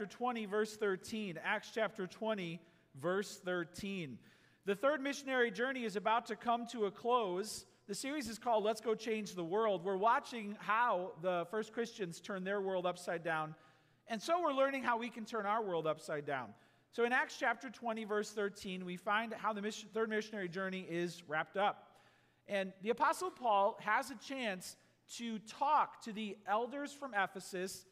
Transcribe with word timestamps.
chapter 0.00 0.16
20, 0.16 0.46
verse 0.46 0.76
13. 0.76 1.38
Acts 1.44 1.72
chapter 1.74 2.06
20, 2.06 2.58
verse 3.02 3.38
13. 3.44 4.16
The 4.64 4.74
third 4.74 5.02
missionary 5.02 5.50
journey 5.50 5.84
is 5.84 5.94
about 5.94 6.24
to 6.26 6.36
come 6.36 6.66
to 6.68 6.86
a 6.86 6.90
close. 6.90 7.66
The 7.86 7.94
series 7.94 8.26
is 8.26 8.38
called 8.38 8.64
Let's 8.64 8.80
Go 8.80 8.94
Change 8.94 9.34
the 9.34 9.44
World. 9.44 9.84
We're 9.84 9.98
watching 9.98 10.56
how 10.58 11.12
the 11.20 11.46
first 11.50 11.74
Christians 11.74 12.18
turn 12.18 12.44
their 12.44 12.62
world 12.62 12.86
upside 12.86 13.22
down. 13.22 13.54
And 14.06 14.22
so 14.22 14.40
we're 14.40 14.54
learning 14.54 14.84
how 14.84 14.96
we 14.96 15.10
can 15.10 15.26
turn 15.26 15.44
our 15.44 15.62
world 15.62 15.86
upside 15.86 16.24
down. 16.24 16.54
So 16.92 17.04
in 17.04 17.12
Acts 17.12 17.36
chapter 17.38 17.68
20, 17.68 18.04
verse 18.04 18.30
13, 18.30 18.86
we 18.86 18.96
find 18.96 19.34
how 19.34 19.52
the 19.52 19.60
mission, 19.60 19.90
third 19.92 20.08
missionary 20.08 20.48
journey 20.48 20.86
is 20.88 21.22
wrapped 21.28 21.58
up. 21.58 22.00
And 22.48 22.72
the 22.82 22.88
Apostle 22.88 23.30
Paul 23.30 23.76
has 23.82 24.10
a 24.10 24.16
chance 24.16 24.76
to 25.16 25.38
talk 25.40 26.00
to 26.04 26.12
the 26.14 26.38
elders 26.48 26.90
from 26.90 27.12
Ephesus, 27.12 27.84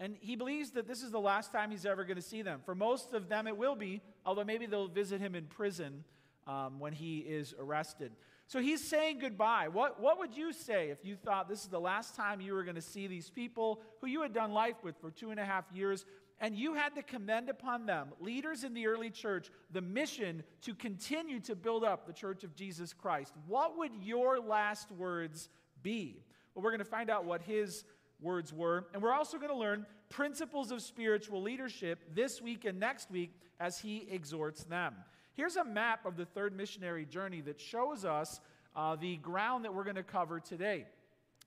and 0.00 0.16
he 0.20 0.34
believes 0.36 0.72
that 0.72 0.88
this 0.88 1.02
is 1.02 1.10
the 1.10 1.20
last 1.20 1.52
time 1.52 1.70
he's 1.70 1.86
ever 1.86 2.04
going 2.04 2.16
to 2.16 2.22
see 2.22 2.42
them. 2.42 2.60
For 2.64 2.74
most 2.74 3.14
of 3.14 3.28
them, 3.28 3.46
it 3.46 3.56
will 3.56 3.76
be, 3.76 4.02
although 4.26 4.44
maybe 4.44 4.66
they'll 4.66 4.88
visit 4.88 5.20
him 5.20 5.34
in 5.34 5.46
prison 5.46 6.04
um, 6.46 6.80
when 6.80 6.92
he 6.92 7.18
is 7.18 7.54
arrested. 7.58 8.12
So 8.46 8.60
he's 8.60 8.86
saying 8.86 9.20
goodbye. 9.20 9.68
What, 9.68 10.00
what 10.00 10.18
would 10.18 10.36
you 10.36 10.52
say 10.52 10.90
if 10.90 11.04
you 11.04 11.16
thought 11.16 11.48
this 11.48 11.62
is 11.62 11.68
the 11.68 11.80
last 11.80 12.14
time 12.14 12.40
you 12.40 12.52
were 12.52 12.64
going 12.64 12.74
to 12.74 12.82
see 12.82 13.06
these 13.06 13.30
people 13.30 13.80
who 14.00 14.06
you 14.06 14.22
had 14.22 14.34
done 14.34 14.52
life 14.52 14.76
with 14.82 14.96
for 15.00 15.10
two 15.10 15.30
and 15.30 15.40
a 15.40 15.44
half 15.44 15.64
years? 15.72 16.04
And 16.40 16.56
you 16.56 16.74
had 16.74 16.96
to 16.96 17.02
commend 17.02 17.48
upon 17.48 17.86
them, 17.86 18.08
leaders 18.20 18.64
in 18.64 18.74
the 18.74 18.88
early 18.88 19.08
church, 19.08 19.50
the 19.70 19.80
mission 19.80 20.42
to 20.62 20.74
continue 20.74 21.40
to 21.40 21.54
build 21.54 21.84
up 21.84 22.06
the 22.06 22.12
church 22.12 22.44
of 22.44 22.54
Jesus 22.54 22.92
Christ. 22.92 23.32
What 23.46 23.78
would 23.78 23.92
your 24.02 24.40
last 24.40 24.90
words 24.90 25.48
be? 25.82 26.24
Well, 26.54 26.62
we're 26.62 26.70
going 26.70 26.80
to 26.80 26.84
find 26.84 27.08
out 27.08 27.24
what 27.24 27.40
his 27.42 27.84
words 28.20 28.52
were. 28.52 28.86
And 28.92 29.02
we're 29.02 29.12
also 29.12 29.38
going 29.38 29.50
to 29.50 29.56
learn 29.56 29.86
principles 30.08 30.70
of 30.70 30.82
spiritual 30.82 31.42
leadership 31.42 31.98
this 32.14 32.40
week 32.40 32.64
and 32.64 32.78
next 32.78 33.10
week 33.10 33.32
as 33.60 33.78
he 33.78 34.06
exhorts 34.10 34.64
them. 34.64 34.94
Here's 35.34 35.56
a 35.56 35.64
map 35.64 36.06
of 36.06 36.16
the 36.16 36.24
third 36.24 36.56
missionary 36.56 37.04
journey 37.04 37.40
that 37.42 37.60
shows 37.60 38.04
us 38.04 38.40
uh, 38.76 38.96
the 38.96 39.16
ground 39.16 39.64
that 39.64 39.74
we're 39.74 39.84
going 39.84 39.96
to 39.96 40.02
cover 40.02 40.40
today. 40.40 40.86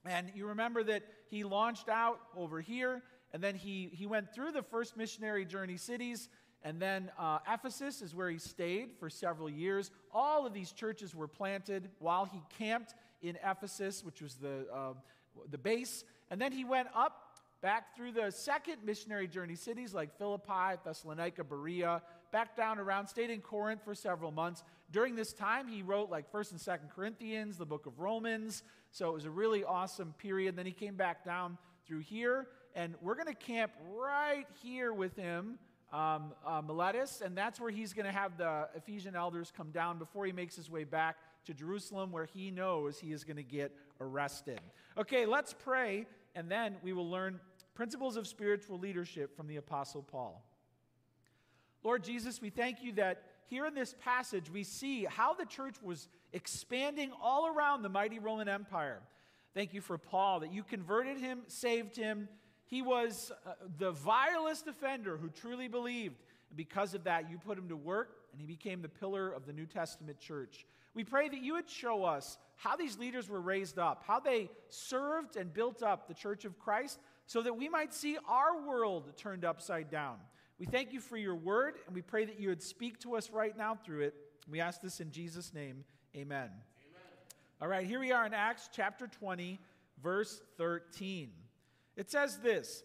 And 0.06 0.32
you 0.36 0.48
remember 0.48 0.84
that 0.84 1.04
he 1.30 1.44
launched 1.44 1.90
out 1.90 2.20
over 2.36 2.62
here, 2.62 3.02
and 3.34 3.44
then 3.44 3.56
he, 3.56 3.90
he 3.92 4.06
went 4.06 4.34
through 4.34 4.52
the 4.52 4.62
first 4.62 4.96
missionary 4.96 5.46
journey 5.46 5.78
cities, 5.78 6.30
and 6.64 6.82
then 6.82 7.12
uh, 7.18 7.40
Ephesus 7.52 8.02
is 8.02 8.16
where 8.16 8.30
he 8.30 8.38
stayed 8.38 8.92
for 9.00 9.10
several 9.10 9.50
years. 9.50 9.92
All 10.14 10.46
of 10.46 10.54
these 10.54 10.72
churches 10.72 11.14
were 11.14 11.28
planted 11.28 11.90
while 12.00 12.26
he 12.26 12.42
camped 12.58 12.94
in 13.22 13.38
Ephesus, 13.44 14.04
which 14.04 14.22
was 14.22 14.36
the, 14.36 14.66
uh, 14.74 14.94
the 15.50 15.58
base. 15.58 16.04
And 16.30 16.42
then 16.42 16.52
he 16.52 16.66
went 16.66 16.90
up 16.96 17.28
back 17.62 17.96
through 17.96 18.12
the 18.12 18.32
second 18.32 18.78
missionary 18.84 19.28
journey 19.28 19.56
cities 19.56 19.94
like 19.94 20.18
Philippi, 20.18 20.78
Thessalonica, 20.86 21.44
Berea, 21.44 22.02
back 22.32 22.56
down 22.56 22.80
around, 22.80 23.08
stayed 23.08 23.30
in 23.30 23.42
Corinth 23.42 23.82
for 23.84 23.96
several 23.96 24.32
months. 24.32 24.64
During 24.92 25.16
this 25.16 25.34
time, 25.34 25.68
he 25.68 25.82
wrote 25.82 26.10
like 26.10 26.32
1st 26.32 26.52
and 26.52 26.60
2nd 26.60 26.90
Corinthians, 26.96 27.58
the 27.58 27.66
book 27.66 27.86
of 27.86 28.00
Romans. 28.00 28.64
So 28.92 29.10
it 29.10 29.14
was 29.14 29.26
a 29.26 29.32
really 29.32 29.64
awesome 29.64 30.14
period. 30.18 30.56
Then 30.56 30.66
he 30.66 30.72
came 30.72 30.96
back 30.96 31.26
down 31.26 31.58
through 31.86 32.00
here, 32.00 32.48
and 32.76 32.96
we're 33.02 33.16
going 33.16 33.28
to 33.28 33.34
camp 33.34 33.72
right 33.96 34.46
here 34.62 34.94
with 34.94 35.16
him, 35.16 35.58
um, 35.94 36.34
uh, 36.46 36.62
Miletus, 36.62 37.22
and 37.22 37.38
that's 37.38 37.60
where 37.60 37.72
he's 37.72 37.94
going 37.94 38.06
to 38.06 38.12
have 38.12 38.38
the 38.38 38.68
Ephesian 38.76 39.16
elders 39.16 39.52
come 39.56 39.72
down 39.72 39.98
before 39.98 40.26
he 40.26 40.34
makes 40.34 40.56
his 40.56 40.70
way 40.70 40.84
back 40.84 41.16
to 41.46 41.54
Jerusalem, 41.54 42.12
where 42.12 42.26
he 42.26 42.52
knows 42.52 43.00
he 43.00 43.14
is 43.14 43.24
going 43.24 43.38
to 43.38 43.44
get 43.44 43.72
arrested. 44.02 44.60
Okay, 45.00 45.28
let's 45.28 45.54
pray, 45.54 46.08
and 46.34 46.50
then 46.50 46.78
we 46.82 46.92
will 46.92 47.08
learn 47.08 47.40
principles 47.76 48.18
of 48.18 48.26
spiritual 48.26 48.80
leadership 48.80 49.38
from 49.38 49.46
the 49.46 49.58
Apostle 49.58 50.02
Paul. 50.02 50.44
Lord 51.84 52.04
Jesus, 52.04 52.42
we 52.42 52.50
thank 52.50 52.82
you 52.82 52.94
that 52.94 53.22
here 53.46 53.68
in 53.68 53.76
this 53.76 53.94
passage 54.04 54.50
we 54.50 54.64
see 54.64 55.06
how 55.06 55.36
the 55.36 55.46
church 55.46 55.76
was 55.84 56.08
expanding 56.34 57.12
all 57.22 57.46
around 57.46 57.84
the 57.84 57.90
mighty 57.90 58.18
Roman 58.18 58.50
Empire. 58.50 59.02
Thank 59.54 59.72
you 59.72 59.82
for 59.82 60.00
Paul, 60.00 60.40
that 60.40 60.52
you 60.52 60.64
converted 60.64 61.20
him, 61.20 61.42
saved 61.46 61.96
him. 61.96 62.28
He 62.66 62.82
was 62.82 63.32
uh, 63.46 63.52
the 63.78 63.92
vilest 63.92 64.66
offender 64.66 65.16
who 65.16 65.30
truly 65.30 65.68
believed. 65.68 66.24
And 66.50 66.58
because 66.58 66.96
of 66.96 67.04
that, 67.04 67.30
you 67.30 67.38
put 67.38 67.56
him 67.56 67.70
to 67.70 67.78
work, 67.78 68.16
and 68.32 68.42
he 68.42 68.48
became 68.48 68.82
the 68.82 68.90
pillar 68.90 69.30
of 69.30 69.46
the 69.46 69.54
New 69.54 69.68
Testament 69.68 70.20
church. 70.20 70.66
We 70.98 71.04
pray 71.04 71.30
that 71.30 71.44
you 71.44 71.54
would 71.54 71.70
show 71.70 72.06
us 72.06 72.40
how 72.56 72.76
these 72.76 72.98
leaders 72.98 73.30
were 73.30 73.40
raised 73.40 73.78
up, 73.78 74.04
how 74.08 74.20
they 74.20 74.50
served 74.70 75.36
and 75.36 75.54
built 75.54 75.84
up 75.84 76.08
the 76.08 76.16
church 76.16 76.44
of 76.44 76.58
Christ, 76.58 76.98
so 77.28 77.44
that 77.44 77.56
we 77.56 77.70
might 77.70 77.94
see 77.94 78.18
our 78.28 78.66
world 78.66 79.16
turned 79.16 79.46
upside 79.46 79.92
down. 79.92 80.16
We 80.58 80.66
thank 80.66 80.94
you 80.94 81.00
for 81.00 81.16
your 81.16 81.36
word, 81.36 81.76
and 81.86 81.94
we 81.94 82.02
pray 82.02 82.26
that 82.26 82.40
you 82.40 82.50
would 82.50 82.64
speak 82.64 83.00
to 83.02 83.16
us 83.16 83.30
right 83.30 83.56
now 83.56 83.76
through 83.76 84.06
it. 84.06 84.16
We 84.50 84.60
ask 84.60 84.82
this 84.82 85.00
in 85.00 85.12
Jesus' 85.12 85.54
name. 85.54 85.84
Amen. 86.16 86.50
Amen. 86.50 86.52
All 87.62 87.68
right, 87.68 87.86
here 87.86 88.00
we 88.00 88.12
are 88.12 88.26
in 88.26 88.34
Acts 88.34 88.68
chapter 88.74 89.06
20, 89.06 89.60
verse 90.02 90.42
13. 90.58 91.30
It 91.96 92.10
says 92.10 92.40
this 92.40 92.84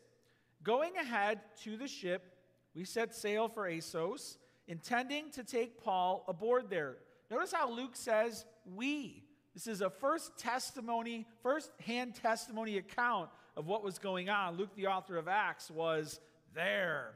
Going 0.62 0.96
ahead 0.96 1.40
to 1.62 1.78
the 1.78 1.88
ship, 1.88 2.36
we 2.74 2.84
set 2.84 3.14
sail 3.14 3.48
for 3.48 3.66
Assos, 3.66 4.36
intending 4.68 5.30
to 5.30 5.42
take 5.42 5.82
Paul 5.82 6.26
aboard 6.28 6.68
there. 6.68 6.98
Notice 7.32 7.54
how 7.54 7.70
Luke 7.70 7.96
says, 7.96 8.44
we. 8.76 9.24
This 9.54 9.66
is 9.66 9.80
a 9.80 9.88
first 9.88 10.36
testimony, 10.36 11.26
first 11.42 11.70
hand 11.80 12.14
testimony 12.14 12.76
account 12.76 13.30
of 13.56 13.66
what 13.66 13.82
was 13.82 13.98
going 13.98 14.28
on. 14.28 14.58
Luke, 14.58 14.76
the 14.76 14.88
author 14.88 15.16
of 15.16 15.28
Acts, 15.28 15.70
was 15.70 16.20
there. 16.54 17.14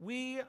We, 0.00 0.40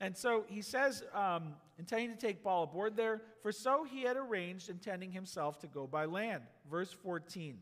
and 0.00 0.16
so 0.16 0.46
he 0.48 0.62
says, 0.62 1.04
um, 1.12 1.56
intending 1.78 2.08
to 2.08 2.16
take 2.16 2.42
Paul 2.42 2.62
aboard 2.62 2.96
there, 2.96 3.20
for 3.42 3.52
so 3.52 3.84
he 3.84 4.00
had 4.00 4.16
arranged, 4.16 4.70
intending 4.70 5.12
himself 5.12 5.58
to 5.58 5.66
go 5.66 5.86
by 5.86 6.06
land. 6.06 6.42
Verse 6.70 6.90
14. 6.90 7.58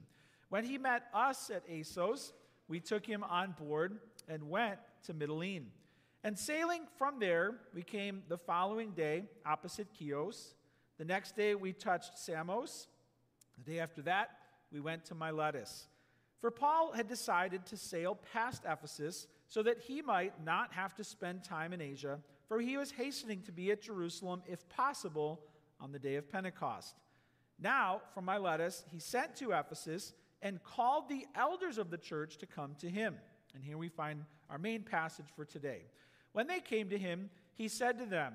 When 0.51 0.65
he 0.65 0.79
met 0.79 1.07
us 1.13 1.51
at 1.51 1.65
Assos, 1.69 2.33
we 2.69 2.79
took 2.79 3.05
him 3.05 3.25
on 3.25 3.57
board 3.59 3.99
and 4.29 4.49
went 4.49 4.79
to 5.07 5.15
Mytilene. 5.15 5.65
And 6.23 6.39
sailing 6.39 6.83
from 6.97 7.19
there, 7.19 7.57
we 7.75 7.83
came 7.83 8.23
the 8.29 8.39
following 8.39 8.93
day 8.93 9.25
opposite 9.45 9.89
Chios. 9.99 10.55
The 11.03 11.09
next 11.09 11.35
day, 11.35 11.57
we 11.57 11.73
touched 11.73 12.17
Samos. 12.17 12.87
The 13.59 13.73
day 13.73 13.81
after 13.81 14.03
that, 14.03 14.31
we 14.71 14.79
went 14.79 15.05
to 15.07 15.17
Miletus. 15.17 15.89
For 16.41 16.53
Paul 16.53 16.93
had 16.93 17.09
decided 17.09 17.67
to 17.67 17.77
sail 17.77 18.21
past 18.33 18.63
Ephesus 18.65 19.27
so 19.49 19.65
that 19.65 19.81
he 19.81 20.01
might 20.01 20.45
not 20.45 20.73
have 20.73 20.95
to 20.95 21.03
spend 21.03 21.43
time 21.43 21.73
in 21.73 21.81
Asia, 21.81 22.21
for 22.47 22.61
he 22.61 22.77
was 22.77 22.93
hastening 22.93 23.43
to 23.47 23.51
be 23.51 23.73
at 23.73 23.83
Jerusalem, 23.83 24.45
if 24.47 24.69
possible, 24.69 25.41
on 25.81 25.91
the 25.91 25.99
day 25.99 26.15
of 26.15 26.31
Pentecost. 26.31 26.95
Now, 27.59 28.03
from 28.15 28.27
Miletus, 28.27 28.85
he 28.89 29.01
sent 29.01 29.35
to 29.39 29.51
Ephesus 29.51 30.13
and 30.41 30.63
called 30.63 31.09
the 31.09 31.27
elders 31.35 31.79
of 31.79 31.91
the 31.91 31.99
church 31.99 32.39
to 32.39 32.47
come 32.47 32.77
to 32.79 32.89
him. 32.89 33.17
And 33.57 33.65
here 33.65 33.77
we 33.77 33.89
find 33.89 34.25
our 34.49 34.57
main 34.57 34.85
passage 34.85 35.27
for 35.35 35.45
today. 35.45 35.81
When 36.31 36.47
they 36.47 36.61
came 36.61 36.91
to 36.91 36.97
him, 36.97 37.29
he 37.55 37.67
said 37.67 37.99
to 37.99 38.07
them, 38.07 38.35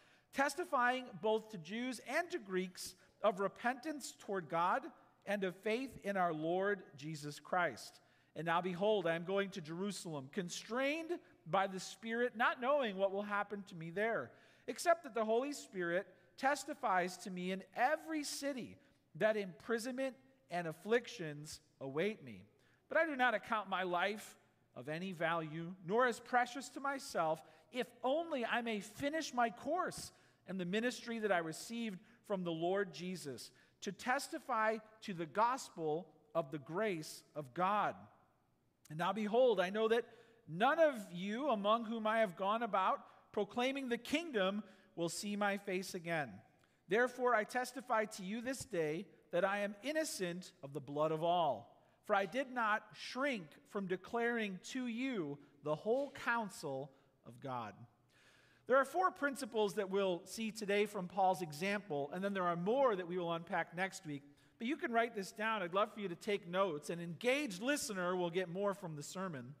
testifying 0.33 1.05
both 1.21 1.49
to 1.49 1.57
Jews 1.57 1.99
and 2.07 2.29
to 2.31 2.39
Greeks 2.39 2.95
of 3.23 3.39
repentance 3.39 4.13
toward 4.19 4.49
God 4.49 4.83
and 5.25 5.43
of 5.43 5.55
faith 5.57 5.99
in 6.03 6.17
our 6.17 6.33
Lord 6.33 6.81
Jesus 6.97 7.39
Christ. 7.39 7.99
And 8.35 8.45
now 8.45 8.61
behold, 8.61 9.07
I 9.07 9.15
am 9.15 9.25
going 9.25 9.49
to 9.51 9.61
Jerusalem, 9.61 10.29
constrained 10.31 11.11
by 11.45 11.67
the 11.67 11.79
Spirit, 11.79 12.33
not 12.35 12.61
knowing 12.61 12.95
what 12.95 13.11
will 13.11 13.23
happen 13.23 13.63
to 13.67 13.75
me 13.75 13.89
there, 13.89 14.31
except 14.67 15.03
that 15.03 15.13
the 15.13 15.25
Holy 15.25 15.51
Spirit 15.51 16.07
testifies 16.37 17.17
to 17.17 17.29
me 17.29 17.51
in 17.51 17.61
every 17.75 18.23
city 18.23 18.77
that 19.15 19.35
imprisonment 19.35 20.15
and 20.49 20.67
afflictions 20.67 21.59
await 21.81 22.23
me. 22.23 22.45
But 22.87 22.97
I 22.97 23.05
do 23.05 23.15
not 23.15 23.33
account 23.33 23.69
my 23.69 23.83
life 23.83 24.37
of 24.75 24.87
any 24.87 25.11
value, 25.11 25.73
nor 25.85 26.07
as 26.07 26.19
precious 26.19 26.69
to 26.69 26.79
myself, 26.79 27.41
if 27.73 27.87
only 28.03 28.45
I 28.45 28.61
may 28.61 28.79
finish 28.79 29.33
my 29.33 29.49
course 29.49 30.11
and 30.51 30.59
the 30.59 30.65
ministry 30.65 31.17
that 31.17 31.31
I 31.31 31.39
received 31.39 31.97
from 32.27 32.43
the 32.43 32.51
Lord 32.51 32.93
Jesus, 32.93 33.49
to 33.81 33.91
testify 33.91 34.77
to 35.01 35.13
the 35.15 35.25
gospel 35.25 36.05
of 36.35 36.51
the 36.51 36.59
grace 36.59 37.23
of 37.35 37.55
God. 37.55 37.95
And 38.91 38.99
now 38.99 39.13
behold, 39.13 39.59
I 39.59 39.71
know 39.71 39.87
that 39.87 40.05
None 40.47 40.79
of 40.79 40.95
you 41.13 41.49
among 41.49 41.85
whom 41.85 42.05
I 42.05 42.19
have 42.19 42.35
gone 42.35 42.61
about 42.61 42.99
proclaiming 43.31 43.87
the 43.87 43.97
kingdom, 43.97 44.63
will 44.97 45.07
see 45.07 45.37
my 45.37 45.57
face 45.57 45.95
again. 45.95 46.29
Therefore, 46.89 47.33
I 47.33 47.45
testify 47.45 48.05
to 48.05 48.23
you 48.23 48.41
this 48.41 48.65
day 48.65 49.05
that 49.31 49.45
I 49.45 49.59
am 49.59 49.75
innocent 49.83 50.51
of 50.61 50.73
the 50.73 50.81
blood 50.81 51.13
of 51.13 51.23
all. 51.23 51.77
For 52.05 52.13
I 52.13 52.25
did 52.25 52.51
not 52.51 52.83
shrink 52.93 53.45
from 53.69 53.87
declaring 53.87 54.59
to 54.71 54.87
you 54.87 55.37
the 55.63 55.75
whole 55.75 56.11
counsel 56.25 56.91
of 57.25 57.39
God. 57.39 57.73
There 58.71 58.79
are 58.79 58.85
four 58.85 59.11
principles 59.11 59.73
that 59.73 59.89
we'll 59.89 60.21
see 60.23 60.49
today 60.49 60.85
from 60.85 61.09
Paul's 61.09 61.41
example, 61.41 62.09
and 62.13 62.23
then 62.23 62.33
there 62.33 62.47
are 62.47 62.55
more 62.55 62.95
that 62.95 63.05
we 63.05 63.17
will 63.17 63.33
unpack 63.33 63.75
next 63.75 64.05
week. 64.05 64.23
But 64.59 64.67
you 64.67 64.77
can 64.77 64.93
write 64.93 65.13
this 65.13 65.33
down. 65.33 65.61
I'd 65.61 65.73
love 65.73 65.93
for 65.93 65.99
you 65.99 66.07
to 66.07 66.15
take 66.15 66.47
notes. 66.47 66.89
An 66.89 67.01
engaged 67.01 67.61
listener 67.61 68.15
will 68.15 68.29
get 68.29 68.47
more 68.47 68.73
from 68.73 68.95
the 68.95 69.03
sermon. 69.03 69.55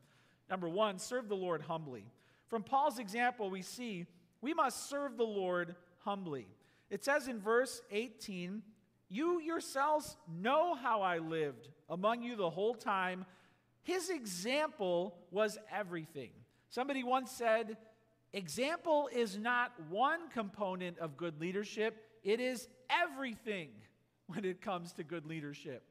Number 0.49 0.69
one, 0.69 0.97
serve 0.97 1.27
the 1.27 1.35
Lord 1.35 1.61
humbly. 1.61 2.05
From 2.47 2.63
Paul's 2.63 2.99
example, 2.99 3.49
we 3.49 3.63
see 3.63 4.05
we 4.39 4.53
must 4.53 4.89
serve 4.89 5.17
the 5.17 5.23
Lord 5.23 5.75
humbly. 6.05 6.47
It 6.89 7.03
says 7.03 7.27
in 7.27 7.41
verse 7.41 7.81
18, 7.91 8.61
You 9.09 9.41
yourselves 9.41 10.15
know 10.41 10.73
how 10.73 11.01
I 11.01 11.17
lived 11.17 11.67
among 11.89 12.23
you 12.23 12.37
the 12.37 12.49
whole 12.49 12.75
time. 12.75 13.25
His 13.83 14.09
example 14.09 15.17
was 15.31 15.57
everything. 15.69 16.29
Somebody 16.69 17.03
once 17.03 17.29
said, 17.29 17.75
Example 18.33 19.09
is 19.13 19.37
not 19.37 19.73
one 19.89 20.29
component 20.29 20.97
of 20.99 21.17
good 21.17 21.39
leadership, 21.39 22.05
it 22.23 22.39
is 22.39 22.67
everything 22.89 23.69
when 24.27 24.45
it 24.45 24.61
comes 24.61 24.93
to 24.93 25.03
good 25.03 25.25
leadership. 25.25 25.83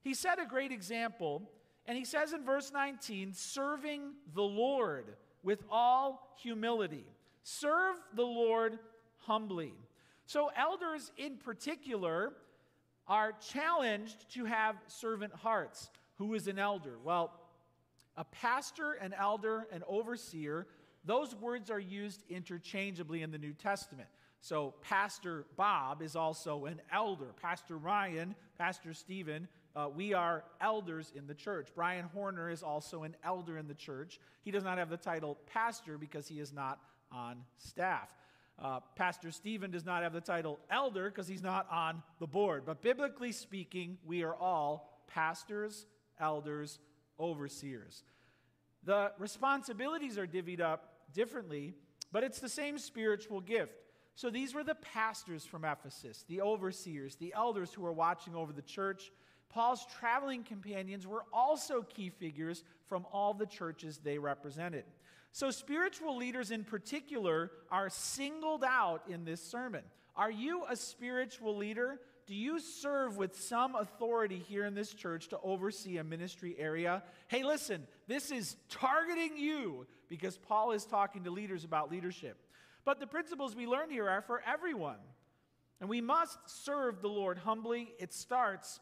He 0.00 0.14
set 0.14 0.40
a 0.40 0.46
great 0.46 0.70
example, 0.70 1.42
and 1.86 1.96
he 1.96 2.04
says 2.04 2.32
in 2.32 2.44
verse 2.44 2.72
19, 2.72 3.32
serving 3.32 4.12
the 4.34 4.42
Lord 4.42 5.16
with 5.42 5.62
all 5.70 6.36
humility. 6.42 7.06
Serve 7.42 7.96
the 8.14 8.24
Lord 8.24 8.78
humbly. 9.18 9.72
So, 10.26 10.50
elders 10.54 11.10
in 11.16 11.38
particular 11.38 12.34
are 13.06 13.32
challenged 13.32 14.30
to 14.34 14.44
have 14.44 14.76
servant 14.86 15.32
hearts. 15.32 15.90
Who 16.16 16.34
is 16.34 16.48
an 16.48 16.58
elder? 16.58 16.98
Well, 17.02 17.32
a 18.16 18.24
pastor, 18.24 18.92
an 18.92 19.14
elder, 19.14 19.66
an 19.72 19.82
overseer, 19.88 20.66
those 21.08 21.34
words 21.34 21.70
are 21.70 21.80
used 21.80 22.22
interchangeably 22.28 23.22
in 23.22 23.30
the 23.30 23.38
New 23.38 23.54
Testament. 23.54 24.08
So, 24.40 24.74
Pastor 24.82 25.46
Bob 25.56 26.02
is 26.02 26.14
also 26.14 26.66
an 26.66 26.80
elder. 26.92 27.32
Pastor 27.40 27.76
Ryan, 27.76 28.34
Pastor 28.56 28.94
Stephen, 28.94 29.48
uh, 29.74 29.88
we 29.94 30.12
are 30.12 30.44
elders 30.60 31.12
in 31.14 31.26
the 31.26 31.34
church. 31.34 31.68
Brian 31.74 32.04
Horner 32.12 32.50
is 32.50 32.62
also 32.62 33.02
an 33.04 33.16
elder 33.24 33.58
in 33.58 33.66
the 33.66 33.74
church. 33.74 34.20
He 34.42 34.50
does 34.50 34.64
not 34.64 34.78
have 34.78 34.90
the 34.90 34.96
title 34.96 35.38
pastor 35.46 35.98
because 35.98 36.28
he 36.28 36.40
is 36.40 36.52
not 36.52 36.78
on 37.10 37.38
staff. 37.56 38.10
Uh, 38.60 38.80
pastor 38.96 39.30
Stephen 39.30 39.70
does 39.70 39.86
not 39.86 40.02
have 40.02 40.12
the 40.12 40.20
title 40.20 40.58
elder 40.70 41.10
because 41.10 41.28
he's 41.28 41.42
not 41.42 41.66
on 41.70 42.02
the 42.18 42.26
board. 42.26 42.64
But 42.66 42.82
biblically 42.82 43.32
speaking, 43.32 43.98
we 44.04 44.24
are 44.24 44.34
all 44.34 45.04
pastors, 45.06 45.86
elders, 46.20 46.80
overseers. 47.18 48.02
The 48.84 49.12
responsibilities 49.18 50.18
are 50.18 50.26
divvied 50.26 50.60
up 50.60 50.97
differently, 51.12 51.74
but 52.12 52.24
it's 52.24 52.40
the 52.40 52.48
same 52.48 52.78
spiritual 52.78 53.40
gift. 53.40 53.72
So 54.14 54.30
these 54.30 54.54
were 54.54 54.64
the 54.64 54.74
pastors 54.74 55.44
from 55.44 55.64
Ephesus, 55.64 56.24
the 56.28 56.40
overseers, 56.40 57.16
the 57.16 57.32
elders 57.36 57.72
who 57.72 57.82
were 57.82 57.92
watching 57.92 58.34
over 58.34 58.52
the 58.52 58.62
church. 58.62 59.12
Paul's 59.48 59.86
traveling 59.98 60.42
companions 60.42 61.06
were 61.06 61.24
also 61.32 61.82
key 61.82 62.10
figures 62.10 62.64
from 62.88 63.06
all 63.12 63.32
the 63.32 63.46
churches 63.46 63.98
they 63.98 64.18
represented. 64.18 64.84
So, 65.32 65.50
spiritual 65.50 66.16
leaders 66.16 66.50
in 66.50 66.64
particular 66.64 67.52
are 67.70 67.90
singled 67.90 68.64
out 68.64 69.02
in 69.08 69.24
this 69.24 69.42
sermon. 69.42 69.82
Are 70.16 70.30
you 70.30 70.64
a 70.68 70.74
spiritual 70.74 71.56
leader? 71.56 72.00
Do 72.28 72.34
you 72.34 72.60
serve 72.60 73.16
with 73.16 73.40
some 73.40 73.74
authority 73.74 74.44
here 74.46 74.66
in 74.66 74.74
this 74.74 74.92
church 74.92 75.28
to 75.28 75.40
oversee 75.42 75.96
a 75.96 76.04
ministry 76.04 76.54
area? 76.58 77.02
Hey, 77.28 77.42
listen, 77.42 77.86
this 78.06 78.30
is 78.30 78.54
targeting 78.68 79.38
you 79.38 79.86
because 80.10 80.36
Paul 80.36 80.72
is 80.72 80.84
talking 80.84 81.24
to 81.24 81.30
leaders 81.30 81.64
about 81.64 81.90
leadership. 81.90 82.36
But 82.84 83.00
the 83.00 83.06
principles 83.06 83.56
we 83.56 83.66
learn 83.66 83.88
here 83.88 84.10
are 84.10 84.20
for 84.20 84.42
everyone. 84.46 84.98
And 85.80 85.88
we 85.88 86.02
must 86.02 86.38
serve 86.44 87.00
the 87.00 87.08
Lord 87.08 87.38
humbly. 87.38 87.94
It 87.98 88.12
starts 88.12 88.78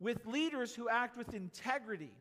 with 0.00 0.24
leaders 0.24 0.74
who 0.74 0.88
act 0.88 1.18
with 1.18 1.34
integrity 1.34 2.14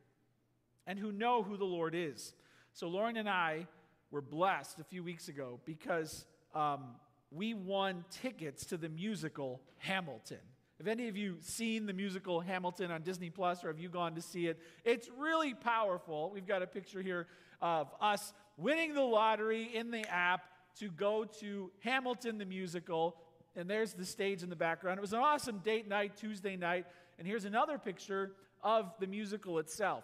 and 0.85 0.99
who 0.99 1.13
know 1.13 1.41
who 1.41 1.55
the 1.55 1.63
Lord 1.63 1.95
is. 1.95 2.33
So, 2.73 2.89
Lauren 2.89 3.15
and 3.15 3.29
I 3.29 3.67
were 4.11 4.21
blessed 4.21 4.81
a 4.81 4.83
few 4.83 5.05
weeks 5.05 5.29
ago 5.29 5.61
because 5.63 6.25
um, 6.53 6.95
we 7.31 7.53
won 7.53 8.03
tickets 8.11 8.65
to 8.65 8.77
the 8.77 8.89
musical 8.89 9.61
Hamilton. 9.77 10.39
Have 10.77 10.87
any 10.87 11.07
of 11.07 11.15
you 11.15 11.37
seen 11.39 11.85
the 11.85 11.93
musical 11.93 12.41
Hamilton 12.41 12.91
on 12.91 13.01
Disney 13.01 13.29
Plus 13.29 13.63
or 13.63 13.67
have 13.67 13.79
you 13.79 13.87
gone 13.87 14.15
to 14.15 14.21
see 14.21 14.47
it? 14.47 14.59
It's 14.83 15.09
really 15.17 15.53
powerful. 15.53 16.29
We've 16.33 16.45
got 16.45 16.61
a 16.61 16.67
picture 16.67 17.01
here 17.01 17.27
of 17.61 17.87
us 18.01 18.33
winning 18.57 18.93
the 18.93 19.01
lottery 19.01 19.69
in 19.73 19.89
the 19.89 20.05
app 20.09 20.41
to 20.79 20.89
go 20.89 21.23
to 21.39 21.71
Hamilton 21.79 22.37
the 22.37 22.45
musical. 22.45 23.15
And 23.55 23.69
there's 23.69 23.93
the 23.93 24.05
stage 24.05 24.43
in 24.43 24.49
the 24.49 24.55
background. 24.57 24.97
It 24.97 25.01
was 25.01 25.13
an 25.13 25.19
awesome 25.19 25.59
date 25.59 25.87
night, 25.87 26.17
Tuesday 26.17 26.57
night. 26.57 26.85
And 27.17 27.25
here's 27.25 27.45
another 27.45 27.77
picture 27.77 28.33
of 28.61 28.91
the 28.99 29.07
musical 29.07 29.59
itself. 29.59 30.03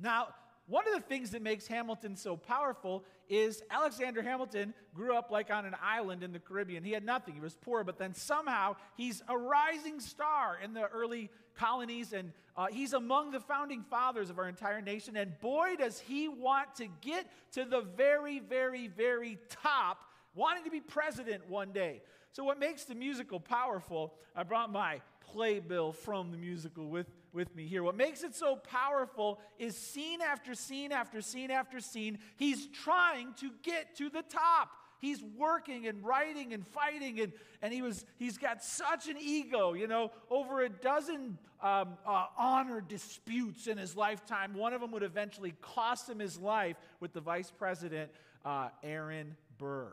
Now, 0.00 0.28
one 0.66 0.86
of 0.86 0.94
the 0.94 1.00
things 1.00 1.30
that 1.30 1.42
makes 1.42 1.66
Hamilton 1.66 2.16
so 2.16 2.36
powerful 2.36 3.04
is 3.28 3.62
Alexander 3.70 4.22
Hamilton 4.22 4.74
grew 4.94 5.16
up 5.16 5.30
like 5.30 5.50
on 5.50 5.64
an 5.64 5.74
island 5.82 6.22
in 6.22 6.32
the 6.32 6.38
Caribbean. 6.38 6.84
He 6.84 6.92
had 6.92 7.04
nothing, 7.04 7.34
he 7.34 7.40
was 7.40 7.54
poor, 7.54 7.82
but 7.84 7.98
then 7.98 8.14
somehow 8.14 8.76
he's 8.96 9.22
a 9.28 9.36
rising 9.36 10.00
star 10.00 10.58
in 10.62 10.72
the 10.72 10.86
early 10.88 11.30
colonies, 11.54 12.12
and 12.12 12.32
uh, 12.56 12.66
he's 12.70 12.92
among 12.92 13.30
the 13.30 13.40
founding 13.40 13.82
fathers 13.82 14.30
of 14.30 14.38
our 14.38 14.48
entire 14.48 14.80
nation. 14.80 15.16
And 15.16 15.38
boy, 15.40 15.76
does 15.78 15.98
he 15.98 16.28
want 16.28 16.76
to 16.76 16.86
get 17.00 17.26
to 17.52 17.64
the 17.64 17.80
very, 17.80 18.38
very, 18.38 18.88
very 18.88 19.38
top, 19.62 19.98
wanting 20.34 20.64
to 20.64 20.70
be 20.70 20.80
president 20.80 21.48
one 21.48 21.72
day. 21.72 22.02
So, 22.32 22.44
what 22.44 22.58
makes 22.58 22.84
the 22.84 22.94
musical 22.94 23.38
powerful, 23.40 24.14
I 24.34 24.42
brought 24.42 24.72
my 24.72 25.00
playbill 25.32 25.92
from 25.92 26.30
the 26.30 26.36
musical 26.36 26.88
with 26.88 27.06
with 27.32 27.54
me 27.56 27.66
here. 27.66 27.82
What 27.82 27.96
makes 27.96 28.22
it 28.22 28.34
so 28.34 28.56
powerful 28.56 29.40
is 29.58 29.76
scene 29.76 30.20
after 30.20 30.54
scene 30.54 30.92
after 30.92 31.20
scene 31.20 31.50
after 31.50 31.80
scene, 31.80 32.18
he's 32.36 32.66
trying 32.66 33.34
to 33.40 33.50
get 33.62 33.96
to 33.96 34.10
the 34.10 34.22
top. 34.22 34.70
He's 34.98 35.22
working 35.36 35.88
and 35.88 36.04
writing 36.04 36.52
and 36.52 36.64
fighting, 36.64 37.20
and, 37.20 37.32
and 37.60 37.72
he 37.72 37.82
was, 37.82 38.04
he's 38.18 38.38
got 38.38 38.62
such 38.62 39.08
an 39.08 39.16
ego, 39.18 39.72
you 39.72 39.88
know, 39.88 40.12
over 40.30 40.62
a 40.62 40.68
dozen 40.68 41.38
um, 41.60 41.98
uh, 42.06 42.26
honor 42.38 42.80
disputes 42.80 43.66
in 43.66 43.78
his 43.78 43.96
lifetime. 43.96 44.54
One 44.54 44.72
of 44.72 44.80
them 44.80 44.92
would 44.92 45.02
eventually 45.02 45.54
cost 45.60 46.08
him 46.08 46.20
his 46.20 46.38
life 46.38 46.76
with 47.00 47.12
the 47.12 47.20
vice 47.20 47.50
president, 47.50 48.12
uh, 48.44 48.68
Aaron 48.84 49.36
Burr. 49.58 49.92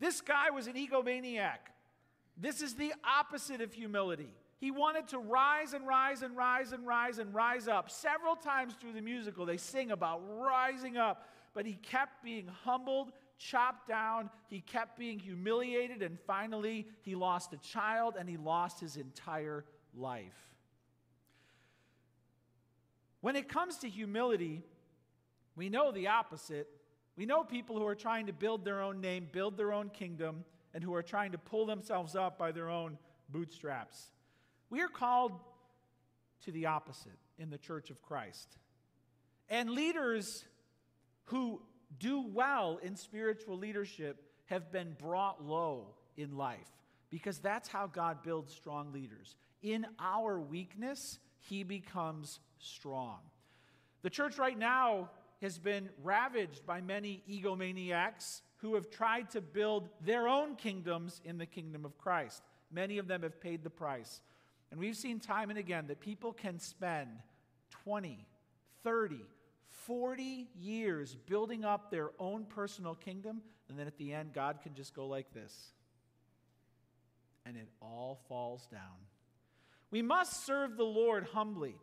This 0.00 0.20
guy 0.20 0.50
was 0.50 0.66
an 0.66 0.74
egomaniac. 0.74 1.58
This 2.36 2.62
is 2.62 2.74
the 2.74 2.92
opposite 3.04 3.60
of 3.60 3.72
humility. 3.72 4.32
He 4.58 4.70
wanted 4.70 5.08
to 5.08 5.18
rise 5.18 5.72
and 5.72 5.86
rise 5.86 6.22
and 6.22 6.36
rise 6.36 6.72
and 6.72 6.86
rise 6.86 7.18
and 7.18 7.34
rise 7.34 7.68
up. 7.68 7.90
Several 7.90 8.34
times 8.34 8.74
through 8.74 8.92
the 8.92 9.00
musical, 9.00 9.46
they 9.46 9.56
sing 9.56 9.90
about 9.90 10.20
rising 10.26 10.96
up, 10.96 11.28
but 11.54 11.64
he 11.64 11.74
kept 11.74 12.22
being 12.24 12.48
humbled, 12.64 13.12
chopped 13.38 13.88
down, 13.88 14.30
he 14.48 14.60
kept 14.60 14.98
being 14.98 15.18
humiliated, 15.18 16.02
and 16.02 16.18
finally, 16.26 16.88
he 17.02 17.14
lost 17.14 17.52
a 17.52 17.56
child 17.58 18.16
and 18.18 18.28
he 18.28 18.36
lost 18.36 18.80
his 18.80 18.96
entire 18.96 19.64
life. 19.96 20.48
When 23.20 23.36
it 23.36 23.48
comes 23.48 23.78
to 23.78 23.88
humility, 23.88 24.62
we 25.56 25.68
know 25.68 25.90
the 25.90 26.08
opposite. 26.08 26.68
We 27.18 27.26
know 27.26 27.42
people 27.42 27.76
who 27.76 27.86
are 27.88 27.96
trying 27.96 28.26
to 28.26 28.32
build 28.32 28.64
their 28.64 28.80
own 28.80 29.00
name, 29.00 29.26
build 29.32 29.56
their 29.56 29.72
own 29.72 29.88
kingdom, 29.88 30.44
and 30.72 30.84
who 30.84 30.94
are 30.94 31.02
trying 31.02 31.32
to 31.32 31.38
pull 31.38 31.66
themselves 31.66 32.14
up 32.14 32.38
by 32.38 32.52
their 32.52 32.70
own 32.70 32.96
bootstraps. 33.28 34.12
We 34.70 34.82
are 34.82 34.88
called 34.88 35.32
to 36.44 36.52
the 36.52 36.66
opposite 36.66 37.18
in 37.36 37.50
the 37.50 37.58
church 37.58 37.90
of 37.90 38.00
Christ. 38.02 38.56
And 39.48 39.70
leaders 39.70 40.44
who 41.24 41.60
do 41.98 42.24
well 42.32 42.78
in 42.84 42.94
spiritual 42.94 43.58
leadership 43.58 44.22
have 44.46 44.70
been 44.70 44.94
brought 44.96 45.44
low 45.44 45.88
in 46.16 46.36
life 46.36 46.70
because 47.10 47.38
that's 47.38 47.68
how 47.68 47.88
God 47.88 48.22
builds 48.22 48.54
strong 48.54 48.92
leaders. 48.92 49.34
In 49.60 49.86
our 49.98 50.38
weakness, 50.38 51.18
he 51.40 51.64
becomes 51.64 52.38
strong. 52.60 53.18
The 54.02 54.10
church 54.10 54.38
right 54.38 54.56
now 54.56 55.10
has 55.40 55.58
been 55.58 55.88
ravaged 56.02 56.66
by 56.66 56.80
many 56.80 57.22
egomaniacs 57.30 58.42
who 58.58 58.74
have 58.74 58.90
tried 58.90 59.30
to 59.30 59.40
build 59.40 59.88
their 60.00 60.26
own 60.28 60.56
kingdoms 60.56 61.20
in 61.24 61.38
the 61.38 61.46
kingdom 61.46 61.84
of 61.84 61.96
Christ. 61.96 62.42
Many 62.72 62.98
of 62.98 63.06
them 63.06 63.22
have 63.22 63.40
paid 63.40 63.62
the 63.62 63.70
price. 63.70 64.20
And 64.70 64.78
we've 64.80 64.96
seen 64.96 65.20
time 65.20 65.50
and 65.50 65.58
again 65.58 65.86
that 65.86 66.00
people 66.00 66.32
can 66.32 66.58
spend 66.58 67.08
20, 67.84 68.26
30, 68.82 69.20
40 69.70 70.48
years 70.58 71.16
building 71.26 71.64
up 71.64 71.90
their 71.90 72.10
own 72.18 72.44
personal 72.44 72.94
kingdom. 72.94 73.40
And 73.68 73.78
then 73.78 73.86
at 73.86 73.96
the 73.96 74.12
end, 74.12 74.32
God 74.32 74.58
can 74.62 74.74
just 74.74 74.94
go 74.94 75.06
like 75.06 75.32
this. 75.32 75.54
And 77.46 77.56
it 77.56 77.68
all 77.80 78.18
falls 78.28 78.66
down. 78.66 78.80
We 79.90 80.02
must 80.02 80.44
serve 80.44 80.76
the 80.76 80.84
Lord 80.84 81.28
humbly. 81.32 81.76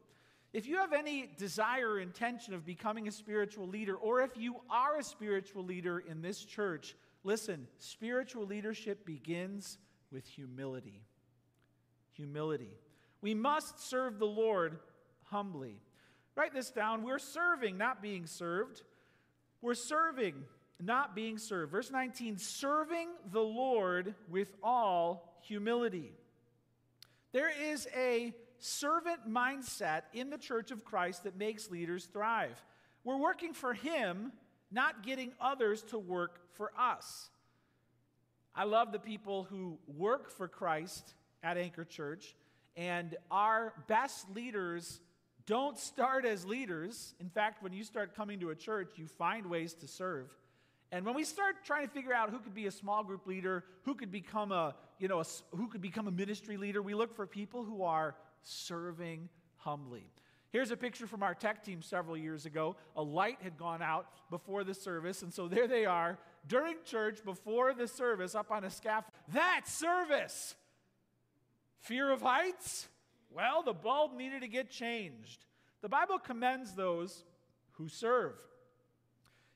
If 0.55 0.67
you 0.67 0.77
have 0.77 0.93
any 0.93 1.29
desire 1.37 1.89
or 1.89 1.99
intention 1.99 2.53
of 2.53 2.65
becoming 2.65 3.09
a 3.09 3.11
spiritual 3.11 3.67
leader, 3.67 3.93
or 3.93 4.21
if 4.21 4.37
you 4.37 4.55
are 4.69 4.97
a 4.97 5.03
spiritual 5.03 5.65
leader 5.65 5.99
in 5.99 6.21
this 6.21 6.45
church, 6.45 6.95
listen, 7.25 7.67
spiritual 7.77 8.45
leadership 8.45 9.05
begins 9.05 9.77
with 10.13 10.25
humility. 10.25 11.01
Humility. 12.13 12.71
We 13.19 13.33
must 13.33 13.85
serve 13.89 14.17
the 14.17 14.27
Lord 14.27 14.79
humbly. 15.23 15.81
Write 16.35 16.53
this 16.53 16.71
down. 16.71 17.03
We're 17.03 17.19
serving, 17.19 17.77
not 17.77 18.01
being 18.01 18.25
served. 18.25 18.81
We're 19.61 19.73
serving, 19.73 20.35
not 20.81 21.13
being 21.13 21.37
served. 21.37 21.73
Verse 21.73 21.91
19 21.91 22.37
serving 22.37 23.09
the 23.29 23.43
Lord 23.43 24.15
with 24.29 24.55
all 24.63 25.37
humility. 25.41 26.13
There 27.33 27.51
is 27.73 27.89
a 27.93 28.33
servant 28.65 29.29
mindset 29.29 30.01
in 30.13 30.31
the 30.31 30.37
church 30.37 30.71
of 30.71 30.83
Christ 30.83 31.23
that 31.23 31.37
makes 31.37 31.69
leaders 31.69 32.05
thrive. 32.05 32.59
We're 33.03 33.19
working 33.19 33.53
for 33.53 33.73
Him, 33.73 34.31
not 34.71 35.03
getting 35.05 35.33
others 35.39 35.83
to 35.83 35.99
work 35.99 36.39
for 36.53 36.71
us. 36.77 37.29
I 38.55 38.63
love 38.63 38.91
the 38.91 38.99
people 38.99 39.43
who 39.43 39.77
work 39.87 40.31
for 40.31 40.47
Christ 40.47 41.13
at 41.43 41.57
Anchor 41.57 41.85
Church, 41.85 42.35
and 42.75 43.15
our 43.29 43.73
best 43.87 44.33
leaders 44.33 44.99
don't 45.45 45.77
start 45.77 46.25
as 46.25 46.43
leaders. 46.43 47.13
In 47.19 47.29
fact, 47.29 47.61
when 47.61 47.71
you 47.71 47.83
start 47.83 48.15
coming 48.15 48.39
to 48.39 48.49
a 48.49 48.55
church, 48.55 48.93
you 48.95 49.05
find 49.05 49.45
ways 49.45 49.75
to 49.75 49.87
serve. 49.87 50.31
And 50.91 51.05
when 51.05 51.13
we 51.13 51.23
start 51.23 51.57
trying 51.65 51.87
to 51.87 51.93
figure 51.93 52.13
out 52.13 52.31
who 52.31 52.39
could 52.39 52.55
be 52.55 52.65
a 52.65 52.71
small 52.71 53.03
group 53.03 53.27
leader, 53.27 53.63
who 53.83 53.93
could 53.93 54.11
become 54.11 54.51
a, 54.51 54.73
you 54.97 55.07
know, 55.07 55.19
a, 55.19 55.25
who 55.55 55.67
could 55.67 55.81
become 55.81 56.07
a 56.07 56.11
ministry 56.11 56.57
leader, 56.57 56.81
we 56.81 56.95
look 56.95 57.15
for 57.15 57.27
people 57.27 57.63
who 57.63 57.83
are 57.83 58.15
serving 58.45 59.29
humbly. 59.57 60.09
Here's 60.51 60.71
a 60.71 60.77
picture 60.77 61.05
from 61.05 61.21
our 61.21 61.33
tech 61.33 61.65
team 61.65 61.81
several 61.81 62.15
years 62.15 62.45
ago. 62.45 62.77
A 62.95 63.03
light 63.03 63.39
had 63.41 63.57
gone 63.57 63.81
out 63.81 64.07
before 64.29 64.63
the 64.63 64.73
service, 64.73 65.21
and 65.21 65.33
so 65.33 65.49
there 65.49 65.67
they 65.67 65.85
are 65.85 66.17
during 66.47 66.77
church 66.85 67.25
before 67.25 67.73
the 67.73 67.89
service 67.89 68.35
up 68.35 68.51
on 68.51 68.63
a 68.63 68.69
scaffold. 68.69 69.11
That 69.33 69.63
service! 69.65 70.55
Fear 71.79 72.11
of 72.11 72.21
heights? 72.21 72.87
Well, 73.29 73.63
the 73.63 73.73
bulb 73.73 74.15
needed 74.15 74.41
to 74.41 74.47
get 74.47 74.69
changed. 74.69 75.43
The 75.81 75.89
Bible 75.89 76.19
commends 76.19 76.73
those 76.73 77.25
who 77.73 77.89
serve. 77.89 78.35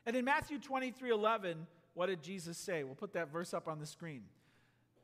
And 0.05 0.15
in 0.15 0.25
Matthew 0.25 0.59
23 0.59 1.11
11, 1.11 1.65
what 1.93 2.07
did 2.07 2.21
Jesus 2.21 2.57
say? 2.57 2.83
We'll 2.83 2.95
put 2.95 3.13
that 3.13 3.31
verse 3.31 3.53
up 3.53 3.67
on 3.67 3.79
the 3.79 3.85
screen. 3.85 4.23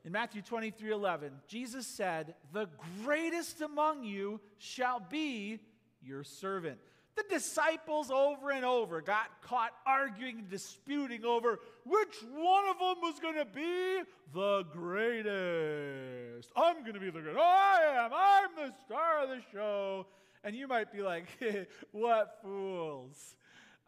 In 0.06 0.12
Matthew 0.12 0.40
23 0.40 0.92
11, 0.92 1.32
Jesus 1.48 1.84
said, 1.84 2.36
The 2.52 2.68
greatest 3.04 3.60
among 3.60 4.04
you 4.04 4.40
shall 4.58 5.00
be 5.00 5.58
your 6.00 6.22
servant. 6.22 6.78
The 7.16 7.24
disciples 7.28 8.12
over 8.12 8.52
and 8.52 8.64
over 8.64 9.00
got 9.00 9.42
caught 9.42 9.72
arguing 9.84 10.38
and 10.38 10.48
disputing 10.48 11.24
over 11.24 11.58
which 11.84 12.14
one 12.32 12.68
of 12.68 12.78
them 12.78 12.96
was 13.02 13.18
going 13.20 13.34
to 13.34 13.46
be 13.46 14.02
the 14.32 14.62
greatest. 14.72 16.52
I'm 16.54 16.82
going 16.82 16.94
to 16.94 17.00
be 17.00 17.10
the 17.10 17.20
greatest. 17.20 17.40
Oh, 17.40 17.42
I 17.42 18.04
am. 18.04 18.12
I'm 18.14 18.68
the 18.68 18.72
star 18.84 19.24
of 19.24 19.30
the 19.30 19.40
show. 19.50 20.06
And 20.44 20.54
you 20.54 20.68
might 20.68 20.92
be 20.92 21.02
like, 21.02 21.26
what 21.90 22.38
fools. 22.42 23.34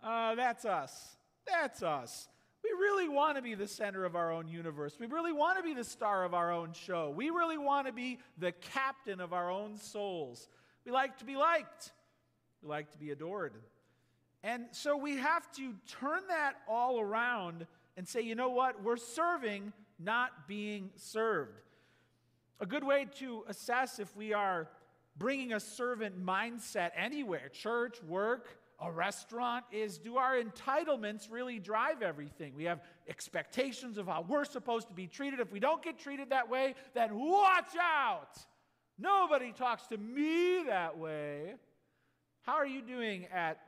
Uh, 0.03 0.35
that's 0.35 0.65
us. 0.65 1.17
That's 1.47 1.83
us. 1.85 2.29
We 2.69 2.79
really 2.79 3.09
want 3.09 3.37
to 3.37 3.43
be 3.43 3.55
the 3.55 3.67
center 3.67 4.05
of 4.05 4.15
our 4.17 4.31
own 4.33 4.49
universe. 4.49 4.97
We 4.99 5.07
really 5.07 5.33
want 5.33 5.57
to 5.59 5.63
be 5.63 5.75
the 5.75 5.85
star 5.85 6.25
of 6.25 6.35
our 6.35 6.53
own 6.53 6.73
show. 6.73 7.11
We 7.11 7.31
really 7.31 7.59
want 7.59 7.87
to 7.87 7.93
be 7.93 8.19
the 8.37 8.53
captain 8.53 9.21
of 9.21 9.33
our 9.33 9.51
own 9.51 9.79
souls. 9.79 10.49
We 10.85 10.93
like 10.93 11.19
to 11.19 11.25
be 11.25 11.37
liked. 11.37 11.93
We 12.63 12.69
like 12.69 12.91
to 12.93 12.99
be 12.99 13.11
adored. 13.11 13.55
And 14.43 14.67
so 14.73 14.97
we 14.97 15.17
have 15.17 15.51
to 15.53 15.75
turn 16.01 16.21
that 16.29 16.55
all 16.69 17.01
around 17.01 17.67
and 17.97 18.07
say, 18.07 18.21
you 18.21 18.35
know 18.35 18.51
what? 18.51 18.83
We're 18.83 18.97
serving, 18.97 19.73
not 19.99 20.47
being 20.47 20.91
served. 20.97 21.61
A 22.61 22.67
good 22.67 22.85
way 22.85 23.07
to 23.19 23.45
assess 23.49 23.99
if 23.99 24.15
we 24.17 24.33
are 24.33 24.69
bringing 25.17 25.53
a 25.53 25.61
servant 25.61 26.25
mindset 26.25 26.91
anywhere, 26.97 27.49
church, 27.49 28.03
work, 28.07 28.58
a 28.81 28.91
restaurant, 28.91 29.65
is 29.73 29.99
do 29.99 30.17
our 30.19 30.37
entitlements 30.37 31.31
really 31.31 31.59
drive 31.59 32.01
everything? 32.03 32.55
We 32.55 32.65
have 32.65 32.81
expectations 33.09 33.99
of 33.99 34.07
how 34.07 34.25
we're 34.29 34.45
supposed 34.45 34.89
to 34.89 34.95
be 34.95 35.07
treated. 35.07 35.41
If 35.41 35.51
we 35.51 35.59
don't 35.59 35.83
get 35.83 35.99
treated 35.99 36.31
that 36.31 36.49
way, 36.49 36.75
then 36.95 37.19
watch 37.19 37.75
out. 37.81 38.39
Nobody 38.99 39.53
talks 39.53 39.87
to 39.89 39.97
me 39.97 40.65
that 40.67 40.97
way. 40.97 41.55
How 42.43 42.55
are 42.55 42.67
you 42.67 42.83
doing 42.83 43.27
at 43.35 43.59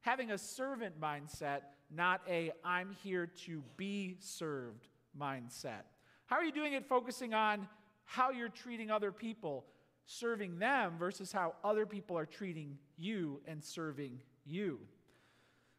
having 0.00 0.30
a 0.30 0.38
servant 0.38 1.00
mindset, 1.00 1.62
not 1.90 2.20
a 2.28 2.52
I'm 2.64 2.96
here 3.02 3.26
to 3.46 3.62
be 3.76 4.16
served 4.20 4.86
mindset? 5.18 5.82
How 6.26 6.36
are 6.36 6.44
you 6.44 6.52
doing 6.52 6.74
at 6.74 6.88
focusing 6.88 7.34
on 7.34 7.68
how 8.04 8.30
you're 8.30 8.48
treating 8.48 8.90
other 8.92 9.10
people, 9.10 9.66
serving 10.06 10.60
them, 10.60 10.94
versus 10.98 11.32
how 11.32 11.54
other 11.64 11.84
people 11.84 12.16
are 12.16 12.26
treating 12.26 12.78
you 12.96 13.40
and 13.46 13.62
serving 13.62 14.20
you? 14.46 14.78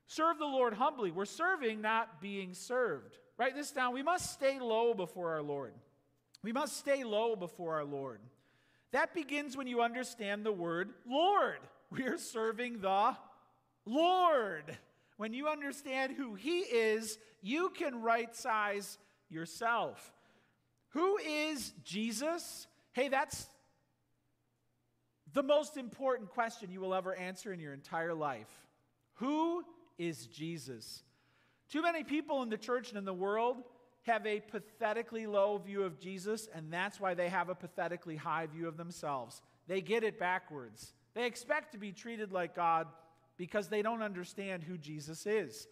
Serve 0.07 0.37
the 0.39 0.45
Lord 0.45 0.73
humbly. 0.73 1.11
We're 1.11 1.25
serving, 1.25 1.81
not 1.81 2.21
being 2.21 2.53
served. 2.53 3.17
Write 3.37 3.55
this 3.55 3.71
down. 3.71 3.93
We 3.93 4.03
must 4.03 4.31
stay 4.31 4.59
low 4.59 4.93
before 4.93 5.31
our 5.31 5.41
Lord. 5.41 5.73
We 6.43 6.53
must 6.53 6.77
stay 6.77 7.03
low 7.03 7.35
before 7.35 7.75
our 7.75 7.83
Lord. 7.83 8.19
That 8.91 9.13
begins 9.13 9.57
when 9.57 9.67
you 9.67 9.81
understand 9.81 10.45
the 10.45 10.51
word 10.51 10.91
Lord. 11.05 11.59
We 11.89 12.03
are 12.03 12.17
serving 12.17 12.79
the 12.81 13.15
Lord. 13.85 14.77
When 15.17 15.33
you 15.33 15.47
understand 15.47 16.13
who 16.13 16.35
He 16.35 16.59
is, 16.59 17.17
you 17.41 17.69
can 17.69 18.01
right 18.01 18.33
size 18.35 18.97
yourself. 19.29 20.13
Who 20.89 21.17
is 21.17 21.73
Jesus? 21.83 22.67
Hey, 22.93 23.09
that's 23.09 23.47
the 25.33 25.43
most 25.43 25.77
important 25.77 26.29
question 26.29 26.71
you 26.71 26.79
will 26.79 26.93
ever 26.93 27.15
answer 27.15 27.53
in 27.53 27.59
your 27.59 27.73
entire 27.73 28.13
life. 28.13 28.47
Who 29.15 29.63
is 29.97 30.27
Jesus? 30.27 31.03
Too 31.69 31.81
many 31.81 32.03
people 32.03 32.43
in 32.43 32.49
the 32.49 32.57
church 32.57 32.89
and 32.89 32.97
in 32.97 33.05
the 33.05 33.13
world 33.13 33.57
have 34.03 34.25
a 34.25 34.39
pathetically 34.39 35.27
low 35.27 35.57
view 35.57 35.83
of 35.83 35.99
Jesus, 35.99 36.47
and 36.53 36.71
that's 36.71 36.99
why 36.99 37.13
they 37.13 37.27
have 37.27 37.49
a 37.49 37.55
pathetically 37.55 38.15
high 38.15 38.45
view 38.45 38.67
of 38.67 38.77
themselves. 38.77 39.41
They 39.67 39.81
get 39.81 40.03
it 40.03 40.17
backwards. 40.17 40.93
They 41.13 41.25
expect 41.25 41.73
to 41.73 41.77
be 41.77 41.91
treated 41.91 42.31
like 42.31 42.55
God 42.55 42.87
because 43.35 43.67
they 43.67 43.81
don't 43.81 44.01
understand 44.01 44.63
who 44.63 44.77
Jesus 44.77 45.25
is. 45.25 45.67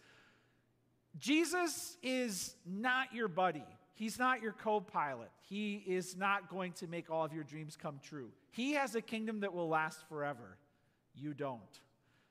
Jesus 1.18 1.96
is 2.02 2.54
not 2.66 3.14
your 3.14 3.28
buddy. 3.28 3.64
He's 3.94 4.18
not 4.18 4.42
your 4.42 4.52
co 4.52 4.80
pilot. 4.80 5.30
He 5.48 5.82
is 5.86 6.16
not 6.16 6.50
going 6.50 6.72
to 6.74 6.86
make 6.86 7.10
all 7.10 7.24
of 7.24 7.32
your 7.32 7.44
dreams 7.44 7.76
come 7.80 7.98
true. 8.02 8.28
He 8.56 8.72
has 8.72 8.94
a 8.94 9.02
kingdom 9.02 9.40
that 9.40 9.52
will 9.52 9.68
last 9.68 10.08
forever. 10.08 10.56
You 11.14 11.34
don't. 11.34 11.60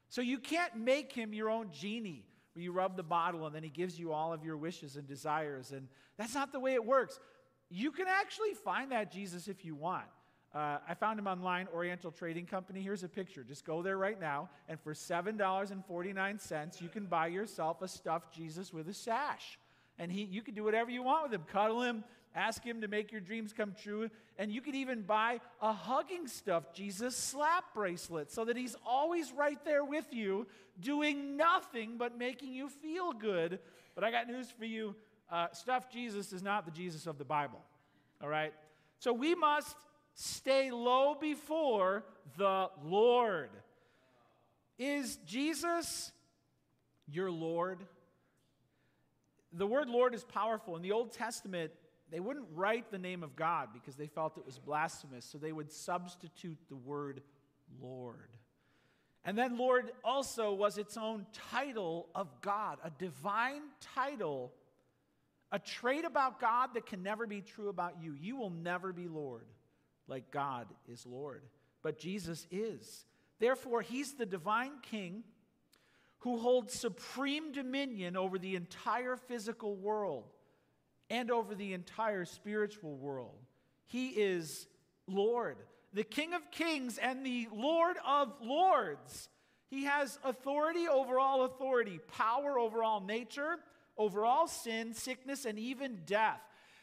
So 0.10 0.22
you 0.22 0.40
can't 0.40 0.76
make 0.76 1.12
him 1.12 1.36
your 1.36 1.52
own 1.52 1.70
genie 1.72 2.26
where 2.54 2.64
you 2.64 2.72
rub 2.72 2.98
the 2.98 3.04
bottle 3.04 3.46
and 3.46 3.54
then 3.54 3.62
he 3.62 3.70
gives 3.70 4.00
you 4.00 4.12
all 4.12 4.34
of 4.34 4.44
your 4.44 4.58
wishes 4.58 4.96
and 4.96 5.08
desires. 5.08 5.72
And 5.72 5.88
that's 6.18 6.34
not 6.34 6.52
the 6.52 6.60
way 6.60 6.74
it 6.74 6.84
works. 6.84 7.20
You 7.70 7.92
can 7.92 8.08
actually 8.08 8.56
find 8.56 8.92
that 8.92 9.12
Jesus 9.12 9.48
if 9.48 9.64
you 9.64 9.76
want. 9.76 10.06
Uh, 10.52 10.80
I 10.90 10.96
found 10.96 11.20
him 11.20 11.28
online, 11.28 11.68
Oriental 11.72 12.10
Trading 12.10 12.48
Company. 12.48 12.82
Here's 12.82 13.04
a 13.04 13.10
picture. 13.10 13.44
Just 13.44 13.64
go 13.64 13.84
there 13.84 14.00
right 14.00 14.20
now, 14.20 14.50
and 14.68 14.80
for 14.80 14.94
$7.49, 14.94 16.82
you 16.82 16.90
can 16.90 17.06
buy 17.06 17.28
yourself 17.28 17.84
a 17.84 17.88
stuffed 17.88 18.34
Jesus 18.34 18.74
with 18.74 18.88
a 18.88 18.94
sash. 18.94 19.60
And 20.00 20.12
he, 20.12 20.24
you 20.24 20.42
can 20.42 20.56
do 20.56 20.64
whatever 20.64 20.90
you 20.90 21.04
want 21.04 21.24
with 21.24 21.34
him. 21.34 21.44
Cuddle 21.52 21.82
him, 21.82 22.04
ask 22.36 22.64
him 22.64 22.82
to 22.82 22.88
make 22.88 23.12
your 23.12 23.22
dreams 23.22 23.54
come 23.54 23.74
true. 23.82 24.10
And 24.38 24.52
you 24.52 24.62
could 24.62 24.76
even 24.76 25.02
buy 25.02 25.40
a 25.62 25.72
hugging 25.72 26.28
stuff 26.28 26.74
Jesus 26.74 27.16
slap 27.16 27.74
bracelet 27.74 28.32
so 28.32 28.46
that 28.46 28.58
he's 28.58 28.76
always 28.86 29.32
right 29.32 29.64
there 29.66 29.84
with 29.84 30.14
you, 30.14 30.46
doing 30.80 31.38
nothing 31.38 31.98
but 31.98 32.18
making 32.18 32.54
you 32.54 32.70
feel 32.70 33.14
good. 33.14 33.60
But 33.96 34.04
I 34.04 34.12
got 34.12 34.28
news 34.28 34.52
for 34.52 34.66
you 34.66 34.96
uh, 35.32 35.48
stuffed 35.54 35.92
Jesus 35.92 36.34
is 36.34 36.44
not 36.44 36.66
the 36.66 36.72
Jesus 36.72 37.08
of 37.08 37.18
the 37.18 37.26
Bible. 37.26 37.60
All 38.22 38.30
right? 38.30 38.54
So 39.00 39.14
we 39.14 39.36
must 39.36 39.76
stay 40.14 40.72
low 40.72 41.16
before 41.20 42.04
the 42.38 42.70
Lord. 42.84 43.50
Is 44.78 45.18
Jesus 45.26 46.12
your 47.08 47.32
Lord? 47.32 47.86
The 49.54 49.68
word 49.68 49.90
Lord 49.90 50.14
is 50.14 50.24
powerful. 50.24 50.76
In 50.76 50.82
the 50.82 50.92
Old 50.92 51.12
Testament, 51.12 51.72
they 52.12 52.20
wouldn't 52.20 52.48
write 52.54 52.92
the 52.92 52.98
name 52.98 53.24
of 53.24 53.36
God 53.36 53.70
because 53.74 53.96
they 53.96 54.08
felt 54.08 54.38
it 54.38 54.46
was 54.46 54.60
blasphemous, 54.60 55.26
so 55.26 55.38
they 55.38 55.52
would 55.52 55.72
substitute 55.72 56.58
the 56.70 56.76
word 56.76 57.22
Lord. 57.82 58.30
And 59.24 59.38
then 59.38 59.58
Lord 59.58 59.92
also 60.04 60.54
was 60.54 60.78
its 60.78 60.98
own 60.98 61.26
title 61.52 62.08
of 62.14 62.30
God, 62.42 62.78
a 62.84 62.92
divine 62.92 63.64
title 63.96 64.54
A 65.52 65.58
trait 65.60 66.06
about 66.06 66.40
God 66.40 66.74
that 66.76 66.86
can 66.86 67.02
never 67.02 67.26
be 67.26 67.42
true 67.42 67.70
about 67.70 67.96
you. 68.02 68.14
You 68.14 68.36
will 68.36 68.52
never 68.52 68.94
be 68.94 69.08
Lord 69.08 69.48
like 70.08 70.30
God 70.30 70.68
is 70.88 71.06
Lord, 71.06 71.44
but 71.82 71.98
Jesus 71.98 72.46
is. 72.52 73.06
Therefore, 73.40 73.82
he's 73.82 74.14
the 74.14 74.26
divine 74.26 74.74
king 74.82 75.24
who 76.20 76.38
holds 76.38 76.74
supreme 76.74 77.52
dominion 77.52 78.16
over 78.16 78.38
the 78.38 78.56
entire 78.56 79.16
physical 79.16 79.76
world 79.76 80.26
and 81.10 81.32
over 81.32 81.56
the 81.56 81.74
entire 81.74 82.26
spiritual 82.26 82.96
world. 82.96 83.38
He 83.86 84.10
is 84.10 84.68
Lord, 85.08 85.58
the 85.94 86.04
King 86.04 86.34
of 86.34 86.50
kings 86.52 86.98
and 86.98 87.26
the 87.26 87.48
Lord 87.54 87.98
of 88.06 88.34
lords. 88.42 89.30
He 89.68 89.86
has 89.86 90.20
authority 90.24 90.88
over 90.88 91.20
all 91.20 91.46
authority, 91.46 92.00
power 92.12 92.58
over 92.58 92.84
all 92.84 93.02
nature, 93.02 93.58
over 93.98 94.26
all 94.26 94.48
sin, 94.48 94.94
sickness, 94.94 95.46
and 95.46 95.58
even 95.58 96.02
death. 96.06 96.42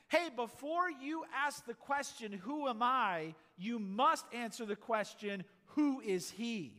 Hey, 0.09 0.29
before 0.35 0.91
you 0.91 1.25
ask 1.35 1.65
the 1.65 1.75
question, 1.75 2.33
Who 2.33 2.69
am 2.69 2.83
I? 2.83 3.35
you 3.57 3.79
must 3.79 4.25
answer 4.33 4.67
the 4.67 4.77
question, 4.77 5.45
Who 5.69 6.01
is 6.01 6.31
He? 6.31 6.73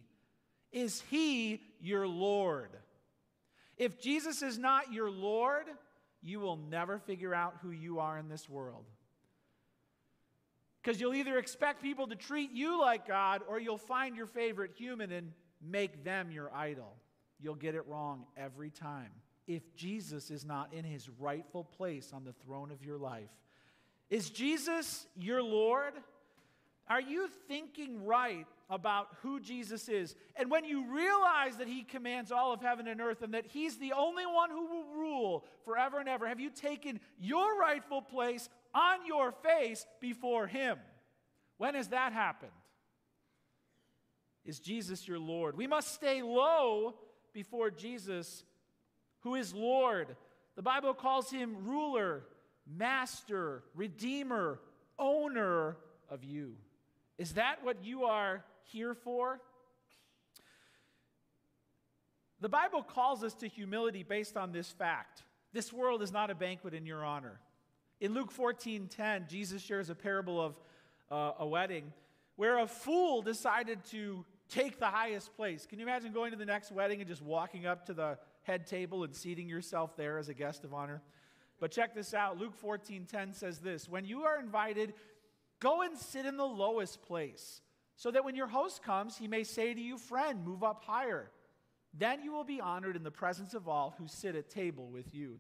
Is 0.71 1.01
He 1.09 1.61
your 1.81 2.07
Lord? 2.07 2.69
If 3.77 3.99
Jesus 3.99 4.41
is 4.41 4.57
not 4.57 4.93
your 4.93 5.09
Lord, 5.09 5.65
you 6.23 6.39
will 6.39 6.57
never 6.57 6.97
figure 6.97 7.35
out 7.35 7.55
who 7.61 7.71
you 7.71 7.99
are 7.99 8.17
in 8.17 8.29
this 8.29 8.49
world. 8.49 8.85
Because 10.81 10.99
you'll 10.99 11.13
either 11.13 11.37
expect 11.37 11.81
people 11.81 12.07
to 12.07 12.15
treat 12.15 12.51
you 12.51 12.79
like 12.79 13.07
God 13.07 13.41
or 13.47 13.59
you'll 13.59 13.77
find 13.77 14.15
your 14.15 14.25
favorite 14.25 14.71
human 14.75 15.11
and 15.11 15.31
make 15.61 16.03
them 16.03 16.31
your 16.31 16.53
idol. 16.53 16.95
You'll 17.39 17.55
get 17.55 17.75
it 17.75 17.85
wrong 17.87 18.25
every 18.37 18.69
time 18.69 19.11
if 19.47 19.75
Jesus 19.75 20.31
is 20.31 20.45
not 20.45 20.73
in 20.73 20.85
his 20.85 21.09
rightful 21.09 21.63
place 21.63 22.11
on 22.13 22.23
the 22.23 22.33
throne 22.33 22.71
of 22.71 22.83
your 22.83 22.97
life. 22.97 23.29
Is 24.09 24.29
Jesus 24.29 25.07
your 25.15 25.41
Lord? 25.41 25.93
Are 26.87 27.01
you 27.01 27.29
thinking 27.47 28.05
right 28.05 28.45
about 28.69 29.07
who 29.21 29.39
Jesus 29.39 29.87
is? 29.87 30.15
And 30.35 30.51
when 30.51 30.65
you 30.65 30.85
realize 30.93 31.57
that 31.57 31.67
he 31.67 31.83
commands 31.83 32.31
all 32.31 32.53
of 32.53 32.61
heaven 32.61 32.87
and 32.87 32.99
earth 32.99 33.21
and 33.21 33.33
that 33.33 33.45
he's 33.45 33.77
the 33.77 33.93
only 33.93 34.25
one 34.25 34.49
who 34.49 34.65
will 34.65 34.85
rule 34.95 35.45
forever 35.63 35.99
and 35.99 36.09
ever, 36.09 36.27
have 36.27 36.39
you 36.39 36.49
taken 36.49 36.99
your 37.19 37.57
rightful 37.57 38.01
place 38.01 38.49
on 38.75 39.05
your 39.05 39.31
face 39.31 39.85
before 40.01 40.47
him? 40.47 40.77
When 41.57 41.75
has 41.75 41.89
that 41.89 42.11
happened? 42.11 42.51
Is 44.45 44.59
Jesus 44.59 45.07
your 45.07 45.19
Lord? 45.19 45.55
We 45.55 45.67
must 45.67 45.93
stay 45.93 46.21
low 46.21 46.95
before 47.33 47.71
Jesus, 47.71 48.43
who 49.21 49.35
is 49.35 49.53
Lord. 49.53 50.17
The 50.57 50.61
Bible 50.61 50.93
calls 50.93 51.31
him 51.31 51.65
ruler, 51.65 52.23
master, 52.67 53.63
redeemer, 53.73 54.59
owner 54.99 55.77
of 56.09 56.23
you. 56.25 56.55
Is 57.17 57.33
that 57.33 57.63
what 57.63 57.83
you 57.83 58.05
are 58.05 58.43
here 58.63 58.93
for? 58.93 59.39
The 62.41 62.49
Bible 62.49 62.83
calls 62.83 63.23
us 63.23 63.33
to 63.35 63.47
humility 63.47 64.03
based 64.03 64.35
on 64.35 64.51
this 64.51 64.69
fact. 64.69 65.23
This 65.53 65.71
world 65.71 66.01
is 66.01 66.11
not 66.11 66.29
a 66.29 66.35
banquet 66.35 66.73
in 66.73 66.85
your 66.85 67.05
honor. 67.05 67.39
In 68.01 68.13
Luke 68.13 68.31
14 68.31 68.87
10, 68.87 69.27
Jesus 69.29 69.61
shares 69.61 69.89
a 69.89 69.95
parable 69.95 70.41
of 70.41 70.59
uh, 71.09 71.31
a 71.39 71.47
wedding 71.47 71.93
where 72.35 72.59
a 72.59 72.67
fool 72.67 73.21
decided 73.21 73.85
to 73.85 74.25
take 74.49 74.79
the 74.79 74.87
highest 74.87 75.35
place. 75.35 75.65
Can 75.65 75.79
you 75.79 75.85
imagine 75.85 76.11
going 76.11 76.31
to 76.31 76.37
the 76.37 76.45
next 76.45 76.71
wedding 76.71 76.99
and 76.99 77.07
just 77.07 77.21
walking 77.21 77.65
up 77.65 77.85
to 77.85 77.93
the 77.93 78.17
head 78.41 78.67
table 78.67 79.03
and 79.03 79.15
seating 79.15 79.47
yourself 79.47 79.95
there 79.95 80.17
as 80.17 80.29
a 80.29 80.33
guest 80.33 80.63
of 80.63 80.73
honor? 80.73 81.01
But 81.59 81.71
check 81.71 81.95
this 81.95 82.13
out. 82.13 82.37
Luke 82.37 82.55
14 82.55 83.05
10 83.05 83.33
says 83.33 83.59
this 83.59 83.87
When 83.87 84.03
you 84.05 84.23
are 84.23 84.39
invited, 84.39 84.95
Go 85.63 85.81
and 85.81 85.97
sit 85.97 86.25
in 86.25 86.35
the 86.35 86.43
lowest 86.43 87.01
place, 87.03 87.61
so 87.95 88.11
that 88.11 88.25
when 88.25 88.35
your 88.35 88.47
host 88.47 88.83
comes, 88.83 89.17
he 89.17 89.29
may 89.29 89.45
say 89.45 89.73
to 89.73 89.79
you, 89.79 89.97
Friend, 89.97 90.43
move 90.43 90.61
up 90.61 90.83
higher. 90.83 91.31
Then 91.93 92.21
you 92.21 92.33
will 92.33 92.43
be 92.43 92.59
honored 92.59 92.97
in 92.97 93.03
the 93.03 93.11
presence 93.11 93.53
of 93.53 93.69
all 93.69 93.95
who 93.97 94.09
sit 94.09 94.35
at 94.35 94.49
table 94.49 94.89
with 94.91 95.15
you. 95.15 95.39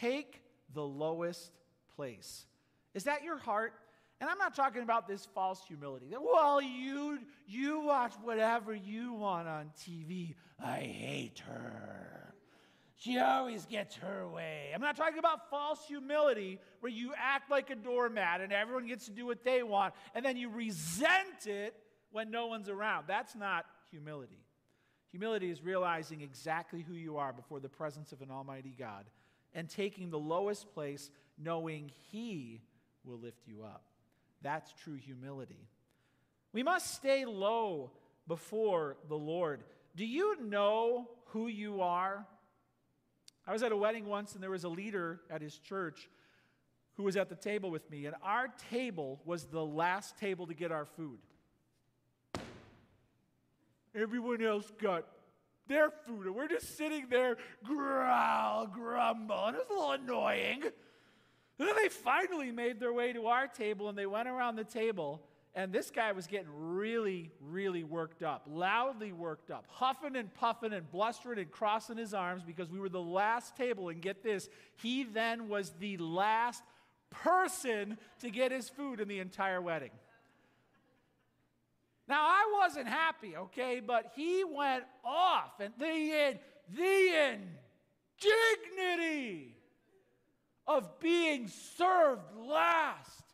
Take 0.00 0.42
the 0.72 0.82
lowest 0.82 1.52
place. 1.96 2.46
Is 2.94 3.04
that 3.04 3.24
your 3.24 3.36
heart? 3.36 3.74
And 4.22 4.30
I'm 4.30 4.38
not 4.38 4.54
talking 4.56 4.82
about 4.82 5.06
this 5.06 5.26
false 5.34 5.62
humility. 5.68 6.06
That, 6.10 6.22
well, 6.22 6.62
you, 6.62 7.18
you 7.46 7.80
watch 7.80 8.14
whatever 8.22 8.74
you 8.74 9.12
want 9.12 9.48
on 9.48 9.70
TV. 9.78 10.34
I 10.58 10.78
hate 10.78 11.42
her. 11.46 12.25
She 12.98 13.18
always 13.18 13.66
gets 13.66 13.94
her 13.96 14.26
way. 14.26 14.70
I'm 14.74 14.80
not 14.80 14.96
talking 14.96 15.18
about 15.18 15.50
false 15.50 15.80
humility 15.86 16.58
where 16.80 16.90
you 16.90 17.12
act 17.16 17.50
like 17.50 17.68
a 17.68 17.76
doormat 17.76 18.40
and 18.40 18.52
everyone 18.52 18.86
gets 18.86 19.04
to 19.04 19.10
do 19.10 19.26
what 19.26 19.44
they 19.44 19.62
want 19.62 19.92
and 20.14 20.24
then 20.24 20.36
you 20.36 20.48
resent 20.48 21.46
it 21.46 21.74
when 22.10 22.30
no 22.30 22.46
one's 22.46 22.70
around. 22.70 23.04
That's 23.06 23.34
not 23.34 23.66
humility. 23.90 24.40
Humility 25.10 25.50
is 25.50 25.62
realizing 25.62 26.22
exactly 26.22 26.80
who 26.82 26.94
you 26.94 27.18
are 27.18 27.34
before 27.34 27.60
the 27.60 27.68
presence 27.68 28.12
of 28.12 28.22
an 28.22 28.30
almighty 28.30 28.74
God 28.78 29.04
and 29.54 29.68
taking 29.68 30.10
the 30.10 30.18
lowest 30.18 30.72
place 30.72 31.10
knowing 31.38 31.90
He 32.10 32.62
will 33.04 33.18
lift 33.18 33.46
you 33.46 33.62
up. 33.62 33.84
That's 34.42 34.72
true 34.72 34.96
humility. 34.96 35.68
We 36.52 36.62
must 36.62 36.94
stay 36.94 37.26
low 37.26 37.90
before 38.26 38.96
the 39.08 39.16
Lord. 39.16 39.64
Do 39.96 40.06
you 40.06 40.40
know 40.42 41.08
who 41.26 41.48
you 41.48 41.82
are? 41.82 42.26
I 43.46 43.52
was 43.52 43.62
at 43.62 43.72
a 43.72 43.76
wedding 43.76 44.06
once, 44.06 44.34
and 44.34 44.42
there 44.42 44.50
was 44.50 44.64
a 44.64 44.68
leader 44.68 45.20
at 45.30 45.40
his 45.40 45.56
church 45.58 46.08
who 46.94 47.04
was 47.04 47.16
at 47.16 47.28
the 47.28 47.36
table 47.36 47.70
with 47.70 47.88
me, 47.90 48.06
and 48.06 48.16
our 48.22 48.48
table 48.70 49.20
was 49.24 49.44
the 49.44 49.64
last 49.64 50.18
table 50.18 50.46
to 50.46 50.54
get 50.54 50.72
our 50.72 50.86
food. 50.86 51.18
Everyone 53.94 54.42
else 54.42 54.70
got 54.80 55.06
their 55.68 55.90
food, 55.90 56.26
and 56.26 56.34
we're 56.34 56.48
just 56.48 56.76
sitting 56.76 57.06
there, 57.08 57.36
growl, 57.64 58.66
grumble, 58.66 59.46
and 59.46 59.56
it 59.56 59.62
was 59.68 59.70
a 59.70 59.72
little 59.72 59.92
annoying. 59.92 60.62
And 61.58 61.68
then 61.68 61.76
they 61.76 61.88
finally 61.88 62.50
made 62.50 62.80
their 62.80 62.92
way 62.92 63.12
to 63.12 63.26
our 63.26 63.46
table, 63.46 63.88
and 63.88 63.96
they 63.96 64.06
went 64.06 64.28
around 64.28 64.56
the 64.56 64.64
table, 64.64 65.22
and 65.56 65.72
this 65.72 65.90
guy 65.90 66.12
was 66.12 66.26
getting 66.26 66.50
really, 66.52 67.30
really 67.40 67.82
worked 67.82 68.22
up, 68.22 68.46
loudly 68.46 69.10
worked 69.12 69.50
up, 69.50 69.64
huffing 69.70 70.14
and 70.14 70.32
puffing 70.34 70.74
and 70.74 70.88
blustering 70.90 71.38
and 71.38 71.50
crossing 71.50 71.96
his 71.96 72.12
arms 72.12 72.42
because 72.44 72.70
we 72.70 72.78
were 72.78 72.90
the 72.90 73.00
last 73.00 73.56
table. 73.56 73.88
And 73.88 74.02
get 74.02 74.22
this, 74.22 74.50
he 74.76 75.04
then 75.04 75.48
was 75.48 75.72
the 75.80 75.96
last 75.96 76.62
person 77.08 77.96
to 78.20 78.30
get 78.30 78.52
his 78.52 78.68
food 78.68 79.00
in 79.00 79.08
the 79.08 79.18
entire 79.18 79.62
wedding. 79.62 79.92
Now, 82.06 82.20
I 82.20 82.60
wasn't 82.60 82.88
happy, 82.88 83.34
okay, 83.36 83.80
but 83.80 84.12
he 84.14 84.44
went 84.44 84.84
off, 85.04 85.58
and 85.58 85.72
the, 85.78 86.36
the 86.68 87.48
indignity 88.20 89.56
of 90.66 91.00
being 91.00 91.48
served 91.48 92.22
last 92.36 93.25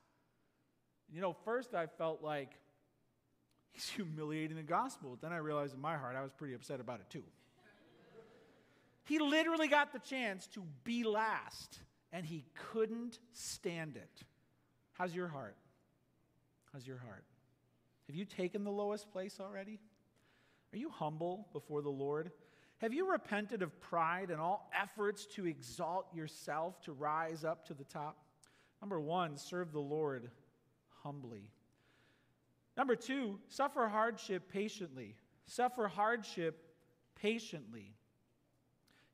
you 1.12 1.20
know, 1.20 1.36
first 1.44 1.74
I 1.74 1.86
felt 1.86 2.22
like 2.22 2.50
he's 3.70 3.88
humiliating 3.96 4.56
the 4.56 4.62
gospel. 4.62 5.18
Then 5.20 5.32
I 5.32 5.36
realized 5.36 5.74
in 5.74 5.80
my 5.80 5.96
heart 5.96 6.16
I 6.16 6.22
was 6.22 6.32
pretty 6.32 6.54
upset 6.54 6.80
about 6.80 7.00
it 7.00 7.10
too. 7.10 7.22
he 9.04 9.18
literally 9.18 9.68
got 9.68 9.92
the 9.92 9.98
chance 9.98 10.46
to 10.48 10.62
be 10.84 11.04
last, 11.04 11.78
and 12.12 12.24
he 12.24 12.44
couldn't 12.72 13.18
stand 13.32 13.96
it. 13.96 14.22
How's 14.92 15.14
your 15.14 15.28
heart? 15.28 15.56
How's 16.72 16.86
your 16.86 16.98
heart? 16.98 17.24
Have 18.06 18.16
you 18.16 18.24
taken 18.24 18.64
the 18.64 18.70
lowest 18.70 19.10
place 19.10 19.38
already? 19.40 19.78
Are 20.72 20.78
you 20.78 20.88
humble 20.88 21.48
before 21.52 21.82
the 21.82 21.90
Lord? 21.90 22.30
Have 22.78 22.92
you 22.92 23.10
repented 23.10 23.62
of 23.62 23.78
pride 23.80 24.30
and 24.30 24.40
all 24.40 24.70
efforts 24.80 25.26
to 25.34 25.46
exalt 25.46 26.06
yourself 26.14 26.80
to 26.82 26.92
rise 26.92 27.44
up 27.44 27.66
to 27.66 27.74
the 27.74 27.84
top? 27.84 28.16
Number 28.80 28.98
one, 28.98 29.36
serve 29.36 29.72
the 29.72 29.80
Lord 29.80 30.30
humbly. 31.02 31.50
Number 32.76 32.96
two, 32.96 33.38
suffer 33.48 33.88
hardship 33.88 34.48
patiently. 34.50 35.16
Suffer 35.46 35.88
hardship 35.88 36.64
patiently. 37.20 37.94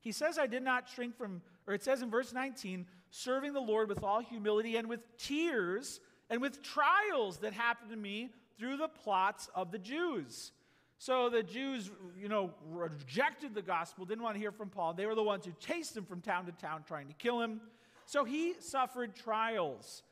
He 0.01 0.11
says, 0.11 0.39
I 0.39 0.47
did 0.47 0.63
not 0.63 0.87
shrink 0.87 1.17
from, 1.17 1.41
or 1.67 1.73
it 1.73 1.83
says 1.83 2.01
in 2.01 2.09
verse 2.09 2.31
19, 2.31 2.85
serving 3.11 3.53
the 3.53 3.59
Lord 3.59 3.89
with 3.89 4.03
all 4.03 4.21
humility 4.21 4.77
and 4.77 4.87
with 4.87 5.01
tears 5.17 5.99
and 6.29 6.41
with 6.41 6.63
trials 6.63 7.39
that 7.39 7.53
happened 7.53 7.91
to 7.91 7.97
me 7.97 8.29
through 8.57 8.77
the 8.77 8.87
plots 8.87 9.49
of 9.55 9.71
the 9.71 9.79
Jews. 9.79 10.51
So 10.99 11.29
the 11.29 11.43
Jews, 11.43 11.89
you 12.19 12.27
know, 12.27 12.51
rejected 12.69 13.55
the 13.55 13.61
gospel, 13.61 14.05
didn't 14.05 14.23
want 14.23 14.35
to 14.35 14.39
hear 14.39 14.51
from 14.51 14.69
Paul. 14.69 14.93
They 14.93 15.05
were 15.05 15.15
the 15.15 15.23
ones 15.23 15.45
who 15.45 15.53
chased 15.59 15.95
him 15.95 16.05
from 16.05 16.21
town 16.21 16.45
to 16.45 16.51
town 16.51 16.83
trying 16.87 17.07
to 17.07 17.13
kill 17.13 17.41
him. 17.41 17.61
So 18.05 18.25
he 18.25 18.53
suffered 18.59 19.15
trials. 19.15 20.03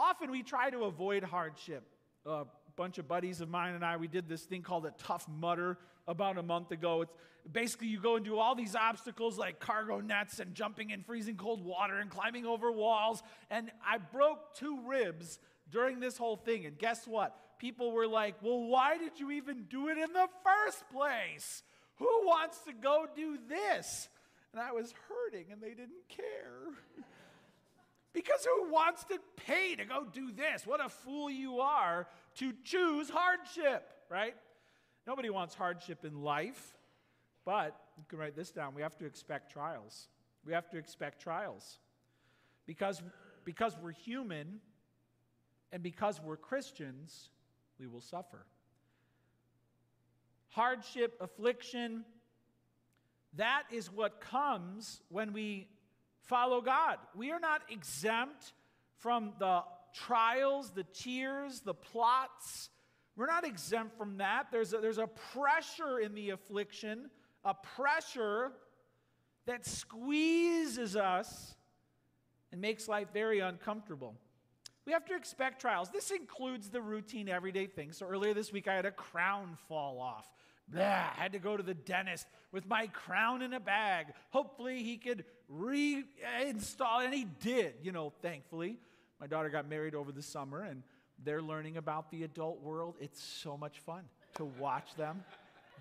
Often 0.00 0.30
we 0.30 0.42
try 0.42 0.70
to 0.70 0.84
avoid 0.84 1.22
hardship. 1.22 1.84
A 2.24 2.44
bunch 2.74 2.96
of 2.96 3.06
buddies 3.06 3.42
of 3.42 3.50
mine 3.50 3.74
and 3.74 3.84
I, 3.84 3.98
we 3.98 4.08
did 4.08 4.30
this 4.30 4.44
thing 4.44 4.62
called 4.62 4.86
a 4.86 4.94
Tough 4.96 5.28
Mudder 5.28 5.76
about 6.08 6.38
a 6.38 6.42
month 6.42 6.70
ago. 6.70 7.02
It's 7.02 7.12
basically 7.52 7.88
you 7.88 8.00
go 8.00 8.16
and 8.16 8.24
do 8.24 8.38
all 8.38 8.54
these 8.54 8.74
obstacles 8.74 9.36
like 9.36 9.60
cargo 9.60 10.00
nets 10.00 10.40
and 10.40 10.54
jumping 10.54 10.88
in 10.88 11.02
freezing 11.02 11.36
cold 11.36 11.62
water 11.62 11.98
and 11.98 12.08
climbing 12.08 12.46
over 12.46 12.72
walls. 12.72 13.22
And 13.50 13.70
I 13.86 13.98
broke 13.98 14.54
two 14.54 14.80
ribs 14.86 15.38
during 15.70 16.00
this 16.00 16.16
whole 16.16 16.36
thing. 16.36 16.64
And 16.64 16.78
guess 16.78 17.06
what? 17.06 17.36
People 17.58 17.92
were 17.92 18.08
like, 18.08 18.36
well, 18.40 18.62
why 18.62 18.96
did 18.96 19.20
you 19.20 19.32
even 19.32 19.64
do 19.68 19.88
it 19.88 19.98
in 19.98 20.14
the 20.14 20.28
first 20.42 20.82
place? 20.90 21.62
Who 21.96 22.22
wants 22.24 22.60
to 22.60 22.72
go 22.72 23.04
do 23.14 23.36
this? 23.50 24.08
And 24.54 24.62
I 24.62 24.72
was 24.72 24.94
hurting 25.10 25.52
and 25.52 25.60
they 25.60 25.74
didn't 25.74 26.08
care. 26.08 26.72
because 28.12 28.44
who 28.44 28.70
wants 28.72 29.04
to 29.04 29.18
pay 29.36 29.76
to 29.76 29.84
go 29.84 30.04
do 30.04 30.32
this? 30.32 30.66
What 30.66 30.84
a 30.84 30.88
fool 30.88 31.30
you 31.30 31.60
are 31.60 32.06
to 32.36 32.52
choose 32.64 33.08
hardship, 33.08 33.88
right? 34.08 34.34
Nobody 35.06 35.30
wants 35.30 35.54
hardship 35.54 36.04
in 36.04 36.22
life, 36.22 36.76
but 37.44 37.76
you 37.96 38.04
can 38.08 38.18
write 38.18 38.36
this 38.36 38.50
down. 38.50 38.74
We 38.74 38.82
have 38.82 38.96
to 38.98 39.06
expect 39.06 39.52
trials. 39.52 40.08
We 40.44 40.52
have 40.52 40.68
to 40.70 40.78
expect 40.78 41.22
trials. 41.22 41.78
Because, 42.66 43.02
because 43.44 43.76
we're 43.82 43.92
human 43.92 44.60
and 45.72 45.82
because 45.82 46.20
we're 46.20 46.36
Christians, 46.36 47.30
we 47.78 47.86
will 47.86 48.00
suffer. 48.00 48.44
Hardship, 50.48 51.16
affliction, 51.20 52.04
that 53.36 53.64
is 53.70 53.92
what 53.92 54.20
comes 54.20 55.00
when 55.08 55.32
we 55.32 55.68
follow 56.22 56.60
God. 56.60 56.98
We 57.14 57.30
are 57.32 57.40
not 57.40 57.62
exempt 57.70 58.52
from 58.98 59.32
the 59.38 59.62
trials, 59.94 60.70
the 60.70 60.84
tears, 60.84 61.60
the 61.60 61.74
plots. 61.74 62.70
We're 63.16 63.26
not 63.26 63.44
exempt 63.44 63.96
from 63.96 64.18
that. 64.18 64.46
There's 64.50 64.72
a, 64.72 64.78
there's 64.78 64.98
a 64.98 65.06
pressure 65.06 65.98
in 65.98 66.14
the 66.14 66.30
affliction, 66.30 67.10
a 67.44 67.54
pressure 67.54 68.52
that 69.46 69.66
squeezes 69.66 70.96
us 70.96 71.54
and 72.52 72.60
makes 72.60 72.88
life 72.88 73.08
very 73.12 73.40
uncomfortable. 73.40 74.14
We 74.86 74.92
have 74.92 75.04
to 75.06 75.14
expect 75.14 75.60
trials. 75.60 75.90
This 75.90 76.10
includes 76.10 76.70
the 76.70 76.80
routine 76.80 77.28
everyday 77.28 77.66
things. 77.66 77.98
So 77.98 78.06
earlier 78.06 78.34
this 78.34 78.52
week, 78.52 78.68
I 78.68 78.74
had 78.74 78.86
a 78.86 78.90
crown 78.90 79.56
fall 79.68 80.00
off. 80.00 80.28
Blah, 80.70 81.10
had 81.16 81.32
to 81.32 81.38
go 81.38 81.56
to 81.56 81.62
the 81.62 81.74
dentist 81.74 82.26
with 82.52 82.66
my 82.66 82.86
crown 82.88 83.42
in 83.42 83.52
a 83.52 83.60
bag. 83.60 84.06
Hopefully, 84.30 84.82
he 84.82 84.96
could 84.96 85.24
reinstall, 85.52 87.04
and 87.04 87.12
he 87.12 87.26
did, 87.40 87.74
you 87.82 87.92
know, 87.92 88.12
thankfully. 88.22 88.78
My 89.20 89.26
daughter 89.26 89.48
got 89.48 89.68
married 89.68 89.94
over 89.94 90.12
the 90.12 90.22
summer, 90.22 90.62
and 90.62 90.82
they're 91.24 91.42
learning 91.42 91.76
about 91.76 92.10
the 92.10 92.24
adult 92.24 92.62
world. 92.62 92.94
It's 93.00 93.22
so 93.22 93.56
much 93.56 93.80
fun 93.80 94.04
to 94.34 94.44
watch 94.44 94.94
them 94.94 95.22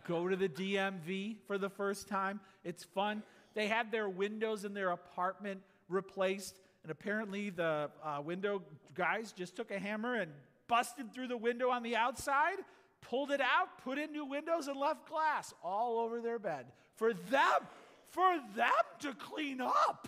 go 0.09 0.27
to 0.27 0.35
the 0.35 0.49
DMV 0.49 1.37
for 1.45 1.57
the 1.57 1.69
first 1.69 2.07
time. 2.07 2.39
It's 2.63 2.83
fun. 2.83 3.21
They 3.53 3.67
had 3.67 3.91
their 3.91 4.09
windows 4.09 4.65
in 4.65 4.73
their 4.73 4.89
apartment 4.89 5.61
replaced, 5.87 6.59
and 6.83 6.91
apparently, 6.91 7.51
the 7.51 7.91
uh, 8.03 8.21
window 8.21 8.63
guys 8.95 9.31
just 9.31 9.55
took 9.55 9.69
a 9.71 9.79
hammer 9.79 10.15
and 10.15 10.31
busted 10.67 11.13
through 11.13 11.27
the 11.27 11.37
window 11.37 11.69
on 11.69 11.83
the 11.83 11.95
outside 11.95 12.57
pulled 13.01 13.31
it 13.31 13.41
out, 13.41 13.77
put 13.83 13.97
in 13.97 14.11
new 14.11 14.25
windows, 14.25 14.67
and 14.67 14.79
left 14.79 15.07
glass 15.07 15.53
all 15.63 15.99
over 15.99 16.21
their 16.21 16.39
bed. 16.39 16.65
For 16.95 17.13
them, 17.13 17.67
for 18.09 18.37
them 18.55 18.69
to 18.99 19.13
clean 19.13 19.61
up. 19.61 20.07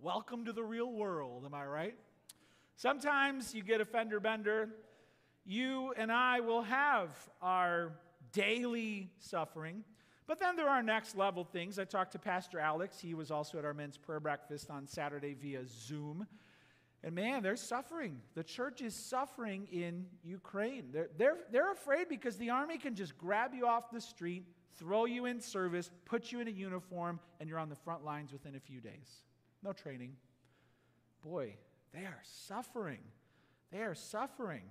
Welcome 0.00 0.44
to 0.46 0.52
the 0.52 0.64
real 0.64 0.92
world, 0.92 1.44
am 1.44 1.54
I 1.54 1.66
right? 1.66 1.96
Sometimes 2.76 3.54
you 3.54 3.62
get 3.62 3.80
a 3.80 3.84
fender 3.84 4.18
bender. 4.18 4.68
You 5.44 5.92
and 5.96 6.10
I 6.10 6.40
will 6.40 6.62
have 6.62 7.10
our 7.40 7.92
daily 8.32 9.10
suffering. 9.18 9.84
But 10.26 10.38
then 10.40 10.56
there 10.56 10.68
are 10.68 10.82
next 10.82 11.16
level 11.16 11.44
things. 11.44 11.78
I 11.78 11.84
talked 11.84 12.12
to 12.12 12.18
Pastor 12.18 12.58
Alex. 12.58 12.98
He 13.00 13.14
was 13.14 13.30
also 13.30 13.58
at 13.58 13.64
our 13.64 13.74
men's 13.74 13.98
prayer 13.98 14.20
breakfast 14.20 14.70
on 14.70 14.86
Saturday 14.86 15.34
via 15.34 15.62
Zoom. 15.66 16.26
And 17.04 17.14
man, 17.14 17.42
they're 17.42 17.56
suffering. 17.56 18.20
The 18.34 18.44
church 18.44 18.80
is 18.80 18.94
suffering 18.94 19.66
in 19.72 20.06
Ukraine. 20.22 20.90
They're, 20.92 21.08
they're, 21.18 21.38
they're 21.50 21.72
afraid 21.72 22.08
because 22.08 22.36
the 22.36 22.50
army 22.50 22.78
can 22.78 22.94
just 22.94 23.18
grab 23.18 23.54
you 23.54 23.66
off 23.66 23.90
the 23.90 24.00
street, 24.00 24.46
throw 24.78 25.06
you 25.06 25.26
in 25.26 25.40
service, 25.40 25.90
put 26.04 26.30
you 26.30 26.40
in 26.40 26.46
a 26.46 26.52
uniform, 26.52 27.18
and 27.40 27.48
you're 27.48 27.58
on 27.58 27.68
the 27.68 27.76
front 27.76 28.04
lines 28.04 28.32
within 28.32 28.54
a 28.54 28.60
few 28.60 28.80
days. 28.80 29.22
No 29.64 29.72
training. 29.72 30.12
Boy, 31.24 31.56
they 31.92 32.04
are 32.04 32.20
suffering. 32.22 33.00
They 33.72 33.80
are 33.82 33.94
suffering. 33.94 34.62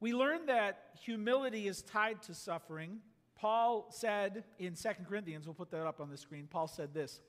We 0.00 0.12
learned 0.12 0.48
that 0.48 0.90
humility 1.02 1.68
is 1.68 1.82
tied 1.82 2.22
to 2.22 2.34
suffering. 2.34 2.98
Paul 3.34 3.86
said 3.90 4.44
in 4.58 4.74
2 4.74 4.88
Corinthians, 5.08 5.46
we'll 5.46 5.54
put 5.54 5.70
that 5.70 5.86
up 5.86 6.00
on 6.00 6.10
the 6.10 6.16
screen. 6.16 6.48
Paul 6.50 6.68
said 6.68 6.92
this 6.92 7.20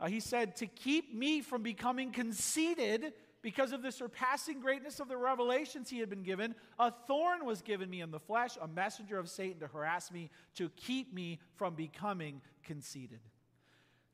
uh, 0.00 0.06
he 0.06 0.20
said, 0.20 0.56
To 0.56 0.66
keep 0.66 1.14
me 1.14 1.40
from 1.40 1.62
becoming 1.62 2.10
conceited 2.10 3.12
because 3.42 3.72
of 3.72 3.82
the 3.82 3.90
surpassing 3.90 4.60
greatness 4.60 5.00
of 5.00 5.08
the 5.08 5.16
revelations 5.16 5.90
he 5.90 5.98
had 5.98 6.08
been 6.08 6.22
given, 6.22 6.54
a 6.78 6.92
thorn 7.06 7.44
was 7.44 7.60
given 7.60 7.90
me 7.90 8.00
in 8.00 8.10
the 8.10 8.20
flesh, 8.20 8.56
a 8.60 8.68
messenger 8.68 9.18
of 9.18 9.28
Satan 9.28 9.60
to 9.60 9.66
harass 9.66 10.12
me, 10.12 10.30
to 10.54 10.68
keep 10.70 11.12
me 11.12 11.40
from 11.56 11.74
becoming 11.74 12.40
conceited. 12.62 13.20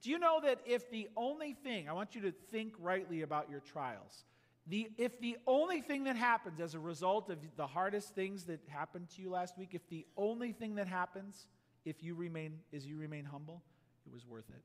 Do 0.00 0.10
you 0.10 0.18
know 0.18 0.40
that 0.42 0.60
if 0.64 0.90
the 0.90 1.08
only 1.16 1.52
thing, 1.52 1.88
I 1.88 1.92
want 1.92 2.14
you 2.14 2.22
to 2.22 2.32
think 2.50 2.72
rightly 2.78 3.22
about 3.22 3.50
your 3.50 3.60
trials, 3.60 4.24
the, 4.66 4.88
if 4.96 5.18
the 5.20 5.38
only 5.46 5.80
thing 5.80 6.04
that 6.04 6.16
happens 6.16 6.60
as 6.60 6.74
a 6.74 6.78
result 6.78 7.30
of 7.30 7.38
the 7.56 7.66
hardest 7.66 8.14
things 8.14 8.44
that 8.44 8.60
happened 8.68 9.08
to 9.16 9.22
you 9.22 9.30
last 9.30 9.58
week, 9.58 9.70
if 9.72 9.86
the 9.88 10.06
only 10.16 10.52
thing 10.52 10.74
that 10.76 10.86
happens 10.86 11.46
if 11.84 12.02
you 12.02 12.14
remain 12.14 12.58
is 12.70 12.86
you 12.86 12.98
remain 12.98 13.24
humble, 13.24 13.62
it 14.06 14.12
was 14.12 14.26
worth 14.26 14.48
it. 14.50 14.62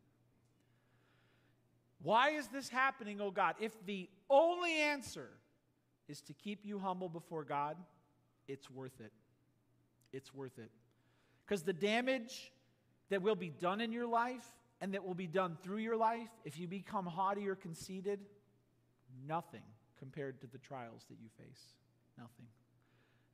Why 2.04 2.32
is 2.32 2.48
this 2.48 2.70
happening, 2.70 3.20
oh 3.22 3.32
God? 3.32 3.56
If 3.60 3.74
the 3.86 4.10
only 4.30 4.74
answer 4.74 5.30
is 6.08 6.22
to 6.24 6.34
keep 6.34 6.66
you 6.66 6.78
humble 6.78 7.10
before 7.10 7.44
God, 7.46 7.78
it's 8.48 8.70
worth 8.70 9.00
it. 9.00 9.14
It's 10.12 10.34
worth 10.34 10.60
it. 10.60 10.70
Because 11.46 11.64
the 11.64 11.74
damage 11.74 12.52
that 13.10 13.22
will 13.22 13.36
be 13.36 13.50
done 13.50 13.82
in 13.82 13.92
your 13.92 14.06
life 14.06 14.46
and 14.82 14.94
that 14.94 15.06
will 15.06 15.14
be 15.14 15.28
done 15.28 15.58
through 15.64 15.78
your 15.78 15.96
life, 15.96 16.30
if 16.44 16.60
you 16.60 16.68
become 16.68 17.06
haughty 17.06 17.48
or 17.48 17.56
conceited, 17.56 18.20
nothing 19.26 19.64
compared 19.98 20.42
to 20.42 20.48
the 20.48 20.58
trials 20.58 21.06
that 21.10 21.18
you 21.22 21.30
face. 21.38 21.62
Nothing. 22.18 22.48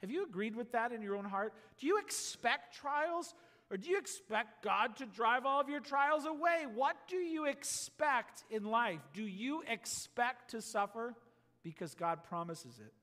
Have 0.01 0.11
you 0.11 0.23
agreed 0.23 0.55
with 0.55 0.71
that 0.73 0.91
in 0.91 1.01
your 1.01 1.15
own 1.15 1.25
heart? 1.25 1.53
Do 1.79 1.87
you 1.87 1.97
expect 1.97 2.75
trials? 2.75 3.33
Or 3.71 3.77
do 3.77 3.89
you 3.89 3.99
expect 3.99 4.63
God 4.63 4.97
to 4.97 5.05
drive 5.05 5.45
all 5.45 5.61
of 5.61 5.69
your 5.69 5.79
trials 5.79 6.25
away? 6.25 6.65
What 6.73 6.95
do 7.07 7.17
you 7.17 7.45
expect 7.45 8.43
in 8.49 8.63
life? 8.63 9.01
Do 9.13 9.23
you 9.23 9.63
expect 9.67 10.51
to 10.51 10.61
suffer? 10.61 11.15
Because 11.63 11.93
God 11.93 12.23
promises 12.23 12.79
it. 12.79 12.93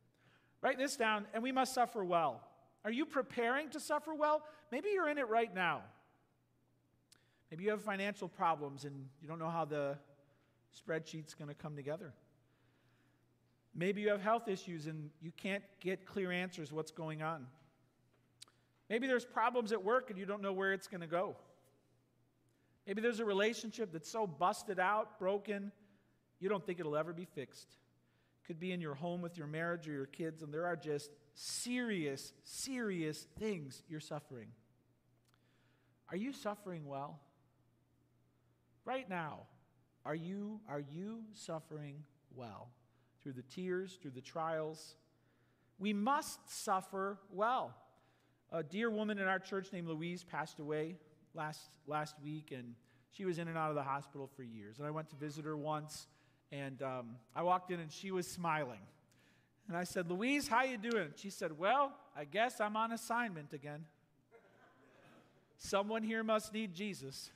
Write 0.62 0.78
this 0.78 0.96
down, 0.96 1.26
and 1.34 1.42
we 1.42 1.52
must 1.52 1.72
suffer 1.72 2.04
well. 2.04 2.40
Are 2.84 2.90
you 2.90 3.04
preparing 3.04 3.68
to 3.70 3.80
suffer 3.80 4.14
well? 4.14 4.42
Maybe 4.72 4.88
you're 4.92 5.08
in 5.08 5.18
it 5.18 5.28
right 5.28 5.54
now. 5.54 5.82
Maybe 7.50 7.64
you 7.64 7.70
have 7.70 7.82
financial 7.82 8.28
problems 8.28 8.84
and 8.84 9.06
you 9.20 9.28
don't 9.28 9.38
know 9.38 9.50
how 9.50 9.64
the 9.64 9.96
spreadsheet's 10.76 11.34
going 11.34 11.48
to 11.48 11.54
come 11.54 11.76
together. 11.76 12.12
Maybe 13.74 14.00
you 14.00 14.08
have 14.08 14.22
health 14.22 14.48
issues 14.48 14.86
and 14.86 15.10
you 15.20 15.30
can't 15.36 15.62
get 15.80 16.06
clear 16.06 16.32
answers 16.32 16.72
what's 16.72 16.90
going 16.90 17.22
on. 17.22 17.46
Maybe 18.88 19.06
there's 19.06 19.24
problems 19.24 19.72
at 19.72 19.82
work 19.82 20.10
and 20.10 20.18
you 20.18 20.26
don't 20.26 20.42
know 20.42 20.52
where 20.52 20.72
it's 20.72 20.86
going 20.86 21.00
to 21.00 21.06
go. 21.06 21.36
Maybe 22.86 23.00
there's 23.00 23.20
a 23.20 23.24
relationship 23.24 23.92
that's 23.92 24.10
so 24.10 24.26
busted 24.26 24.78
out, 24.78 25.18
broken, 25.18 25.72
you 26.38 26.48
don't 26.48 26.64
think 26.64 26.78
it'll 26.78 26.96
ever 26.96 27.12
be 27.12 27.24
fixed. 27.24 27.76
Could 28.46 28.60
be 28.60 28.72
in 28.72 28.80
your 28.80 28.94
home 28.94 29.22
with 29.22 29.36
your 29.36 29.48
marriage 29.48 29.88
or 29.88 29.92
your 29.92 30.06
kids, 30.06 30.42
and 30.42 30.54
there 30.54 30.66
are 30.66 30.76
just 30.76 31.10
serious, 31.34 32.32
serious 32.44 33.26
things 33.38 33.82
you're 33.88 33.98
suffering. 33.98 34.48
Are 36.10 36.16
you 36.16 36.32
suffering 36.32 36.86
well? 36.86 37.18
Right 38.84 39.08
now, 39.08 39.40
are 40.04 40.14
you, 40.14 40.60
are 40.68 40.80
you 40.92 41.24
suffering 41.32 42.04
well? 42.36 42.68
Through 43.22 43.32
the 43.32 43.42
tears, 43.42 43.98
through 44.00 44.12
the 44.12 44.20
trials? 44.20 44.94
We 45.80 45.92
must 45.92 46.38
suffer 46.48 47.18
well. 47.32 47.74
A 48.52 48.62
dear 48.62 48.90
woman 48.90 49.18
in 49.18 49.26
our 49.26 49.38
church 49.38 49.72
named 49.72 49.88
Louise 49.88 50.22
passed 50.22 50.60
away 50.60 50.96
last, 51.34 51.68
last 51.86 52.14
week, 52.22 52.52
and 52.52 52.74
she 53.10 53.24
was 53.24 53.38
in 53.38 53.48
and 53.48 53.58
out 53.58 53.70
of 53.70 53.74
the 53.74 53.82
hospital 53.82 54.30
for 54.36 54.42
years. 54.42 54.78
And 54.78 54.86
I 54.86 54.90
went 54.90 55.10
to 55.10 55.16
visit 55.16 55.44
her 55.44 55.56
once, 55.56 56.06
and 56.52 56.80
um, 56.82 57.16
I 57.34 57.42
walked 57.42 57.70
in, 57.70 57.80
and 57.80 57.90
she 57.90 58.10
was 58.10 58.26
smiling. 58.26 58.80
And 59.68 59.76
I 59.76 59.84
said, 59.84 60.08
Louise, 60.08 60.46
how 60.46 60.62
you 60.62 60.78
doing? 60.78 61.08
She 61.16 61.30
said, 61.30 61.58
Well, 61.58 61.92
I 62.16 62.24
guess 62.24 62.60
I'm 62.60 62.76
on 62.76 62.92
assignment 62.92 63.52
again. 63.52 63.84
Someone 65.58 66.02
here 66.02 66.22
must 66.22 66.52
need 66.52 66.74
Jesus. 66.74 67.30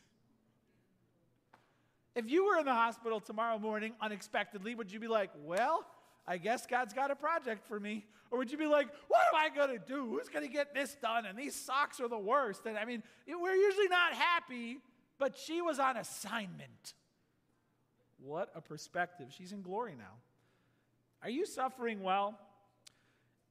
If 2.14 2.30
you 2.30 2.44
were 2.44 2.58
in 2.58 2.66
the 2.66 2.74
hospital 2.74 3.18
tomorrow 3.18 3.58
morning 3.58 3.94
unexpectedly, 4.00 4.74
would 4.74 4.92
you 4.92 5.00
be 5.00 5.08
like, 5.08 5.30
Well, 5.42 5.84
I 6.26 6.38
guess 6.38 6.66
God's 6.66 6.92
got 6.94 7.10
a 7.10 7.16
project 7.16 7.66
for 7.66 7.80
me. 7.80 8.06
Or 8.30 8.38
would 8.38 8.52
you 8.52 8.58
be 8.58 8.66
like, 8.66 8.88
what 9.08 9.22
am 9.32 9.40
I 9.40 9.54
going 9.54 9.76
to 9.76 9.84
do? 9.84 10.06
Who's 10.06 10.28
going 10.28 10.46
to 10.46 10.52
get 10.52 10.72
this 10.72 10.94
done? 11.02 11.26
And 11.26 11.36
these 11.36 11.54
socks 11.54 12.00
are 12.00 12.08
the 12.08 12.18
worst. 12.18 12.64
And 12.66 12.78
I 12.78 12.84
mean, 12.84 13.02
we're 13.26 13.54
usually 13.54 13.88
not 13.88 14.12
happy, 14.12 14.78
but 15.18 15.36
she 15.36 15.60
was 15.60 15.80
on 15.80 15.96
assignment. 15.96 16.94
What 18.18 18.50
a 18.54 18.60
perspective. 18.60 19.28
She's 19.30 19.52
in 19.52 19.62
glory 19.62 19.94
now. 19.98 20.14
Are 21.22 21.30
you 21.30 21.44
suffering 21.44 22.02
well? 22.02 22.38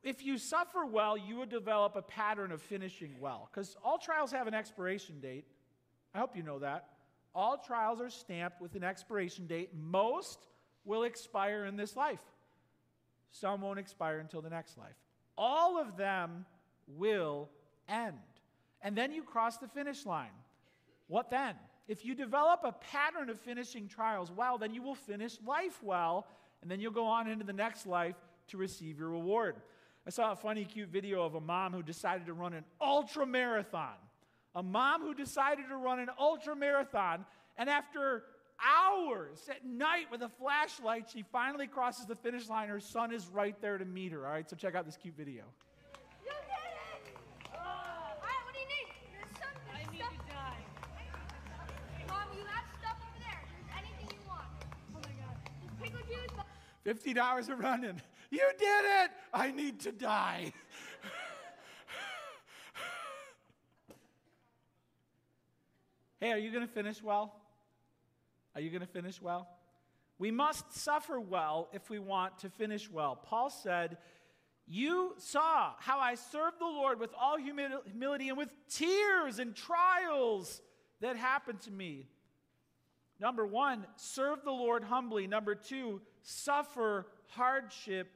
If 0.01 0.23
you 0.23 0.38
suffer 0.38 0.86
well, 0.86 1.17
you 1.17 1.36
will 1.36 1.45
develop 1.45 1.97
a 1.97 2.01
pattern 2.01 2.53
of 2.53 2.62
finishing 2.62 3.15
well. 3.19 3.49
Because 3.51 3.75
all 3.84 3.97
trials 3.97 4.32
have 4.32 4.47
an 4.47 4.53
expiration 4.53 5.19
date. 5.19 5.45
I 6.15 6.19
hope 6.19 6.38
you 6.38 6.43
know 6.43 6.60
that. 6.60 6.88
All 7.36 7.58
trials 7.58 7.99
are 7.99 8.10
stamped 8.10 8.62
with 8.62 8.75
an 8.75 8.84
expiration 8.84 9.45
date. 9.45 9.71
Most 9.75 10.47
will 10.86 11.03
expire 11.03 11.65
in 11.65 11.75
this 11.75 11.97
life, 11.97 12.21
some 13.32 13.62
won't 13.62 13.80
expire 13.80 14.20
until 14.20 14.42
the 14.42 14.50
next 14.50 14.78
life. 14.78 14.96
All 15.38 15.80
of 15.80 15.98
them 15.98 16.46
will 16.88 17.50
end. 17.88 18.18
And 18.82 18.96
then 18.96 19.12
you 19.12 19.24
cross 19.24 19.58
the 19.58 19.68
finish 19.68 20.06
line. 20.06 20.32
What 21.08 21.30
then? 21.30 21.56
If 21.88 22.06
you 22.06 22.13
develop 22.13 22.62
a 22.63 22.72
pattern 22.72 23.30
of 23.30 23.39
finishing 23.39 23.88
trials 23.88 24.32
well, 24.32 24.58
then 24.58 24.74
you 24.74 24.82
will 24.82 24.96
finish 24.96 25.38
life 25.46 25.82
well, 25.82 26.28
and 26.62 26.70
then 26.70 26.80
you'll 26.80 26.92
go 26.92 27.08
on 27.08 27.28
into 27.28 27.44
the 27.44 27.54
next 27.54 27.88
life 27.88 28.15
to 28.50 28.58
receive 28.58 29.00
your 29.00 29.10
reward. 29.10 29.56
I 30.06 30.12
saw 30.12 30.32
a 30.32 30.36
funny, 30.36 30.65
cute 30.65 30.89
video 30.89 31.24
of 31.24 31.36
a 31.36 31.42
mom 31.42 31.74
who 31.74 31.84
decided 31.84 32.28
to 32.28 32.34
run 32.34 32.54
an 32.54 32.63
ultra 32.80 33.26
marathon. 33.26 33.96
A 34.56 34.63
mom 34.63 35.02
who 35.02 35.13
decided 35.13 35.68
to 35.70 35.76
run 35.76 36.00
an 36.00 36.10
ultra 36.20 36.56
marathon, 36.56 37.26
and 37.58 37.70
after 37.70 38.24
hours 38.65 39.48
at 39.50 39.65
night 39.65 40.08
with 40.12 40.22
a 40.22 40.30
flashlight, 40.30 41.10
she 41.12 41.24
finally 41.32 41.67
crosses 41.67 42.06
the 42.06 42.15
finish 42.15 42.48
line. 42.50 42.69
Her 42.69 42.80
son 42.80 43.12
is 43.13 43.28
right 43.28 43.60
there 43.62 43.78
to 43.78 43.86
meet 43.86 44.12
her. 44.12 44.26
All 44.26 44.34
right, 44.34 44.50
so 44.50 44.56
check 44.56 44.74
out 44.76 44.86
this 44.86 44.98
cute 44.98 45.15
video. 45.15 45.43
You 46.24 46.32
did 46.32 46.38
it! 47.06 47.13
All 47.54 47.60
right, 47.60 48.41
what 48.45 48.54
do 48.54 48.60
you 48.60 48.67
need? 48.67 48.88
There's 49.12 49.30
something. 49.38 49.74
I 49.74 49.84
need 49.91 50.00
stuff. 50.00 50.12
to 50.12 50.17
die. 50.32 50.63
Mom, 52.08 52.28
you 52.38 52.45
have 52.45 52.65
stuff 52.80 52.98
over 53.02 53.19
there. 53.19 53.41
There's 53.54 53.72
anything 53.78 54.08
you 54.12 54.19
want. 54.28 54.48
Oh 54.95 55.02
my 55.04 55.13
god. 55.19 55.36
Just 55.63 55.76
pickle 55.82 56.04
juice. 56.08 56.34
15 56.84 57.17
hours 57.17 57.50
of 57.50 57.60
running. 57.60 58.02
You 58.32 58.48
did 58.60 58.86
it! 59.04 59.10
I 59.34 59.52
need 59.52 59.80
to 59.82 59.91
die. 59.91 60.54
hey, 66.19 66.32
are 66.32 66.38
you 66.38 66.52
going 66.52 66.67
to 66.67 66.72
finish 66.72 67.02
well? 67.02 67.38
Are 68.60 68.62
you 68.62 68.72
going 68.72 68.82
to 68.82 68.88
finish 68.88 69.22
well? 69.22 69.48
We 70.17 70.32
must 70.32 70.74
suffer 70.74 71.17
well 71.17 71.69
if 71.72 71.89
we 71.89 71.98
want 71.98 72.39
to 72.39 72.50
finish 72.50 72.91
well. 72.91 73.15
Paul 73.15 73.50
said, 73.50 73.95
You 74.67 75.13
saw 75.17 75.72
how 75.80 76.00
I 76.00 76.15
served 76.15 76.60
the 76.60 76.65
Lord 76.65 77.00
with 77.00 77.12
all 77.17 77.38
humility 77.38 78.28
and 78.28 78.38
with 78.38 78.50
tears 78.69 79.39
and 79.39 79.56
trials 79.56 80.62
that 81.00 81.15
happened 81.15 81.62
to 81.62 81.72
me. 81.72 82.10
Number 83.17 83.48
one, 83.48 83.86
serve 83.95 84.43
the 84.43 84.52
Lord 84.52 84.84
humbly. 84.84 85.26
Number 85.26 85.56
two, 85.56 86.02
suffer 86.24 87.08
hardship 87.28 88.12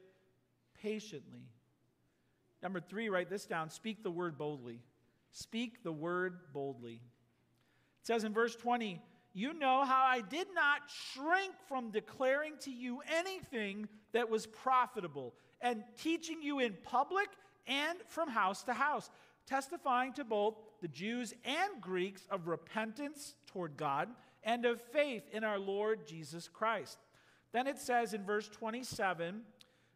patiently. 0.82 1.48
Number 2.62 2.80
three, 2.80 3.08
write 3.08 3.30
this 3.30 3.46
down 3.46 3.70
speak 3.70 4.02
the 4.02 4.10
word 4.10 4.36
boldly. 4.36 4.82
Speak 5.30 5.82
the 5.82 5.92
word 5.92 6.36
boldly. 6.52 7.00
It 8.02 8.06
says 8.06 8.24
in 8.24 8.34
verse 8.34 8.54
20, 8.54 9.00
You 9.34 9.52
know 9.52 9.84
how 9.84 10.04
I 10.04 10.20
did 10.20 10.46
not 10.54 10.82
shrink 11.12 11.52
from 11.68 11.90
declaring 11.90 12.54
to 12.60 12.70
you 12.70 13.00
anything 13.12 13.88
that 14.12 14.30
was 14.30 14.46
profitable 14.46 15.34
and 15.60 15.82
teaching 16.00 16.40
you 16.40 16.60
in 16.60 16.76
public 16.84 17.26
and 17.66 17.98
from 18.06 18.28
house 18.28 18.62
to 18.64 18.72
house, 18.72 19.10
testifying 19.46 20.12
to 20.12 20.24
both 20.24 20.54
the 20.80 20.88
Jews 20.88 21.34
and 21.44 21.80
Greeks 21.80 22.22
of 22.30 22.46
repentance 22.46 23.34
toward 23.48 23.76
God 23.76 24.08
and 24.44 24.64
of 24.64 24.80
faith 24.80 25.24
in 25.32 25.42
our 25.42 25.58
Lord 25.58 26.06
Jesus 26.06 26.46
Christ. 26.46 26.98
Then 27.50 27.66
it 27.66 27.78
says 27.78 28.14
in 28.14 28.24
verse 28.24 28.48
27 28.48 29.42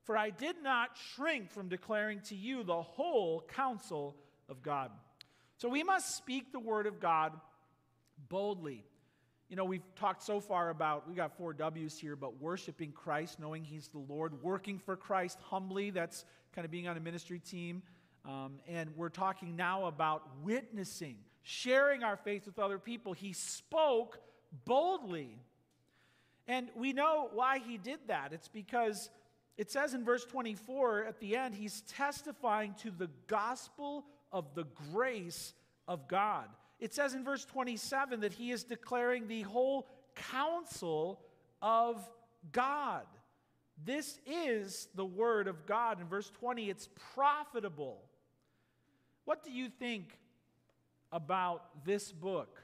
For 0.03 0.17
I 0.17 0.31
did 0.31 0.57
not 0.65 0.97
shrink 1.15 1.53
from 1.53 1.69
declaring 1.69 2.23
to 2.23 2.35
you 2.35 2.65
the 2.65 2.83
whole 2.83 3.45
counsel 3.55 4.17
of 4.49 4.63
God. 4.63 4.91
So 5.59 5.69
we 5.69 5.85
must 5.85 6.17
speak 6.17 6.51
the 6.51 6.59
word 6.59 6.87
of 6.87 6.99
God 6.99 7.33
boldly. 8.29 8.85
You 9.49 9.57
know, 9.57 9.65
we've 9.65 9.83
talked 9.95 10.23
so 10.23 10.41
far 10.41 10.69
about, 10.69 11.09
we 11.09 11.15
got 11.15 11.37
four 11.39 11.55
W's 11.55 11.99
here, 11.99 12.17
but 12.17 12.41
worshiping 12.41 12.93
Christ, 12.93 13.41
knowing 13.41 13.65
He's 13.65 13.89
the 13.89 13.99
Lord, 13.99 14.43
working 14.43 14.79
for 14.79 14.95
Christ 14.95 15.39
humbly, 15.41 15.91
that's 15.91 16.25
kind 16.55 16.67
of 16.67 16.71
being 16.71 16.87
on 16.87 16.97
a 16.97 17.01
ministry 17.01 17.39
team. 17.39 17.83
Um, 18.27 18.59
and 18.69 18.91
we're 18.95 19.09
talking 19.09 19.57
now 19.57 19.87
about 19.87 20.23
witnessing, 20.43 21.17
sharing 21.43 22.03
our 22.03 22.17
faith 22.17 22.45
with 22.45 22.59
other 22.59 22.79
people. 22.79 23.15
He 23.15 23.33
spoke 23.33 24.21
boldly. 24.67 25.39
And 26.47 26.69
we 26.77 26.93
know 26.93 27.31
why 27.33 27.59
he 27.59 27.79
did 27.79 28.01
that. 28.09 28.35
It's 28.35 28.49
because 28.49 29.09
it 29.57 29.71
says 29.71 29.95
in 29.95 30.05
verse 30.05 30.25
24 30.25 31.05
at 31.05 31.21
the 31.21 31.37
end, 31.37 31.55
he's 31.55 31.81
testifying 31.83 32.75
to 32.83 32.91
the 32.91 33.09
gospel 33.27 34.05
of 34.31 34.55
the 34.55 34.65
grace 34.93 35.55
of 35.87 36.07
God. 36.07 36.49
It 36.79 36.95
says 36.95 37.15
in 37.15 37.25
verse 37.25 37.45
27 37.45 38.21
that 38.21 38.33
he 38.33 38.51
is 38.51 38.65
declaring 38.65 39.27
the 39.27 39.43
whole 39.43 39.89
counsel 40.15 41.21
of 41.61 42.09
God. 42.53 43.05
This 43.85 44.19
is 44.27 44.89
the 44.95 45.05
word 45.05 45.49
of 45.49 45.67
God. 45.67 46.01
In 46.01 46.07
verse 46.07 46.31
20, 46.31 46.71
it's 46.71 46.89
profitable. 47.15 48.03
What 49.25 49.45
do 49.45 49.51
you 49.51 49.69
think 49.69 50.19
about 51.13 51.85
this 51.85 52.13
book? 52.13 52.61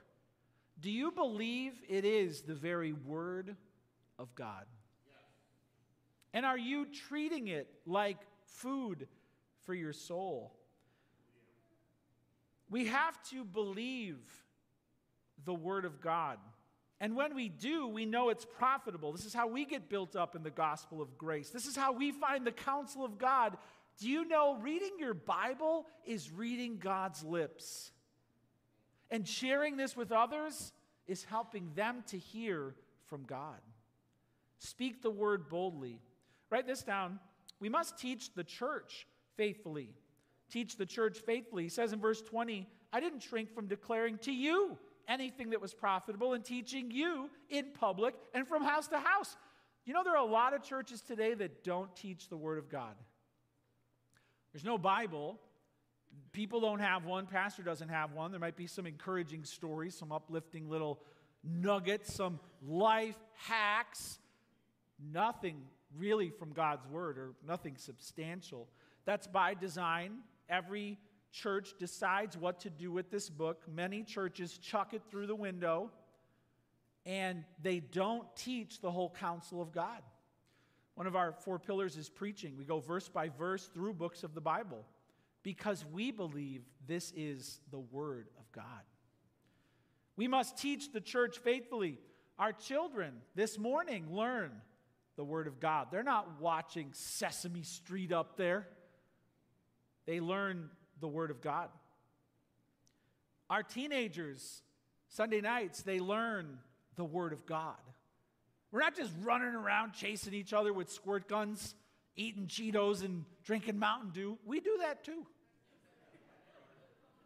Do 0.81 0.90
you 0.90 1.12
believe 1.12 1.72
it 1.88 2.05
is 2.05 2.42
the 2.42 2.55
very 2.55 2.92
word 2.92 3.57
of 4.18 4.35
God? 4.35 4.64
And 6.33 6.44
are 6.44 6.59
you 6.59 6.87
treating 6.87 7.48
it 7.48 7.68
like 7.87 8.18
food 8.44 9.07
for 9.64 9.72
your 9.72 9.92
soul? 9.92 10.53
We 12.70 12.87
have 12.87 13.22
to 13.31 13.44
believe 13.44 14.18
the 15.44 15.55
Word 15.55 15.85
of 15.85 16.00
God. 16.00 16.38
And 17.00 17.16
when 17.16 17.35
we 17.35 17.48
do, 17.48 17.87
we 17.88 18.07
know 18.07 18.31
it's 18.31 18.46
profitable. 18.46 19.12
This 19.12 19.27
is 19.27 19.35
how 19.35 19.46
we 19.46 19.64
get 19.64 19.88
built 19.88 20.16
up 20.16 20.35
in 20.37 20.42
the 20.42 20.50
gospel 20.50 21.03
of 21.03 21.18
grace. 21.18 21.50
This 21.50 21.66
is 21.66 21.77
how 21.77 21.92
we 21.92 22.12
find 22.12 22.46
the 22.46 22.53
counsel 22.53 23.05
of 23.05 23.18
God. 23.18 23.57
Do 23.98 24.09
you 24.09 24.27
know 24.27 24.57
reading 24.61 24.92
your 24.98 25.14
Bible 25.14 25.87
is 26.07 26.31
reading 26.31 26.79
God's 26.79 27.22
lips? 27.22 27.92
And 29.11 29.29
sharing 29.29 29.77
this 29.77 29.96
with 29.96 30.12
others 30.12 30.72
is 31.07 31.24
helping 31.24 31.70
them 31.74 32.03
to 32.09 32.18
hear 32.18 32.74
from 33.07 33.24
God. 33.24 33.61
Speak 34.59 35.03
the 35.03 35.11
word 35.11 35.48
boldly. 35.48 36.00
Write 36.48 36.66
this 36.66 36.83
down. 36.83 37.18
We 37.61 37.68
must 37.68 37.98
teach 37.98 38.33
the 38.35 38.44
church 38.44 39.07
faithfully. 39.37 39.90
Teach 40.50 40.76
the 40.76 40.87
church 40.87 41.18
faithfully. 41.18 41.64
He 41.64 41.68
says 41.68 41.92
in 41.92 42.00
verse 42.00 42.22
20, 42.22 42.68
I 42.92 43.00
didn't 43.00 43.20
shrink 43.20 43.54
from 43.54 43.66
declaring 43.66 44.18
to 44.18 44.33
you 44.33 44.78
anything 45.09 45.50
that 45.50 45.61
was 45.61 45.74
profitable 45.74 46.33
and 46.35 46.44
teaching 46.44 46.90
you 46.90 47.30
in 47.50 47.66
public 47.78 48.14
and 48.35 48.46
from 48.46 48.62
house 48.62 48.88
to 48.88 48.98
house. 48.98 49.37
You 49.85 49.92
know, 49.92 50.02
there 50.02 50.14
are 50.14 50.26
a 50.26 50.30
lot 50.30 50.54
of 50.54 50.62
churches 50.62 51.02
today 51.02 51.35
that 51.35 51.62
don't 51.62 51.94
teach 51.94 52.28
the 52.28 52.37
Word 52.37 52.59
of 52.59 52.68
God. 52.70 52.94
There's 54.52 54.64
no 54.64 54.78
Bible. 54.78 55.38
People 56.33 56.61
don't 56.61 56.80
have 56.80 57.04
one. 57.04 57.26
Pastor 57.26 57.62
doesn't 57.62 57.88
have 57.88 58.12
one. 58.12 58.30
There 58.30 58.40
might 58.40 58.57
be 58.57 58.66
some 58.66 58.87
encouraging 58.87 59.44
stories, 59.44 59.94
some 59.94 60.12
uplifting 60.12 60.70
little 60.70 61.00
nuggets, 61.42 62.14
some 62.14 62.38
life 62.66 63.18
hacks. 63.35 64.18
Nothing 65.12 65.62
really 65.98 66.30
from 66.30 66.52
God's 66.52 66.87
Word 66.87 67.18
or 67.18 67.35
nothing 67.46 67.76
substantial. 67.76 68.68
That's 69.04 69.26
by 69.26 69.54
design. 69.54 70.18
Every 70.48 70.98
church 71.33 71.74
decides 71.78 72.37
what 72.37 72.61
to 72.61 72.70
do 72.70 72.92
with 72.92 73.11
this 73.11 73.28
book. 73.28 73.62
Many 73.72 74.02
churches 74.02 74.59
chuck 74.59 74.94
it 74.94 75.02
through 75.11 75.26
the 75.26 75.35
window 75.35 75.90
and 77.07 77.44
they 77.62 77.80
don't 77.80 78.24
teach 78.37 78.80
the 78.80 78.90
whole 78.90 79.14
counsel 79.18 79.61
of 79.61 79.72
God. 79.72 80.02
One 80.94 81.07
of 81.07 81.16
our 81.16 81.33
four 81.33 81.59
pillars 81.59 81.96
is 81.96 82.09
preaching. 82.09 82.57
We 82.57 82.64
go 82.64 82.80
verse 82.80 83.09
by 83.09 83.28
verse 83.28 83.68
through 83.74 83.94
books 83.94 84.22
of 84.22 84.35
the 84.35 84.40
Bible 84.40 84.85
because 85.42 85.85
we 85.92 86.12
believe 86.12 86.62
this 86.87 87.12
is 87.16 87.61
the 87.70 87.80
Word 87.80 88.28
of 88.38 88.50
God. 88.52 88.64
We 90.16 90.28
must 90.28 90.57
teach 90.57 90.92
the 90.92 91.00
church 91.00 91.38
faithfully. 91.38 91.98
Our 92.38 92.52
children 92.52 93.14
this 93.35 93.59
morning 93.59 94.14
learn 94.14 94.52
the 95.16 95.24
Word 95.24 95.46
of 95.46 95.61
God. 95.61 95.88
They're 95.90 96.02
not 96.02 96.40
watching 96.40 96.88
Sesame 96.92 97.62
Street 97.62 98.12
up 98.12 98.37
there, 98.37 98.68
they 100.07 100.21
learn 100.21 100.71
the 101.01 101.09
Word 101.09 101.31
of 101.31 101.40
God. 101.40 101.69
Our 103.51 103.62
teenagers, 103.62 104.62
Sunday 105.09 105.40
nights, 105.40 105.83
they 105.83 106.01
learn 106.01 106.59
the 106.97 107.05
Word 107.05 107.33
of 107.33 107.47
God. 107.47 107.77
We're 108.71 108.81
not 108.81 108.97
just 108.97 109.12
running 109.23 109.55
around 109.55 109.93
chasing 109.93 110.35
each 110.35 110.53
other 110.53 110.73
with 110.73 110.90
squirt 110.90 111.29
guns 111.29 111.75
eating 112.17 112.47
Cheetos 112.47 113.05
and 113.05 113.25
drinking 113.45 113.79
Mountain 113.79 114.11
Dew. 114.11 114.38
We 114.45 114.61
do 114.61 114.79
that 114.81 115.05
too. 115.05 115.27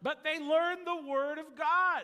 But 0.01 0.23
they 0.23 0.39
learn 0.39 0.85
the 0.85 1.07
Word 1.07 1.39
of 1.39 1.45
God. 1.57 2.03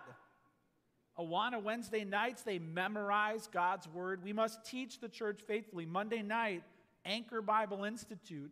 Awana 1.18 1.64
Wednesday 1.64 2.04
nights, 2.04 2.42
they 2.42 2.60
memorize 2.60 3.48
God's 3.48 3.88
Word. 3.88 4.24
We 4.24 4.34
must 4.34 4.66
teach 4.66 5.00
the 5.00 5.08
church 5.08 5.42
faithfully. 5.48 5.86
Monday 5.86 6.22
night, 6.22 6.64
Anchor 7.06 7.42
Bible 7.42 7.86
Institute, 7.86 8.52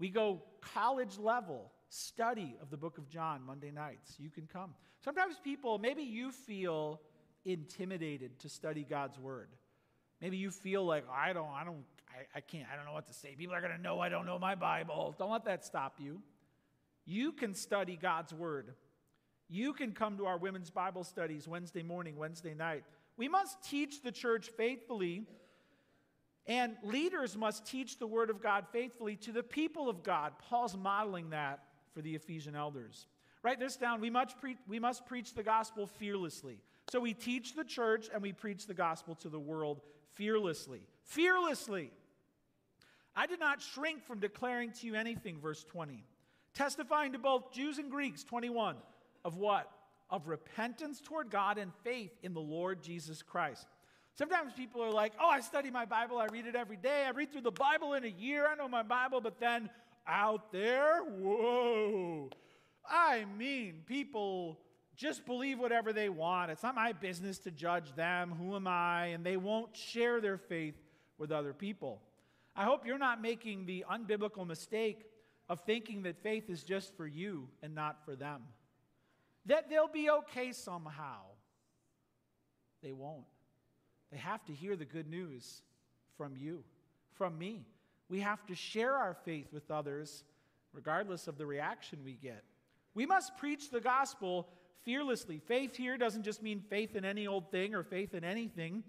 we 0.00 0.08
go 0.08 0.42
college 0.74 1.18
level 1.18 1.70
study 1.90 2.56
of 2.60 2.70
the 2.70 2.76
book 2.76 2.98
of 2.98 3.08
John 3.08 3.42
Monday 3.46 3.70
nights. 3.70 4.16
You 4.18 4.30
can 4.30 4.48
come. 4.52 4.74
Sometimes 5.04 5.36
people, 5.42 5.78
maybe 5.78 6.02
you 6.02 6.32
feel 6.32 7.00
intimidated 7.44 8.38
to 8.40 8.48
study 8.48 8.84
God's 8.88 9.18
Word. 9.18 9.50
Maybe 10.20 10.36
you 10.36 10.50
feel 10.50 10.84
like, 10.84 11.04
I 11.14 11.32
don't, 11.32 11.50
I 11.50 11.64
don't, 11.64 11.84
I, 12.08 12.38
I 12.38 12.40
can't, 12.40 12.66
I 12.72 12.76
don't 12.76 12.86
know 12.86 12.92
what 12.92 13.06
to 13.06 13.12
say. 13.12 13.34
People 13.36 13.54
are 13.54 13.60
going 13.60 13.76
to 13.76 13.80
know 13.80 14.00
I 14.00 14.08
don't 14.08 14.26
know 14.26 14.38
my 14.38 14.54
Bible. 14.54 15.14
Don't 15.18 15.30
let 15.30 15.44
that 15.44 15.64
stop 15.64 15.96
you. 15.98 16.20
You 17.04 17.32
can 17.32 17.54
study 17.54 17.98
God's 18.00 18.32
Word. 18.32 18.74
You 19.48 19.72
can 19.72 19.92
come 19.92 20.16
to 20.18 20.26
our 20.26 20.38
women's 20.38 20.70
Bible 20.70 21.04
studies 21.04 21.48
Wednesday 21.48 21.82
morning, 21.82 22.16
Wednesday 22.16 22.54
night. 22.54 22.84
We 23.16 23.28
must 23.28 23.62
teach 23.62 24.02
the 24.02 24.12
church 24.12 24.50
faithfully, 24.56 25.26
and 26.50 26.76
leaders 26.82 27.36
must 27.36 27.64
teach 27.64 28.00
the 28.00 28.08
Word 28.08 28.28
of 28.28 28.42
God 28.42 28.66
faithfully 28.72 29.14
to 29.18 29.30
the 29.30 29.42
people 29.42 29.88
of 29.88 30.02
God. 30.02 30.32
Paul's 30.48 30.76
modeling 30.76 31.30
that 31.30 31.60
for 31.94 32.02
the 32.02 32.16
Ephesian 32.16 32.56
elders. 32.56 33.06
Write 33.44 33.60
this 33.60 33.76
down. 33.76 34.00
We 34.00 34.10
must, 34.10 34.36
pre- 34.40 34.58
we 34.66 34.80
must 34.80 35.06
preach 35.06 35.32
the 35.34 35.44
gospel 35.44 35.86
fearlessly. 35.86 36.58
So 36.90 36.98
we 36.98 37.14
teach 37.14 37.54
the 37.54 37.62
church 37.62 38.08
and 38.12 38.20
we 38.20 38.32
preach 38.32 38.66
the 38.66 38.74
gospel 38.74 39.14
to 39.16 39.28
the 39.28 39.38
world 39.38 39.80
fearlessly. 40.14 40.80
Fearlessly. 41.04 41.92
I 43.14 43.28
did 43.28 43.38
not 43.38 43.62
shrink 43.62 44.04
from 44.04 44.18
declaring 44.18 44.72
to 44.80 44.88
you 44.88 44.96
anything, 44.96 45.38
verse 45.38 45.62
20. 45.62 46.02
Testifying 46.52 47.12
to 47.12 47.18
both 47.20 47.52
Jews 47.52 47.78
and 47.78 47.92
Greeks, 47.92 48.24
21, 48.24 48.74
of 49.24 49.36
what? 49.36 49.70
Of 50.10 50.26
repentance 50.26 51.00
toward 51.00 51.30
God 51.30 51.58
and 51.58 51.70
faith 51.84 52.10
in 52.24 52.34
the 52.34 52.40
Lord 52.40 52.82
Jesus 52.82 53.22
Christ. 53.22 53.68
Sometimes 54.16 54.52
people 54.52 54.82
are 54.82 54.90
like, 54.92 55.12
oh, 55.20 55.28
I 55.28 55.40
study 55.40 55.70
my 55.70 55.84
Bible, 55.86 56.18
I 56.18 56.26
read 56.26 56.46
it 56.46 56.54
every 56.54 56.76
day, 56.76 57.04
I 57.06 57.10
read 57.10 57.32
through 57.32 57.40
the 57.42 57.50
Bible 57.50 57.94
in 57.94 58.04
a 58.04 58.08
year, 58.08 58.46
I 58.46 58.54
know 58.54 58.68
my 58.68 58.82
Bible, 58.82 59.20
but 59.20 59.40
then 59.40 59.70
out 60.06 60.52
there, 60.52 61.02
whoa. 61.02 62.30
I 62.88 63.24
mean, 63.38 63.82
people 63.86 64.58
just 64.96 65.24
believe 65.24 65.58
whatever 65.58 65.92
they 65.92 66.08
want. 66.08 66.50
It's 66.50 66.62
not 66.62 66.74
my 66.74 66.92
business 66.92 67.38
to 67.38 67.50
judge 67.50 67.94
them. 67.94 68.32
Who 68.32 68.54
am 68.54 68.66
I? 68.66 69.06
And 69.06 69.24
they 69.24 69.38
won't 69.38 69.74
share 69.74 70.20
their 70.20 70.36
faith 70.36 70.74
with 71.16 71.32
other 71.32 71.54
people. 71.54 72.02
I 72.54 72.64
hope 72.64 72.84
you're 72.84 72.98
not 72.98 73.22
making 73.22 73.64
the 73.64 73.86
unbiblical 73.90 74.46
mistake 74.46 75.04
of 75.48 75.60
thinking 75.60 76.02
that 76.02 76.22
faith 76.22 76.50
is 76.50 76.62
just 76.62 76.94
for 76.96 77.06
you 77.06 77.48
and 77.62 77.74
not 77.74 78.04
for 78.04 78.14
them. 78.14 78.42
That 79.46 79.70
they'll 79.70 79.88
be 79.88 80.10
okay 80.10 80.52
somehow. 80.52 81.22
They 82.82 82.92
won't. 82.92 83.24
They 84.10 84.18
have 84.18 84.44
to 84.46 84.52
hear 84.52 84.76
the 84.76 84.84
good 84.84 85.08
news 85.08 85.62
from 86.16 86.36
you, 86.36 86.64
from 87.12 87.38
me. 87.38 87.64
We 88.08 88.20
have 88.20 88.44
to 88.46 88.54
share 88.54 88.96
our 88.96 89.14
faith 89.14 89.52
with 89.52 89.70
others, 89.70 90.24
regardless 90.72 91.28
of 91.28 91.38
the 91.38 91.46
reaction 91.46 92.00
we 92.04 92.14
get. 92.14 92.42
We 92.94 93.06
must 93.06 93.36
preach 93.36 93.70
the 93.70 93.80
gospel 93.80 94.48
fearlessly. 94.82 95.38
Faith 95.38 95.76
here 95.76 95.96
doesn't 95.96 96.24
just 96.24 96.42
mean 96.42 96.60
faith 96.60 96.96
in 96.96 97.04
any 97.04 97.26
old 97.26 97.50
thing 97.50 97.74
or 97.74 97.82
faith 97.82 98.14
in 98.14 98.24
anything, 98.24 98.82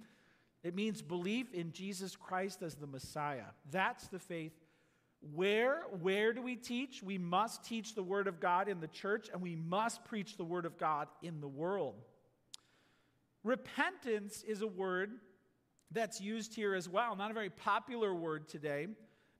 it 0.63 0.75
means 0.75 1.01
belief 1.01 1.53
in 1.53 1.71
Jesus 1.71 2.15
Christ 2.15 2.61
as 2.61 2.75
the 2.75 2.87
Messiah. 2.87 3.45
That's 3.71 4.07
the 4.07 4.19
faith. 4.19 4.53
Where, 5.33 5.81
where 6.01 6.33
do 6.33 6.41
we 6.41 6.55
teach? 6.55 7.01
We 7.03 7.17
must 7.17 7.63
teach 7.63 7.95
the 7.95 8.03
Word 8.03 8.27
of 8.27 8.39
God 8.39 8.67
in 8.67 8.79
the 8.79 8.87
church, 8.87 9.29
and 9.31 9.41
we 9.41 9.55
must 9.55 10.03
preach 10.05 10.37
the 10.37 10.43
Word 10.43 10.65
of 10.65 10.77
God 10.77 11.07
in 11.21 11.41
the 11.41 11.47
world. 11.47 11.95
Repentance 13.43 14.43
is 14.47 14.61
a 14.61 14.67
word 14.67 15.11
that's 15.91 16.21
used 16.21 16.53
here 16.53 16.75
as 16.75 16.87
well. 16.87 17.15
Not 17.15 17.31
a 17.31 17.33
very 17.33 17.49
popular 17.49 18.13
word 18.13 18.47
today, 18.47 18.87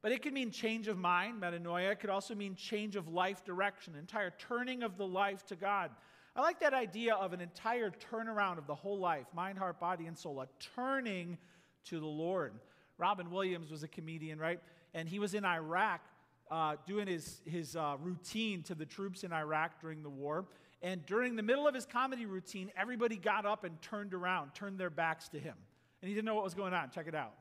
but 0.01 0.11
it 0.11 0.21
can 0.21 0.33
mean 0.33 0.51
change 0.51 0.87
of 0.87 0.97
mind, 0.97 1.41
metanoia. 1.41 1.91
It 1.91 1.99
could 1.99 2.09
also 2.09 2.33
mean 2.33 2.55
change 2.55 2.95
of 2.95 3.07
life 3.07 3.45
direction, 3.45 3.95
entire 3.95 4.31
turning 4.31 4.83
of 4.83 4.97
the 4.97 5.05
life 5.05 5.45
to 5.47 5.55
God. 5.55 5.91
I 6.35 6.41
like 6.41 6.59
that 6.61 6.73
idea 6.73 7.13
of 7.15 7.33
an 7.33 7.41
entire 7.41 7.91
turnaround 7.91 8.57
of 8.57 8.65
the 8.65 8.75
whole 8.75 8.99
life 8.99 9.27
mind, 9.33 9.57
heart, 9.57 9.79
body, 9.79 10.07
and 10.07 10.17
soul, 10.17 10.41
a 10.41 10.47
turning 10.75 11.37
to 11.85 11.99
the 11.99 12.05
Lord. 12.05 12.53
Robin 12.97 13.29
Williams 13.31 13.69
was 13.69 13.83
a 13.83 13.87
comedian, 13.87 14.39
right? 14.39 14.59
And 14.93 15.07
he 15.07 15.19
was 15.19 15.33
in 15.33 15.45
Iraq 15.45 16.01
uh, 16.49 16.75
doing 16.85 17.07
his, 17.07 17.41
his 17.45 17.75
uh, 17.75 17.95
routine 18.01 18.61
to 18.63 18.75
the 18.75 18.85
troops 18.85 19.23
in 19.23 19.31
Iraq 19.31 19.79
during 19.79 20.03
the 20.03 20.09
war. 20.09 20.45
And 20.81 21.05
during 21.05 21.35
the 21.35 21.43
middle 21.43 21.67
of 21.67 21.75
his 21.75 21.85
comedy 21.85 22.25
routine, 22.25 22.71
everybody 22.75 23.17
got 23.17 23.45
up 23.45 23.63
and 23.63 23.79
turned 23.81 24.13
around, 24.13 24.55
turned 24.55 24.79
their 24.79 24.89
backs 24.89 25.29
to 25.29 25.39
him. 25.39 25.55
And 26.01 26.09
he 26.09 26.15
didn't 26.15 26.25
know 26.25 26.35
what 26.35 26.43
was 26.43 26.55
going 26.55 26.73
on. 26.73 26.89
Check 26.89 27.07
it 27.07 27.15
out. 27.15 27.33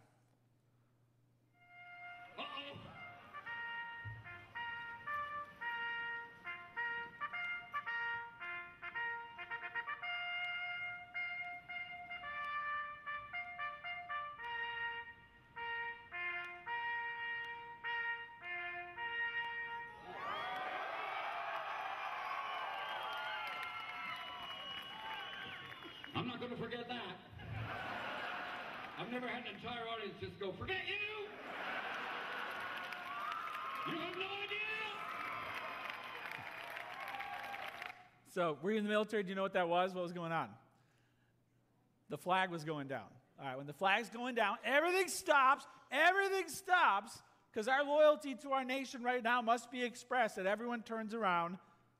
So, 38.40 38.56
were 38.62 38.70
you 38.70 38.78
in 38.78 38.84
the 38.84 38.88
military? 38.88 39.22
Do 39.22 39.28
you 39.28 39.34
know 39.34 39.42
what 39.42 39.52
that 39.52 39.68
was? 39.68 39.92
What 39.92 40.02
was 40.02 40.14
going 40.14 40.32
on? 40.32 40.48
The 42.08 42.16
flag 42.16 42.48
was 42.48 42.64
going 42.64 42.88
down. 42.88 43.04
All 43.38 43.46
right, 43.46 43.58
when 43.58 43.66
the 43.66 43.74
flag's 43.74 44.08
going 44.08 44.34
down, 44.34 44.56
everything 44.64 45.08
stops. 45.08 45.66
Everything 45.92 46.48
stops 46.48 47.20
because 47.52 47.68
our 47.68 47.84
loyalty 47.84 48.34
to 48.36 48.52
our 48.52 48.64
nation 48.64 49.02
right 49.02 49.22
now 49.22 49.42
must 49.42 49.70
be 49.70 49.82
expressed 49.82 50.36
that 50.36 50.46
everyone 50.46 50.80
turns 50.80 51.12
around. 51.12 51.58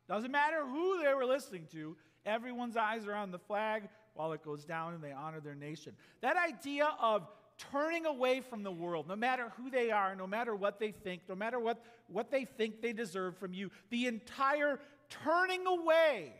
Doesn't 0.09 0.31
matter 0.31 0.64
who 0.64 1.03
they 1.03 1.12
were 1.12 1.26
listening 1.26 1.66
to, 1.72 1.94
everyone's 2.24 2.79
eyes 2.79 3.07
are 3.07 3.14
on 3.14 3.33
the 3.33 3.38
flag 3.38 3.90
while 4.14 4.33
it 4.33 4.42
goes 4.42 4.64
down 4.64 4.94
and 4.94 5.05
they 5.05 5.12
honor 5.12 5.40
their 5.40 5.55
nation. 5.55 5.92
That 6.22 6.38
idea 6.38 6.88
of 7.03 7.29
turning 7.70 8.07
away 8.07 8.40
from 8.40 8.62
the 8.62 8.72
world, 8.72 9.07
no 9.07 9.16
matter 9.16 9.53
who 9.59 9.68
they 9.68 9.90
are, 9.90 10.16
no 10.16 10.26
matter 10.26 10.57
what 10.57 10.81
they 10.81 10.92
think, 10.92 11.20
no 11.29 11.35
matter 11.35 11.61
what, 11.61 11.85
what 12.09 12.31
they 12.31 12.46
think 12.46 12.81
they 12.81 12.94
deserve 12.94 13.37
from 13.37 13.53
you, 13.53 13.70
the 13.90 14.07
entire 14.07 14.81
turning 15.11 15.66
away 15.66 16.33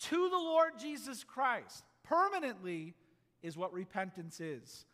to 0.00 0.28
the 0.28 0.36
Lord 0.36 0.72
Jesus 0.80 1.24
Christ 1.24 1.84
permanently 2.02 2.94
is 3.42 3.56
what 3.56 3.72
repentance 3.72 4.40
is. 4.40 4.84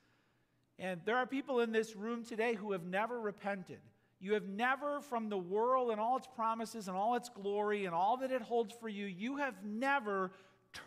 And 0.79 1.01
there 1.05 1.17
are 1.17 1.27
people 1.27 1.61
in 1.61 1.73
this 1.73 1.97
room 1.97 2.25
today 2.25 2.55
who 2.55 2.73
have 2.73 2.85
never 2.85 3.19
repented. 3.19 3.79
You 4.19 4.35
have 4.35 4.49
never, 4.49 5.01
from 5.01 5.29
the 5.29 5.39
world 5.39 5.91
and 5.91 6.01
all 6.01 6.17
its 6.17 6.27
promises 6.27 6.89
and 6.89 6.97
all 6.97 7.15
its 7.15 7.29
glory 7.29 7.85
and 7.85 7.95
all 7.95 8.19
that 8.19 8.31
it 8.31 8.43
holds 8.43 8.75
for 8.75 8.89
you, 8.89 9.07
you 9.07 9.37
have 9.37 9.55
never 9.65 10.33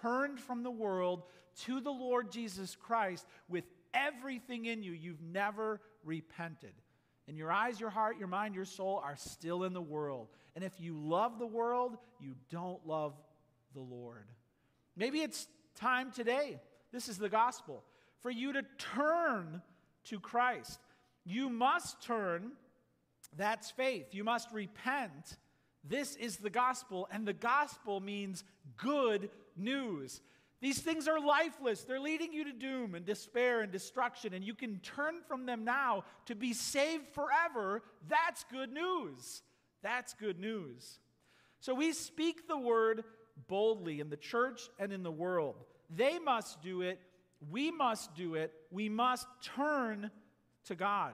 turned 0.02 0.40
from 0.40 0.64
the 0.64 0.72
world 0.72 1.24
to 1.66 1.80
the 1.80 1.92
Lord 1.92 2.32
Jesus 2.32 2.76
Christ 2.76 3.26
with 3.48 3.64
everything 3.94 4.66
in 4.66 4.84
you. 4.84 4.92
You've 4.92 5.22
never 5.22 5.82
repented. 6.04 6.74
And 7.28 7.38
your 7.38 7.52
eyes, 7.52 7.80
your 7.80 7.92
heart, 7.92 8.18
your 8.18 8.28
mind, 8.28 8.56
your 8.56 8.66
soul 8.66 9.02
are 9.04 9.16
still 9.16 9.64
in 9.64 9.74
the 9.74 9.82
world. 9.82 10.30
And 10.60 10.66
if 10.66 10.74
you 10.78 10.94
love 10.94 11.40
the 11.40 11.48
world, 11.48 11.96
you 12.20 12.36
don't 12.50 12.86
love 12.86 13.14
the 13.74 13.80
Lord. 13.80 14.26
Maybe 14.98 15.22
it's 15.22 15.48
time 15.74 16.12
today, 16.12 16.60
this 16.92 17.08
is 17.08 17.18
the 17.18 17.30
gospel, 17.30 17.82
for 18.20 18.30
you 18.30 18.52
to 18.52 18.64
turn 18.78 19.62
to 20.08 20.20
Christ. 20.20 20.82
You 21.24 21.48
must 21.50 22.04
turn, 22.04 22.52
that's 23.38 23.72
faith. 23.72 24.08
You 24.12 24.26
must 24.26 24.52
repent. 24.52 25.38
This 25.86 26.18
is 26.18 26.36
the 26.36 26.50
gospel, 26.50 27.08
and 27.10 27.26
the 27.26 27.32
gospel 27.32 28.02
means 28.02 28.44
good 28.76 29.30
news. 29.56 30.20
These 30.60 30.80
things 30.82 31.08
are 31.08 31.22
lifeless. 31.22 31.86
They're 31.86 32.02
leading 32.02 32.34
you 32.34 32.44
to 32.44 32.52
doom 32.52 32.96
and 32.96 33.06
despair 33.06 33.62
and 33.62 33.72
destruction, 33.72 34.34
and 34.34 34.44
you 34.44 34.56
can 34.56 34.80
turn 34.80 35.22
from 35.26 35.46
them 35.46 35.64
now 35.64 36.04
to 36.26 36.36
be 36.36 36.52
saved 36.52 37.08
forever. 37.14 37.82
That's 38.10 38.44
good 38.52 38.74
news. 38.74 39.42
That's 39.82 40.14
good 40.14 40.40
news. 40.40 41.00
So 41.60 41.74
we 41.74 41.94
speak 41.94 42.48
the 42.48 42.58
word 42.58 43.04
boldly 43.48 44.00
in 44.00 44.10
the 44.10 44.18
church 44.18 44.70
and 44.80 44.92
in 44.92 45.04
the 45.04 45.12
world. 45.12 45.56
They 45.90 46.20
must 46.20 46.62
do 46.62 46.82
it. 46.82 47.00
We 47.50 47.72
must 47.72 48.16
do 48.16 48.36
it. 48.36 48.54
We 48.72 48.90
must 48.90 49.28
turn 49.42 50.12
to 50.66 50.76
God. 50.76 51.14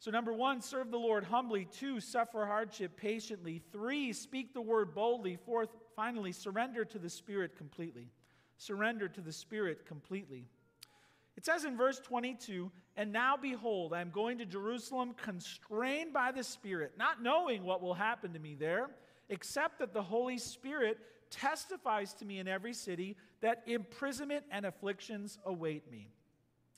So, 0.00 0.12
number 0.12 0.32
one, 0.32 0.60
serve 0.60 0.90
the 0.92 0.98
Lord 0.98 1.24
humbly. 1.24 1.66
Two, 1.70 1.98
suffer 1.98 2.46
hardship 2.46 2.96
patiently. 2.96 3.60
Three, 3.72 4.12
speak 4.12 4.54
the 4.54 4.60
word 4.60 4.94
boldly. 4.94 5.36
Fourth, 5.44 5.70
finally, 5.96 6.30
surrender 6.30 6.84
to 6.84 6.98
the 7.00 7.10
Spirit 7.10 7.56
completely. 7.56 8.08
Surrender 8.58 9.08
to 9.08 9.20
the 9.20 9.32
Spirit 9.32 9.86
completely. 9.86 10.46
It 11.38 11.46
says 11.46 11.64
in 11.64 11.76
verse 11.76 12.00
22 12.00 12.68
And 12.96 13.12
now 13.12 13.36
behold, 13.36 13.92
I 13.92 14.00
am 14.00 14.10
going 14.10 14.38
to 14.38 14.44
Jerusalem 14.44 15.14
constrained 15.22 16.12
by 16.12 16.32
the 16.32 16.42
Spirit, 16.42 16.94
not 16.98 17.22
knowing 17.22 17.62
what 17.62 17.80
will 17.80 17.94
happen 17.94 18.32
to 18.32 18.40
me 18.40 18.56
there, 18.56 18.90
except 19.28 19.78
that 19.78 19.94
the 19.94 20.02
Holy 20.02 20.38
Spirit 20.38 20.98
testifies 21.30 22.12
to 22.14 22.24
me 22.24 22.40
in 22.40 22.48
every 22.48 22.74
city 22.74 23.16
that 23.40 23.62
imprisonment 23.68 24.46
and 24.50 24.66
afflictions 24.66 25.38
await 25.44 25.88
me. 25.88 26.10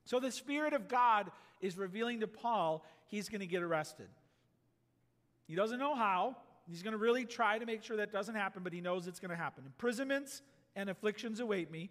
So 0.05 0.21
the 0.21 0.31
Spirit 0.31 0.75
of 0.75 0.89
God 0.89 1.31
is 1.63 1.79
revealing 1.79 2.21
to 2.21 2.27
Paul 2.27 2.85
he's 3.07 3.31
going 3.31 3.41
to 3.41 3.47
get 3.47 3.63
arrested. 3.63 4.09
He 5.47 5.55
doesn't 5.55 5.79
know 5.79 5.95
how. 5.95 6.37
He's 6.69 6.83
going 6.83 6.93
to 6.93 6.99
really 6.99 7.25
try 7.25 7.59
to 7.59 7.65
make 7.65 7.83
sure 7.83 7.97
that 7.97 8.13
doesn't 8.13 8.35
happen, 8.35 8.63
but 8.63 8.75
he 8.75 8.83
knows 8.83 9.07
it's 9.07 9.21
going 9.21 9.31
to 9.31 9.37
happen. 9.37 9.65
Imprisonments 9.65 10.43
and 10.77 10.91
afflictions 10.91 11.41
await 11.41 11.71
me. 11.71 11.89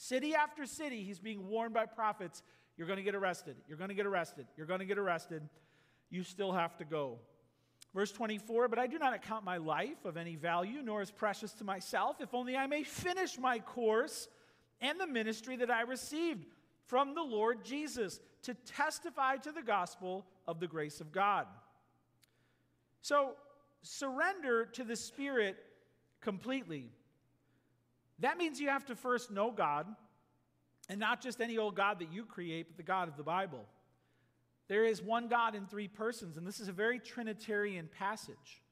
City 0.00 0.32
after 0.32 0.64
city, 0.64 1.02
he's 1.02 1.18
being 1.18 1.48
warned 1.48 1.74
by 1.74 1.84
prophets 1.84 2.44
you're 2.76 2.86
going 2.86 2.98
to 2.98 3.02
get 3.02 3.16
arrested. 3.16 3.56
You're 3.66 3.76
going 3.76 3.88
to 3.88 3.96
get 3.96 4.06
arrested. 4.06 4.46
You're 4.56 4.68
going 4.68 4.78
to 4.78 4.86
get 4.86 4.96
arrested. 4.96 5.42
You 6.08 6.22
still 6.22 6.52
have 6.52 6.76
to 6.76 6.84
go. 6.84 7.18
Verse 7.92 8.12
24, 8.12 8.68
but 8.68 8.78
I 8.78 8.86
do 8.86 8.96
not 9.00 9.12
account 9.12 9.44
my 9.44 9.56
life 9.56 10.04
of 10.04 10.16
any 10.16 10.36
value, 10.36 10.82
nor 10.82 11.00
as 11.00 11.10
precious 11.10 11.52
to 11.54 11.64
myself, 11.64 12.20
if 12.20 12.32
only 12.32 12.56
I 12.56 12.68
may 12.68 12.84
finish 12.84 13.38
my 13.40 13.58
course 13.58 14.28
and 14.80 15.00
the 15.00 15.06
ministry 15.08 15.56
that 15.56 15.70
I 15.70 15.80
received 15.80 16.46
from 16.86 17.16
the 17.16 17.22
Lord 17.22 17.64
Jesus 17.64 18.20
to 18.42 18.54
testify 18.54 19.38
to 19.38 19.50
the 19.50 19.62
gospel 19.62 20.24
of 20.46 20.60
the 20.60 20.68
grace 20.68 21.00
of 21.00 21.10
God. 21.10 21.48
So, 23.02 23.32
surrender 23.82 24.64
to 24.64 24.84
the 24.84 24.94
Spirit 24.94 25.56
completely. 26.20 26.92
That 28.20 28.38
means 28.38 28.60
you 28.60 28.68
have 28.68 28.86
to 28.86 28.96
first 28.96 29.30
know 29.30 29.50
God, 29.50 29.86
and 30.88 30.98
not 30.98 31.20
just 31.20 31.40
any 31.40 31.58
old 31.58 31.76
God 31.76 32.00
that 32.00 32.12
you 32.12 32.24
create, 32.24 32.68
but 32.68 32.76
the 32.76 32.82
God 32.82 33.08
of 33.08 33.16
the 33.16 33.22
Bible. 33.22 33.64
There 34.68 34.84
is 34.84 35.02
one 35.02 35.28
God 35.28 35.54
in 35.54 35.66
three 35.66 35.88
persons, 35.88 36.36
and 36.36 36.46
this 36.46 36.60
is 36.60 36.68
a 36.68 36.72
very 36.72 36.98
Trinitarian 36.98 37.88
passage. 37.98 38.62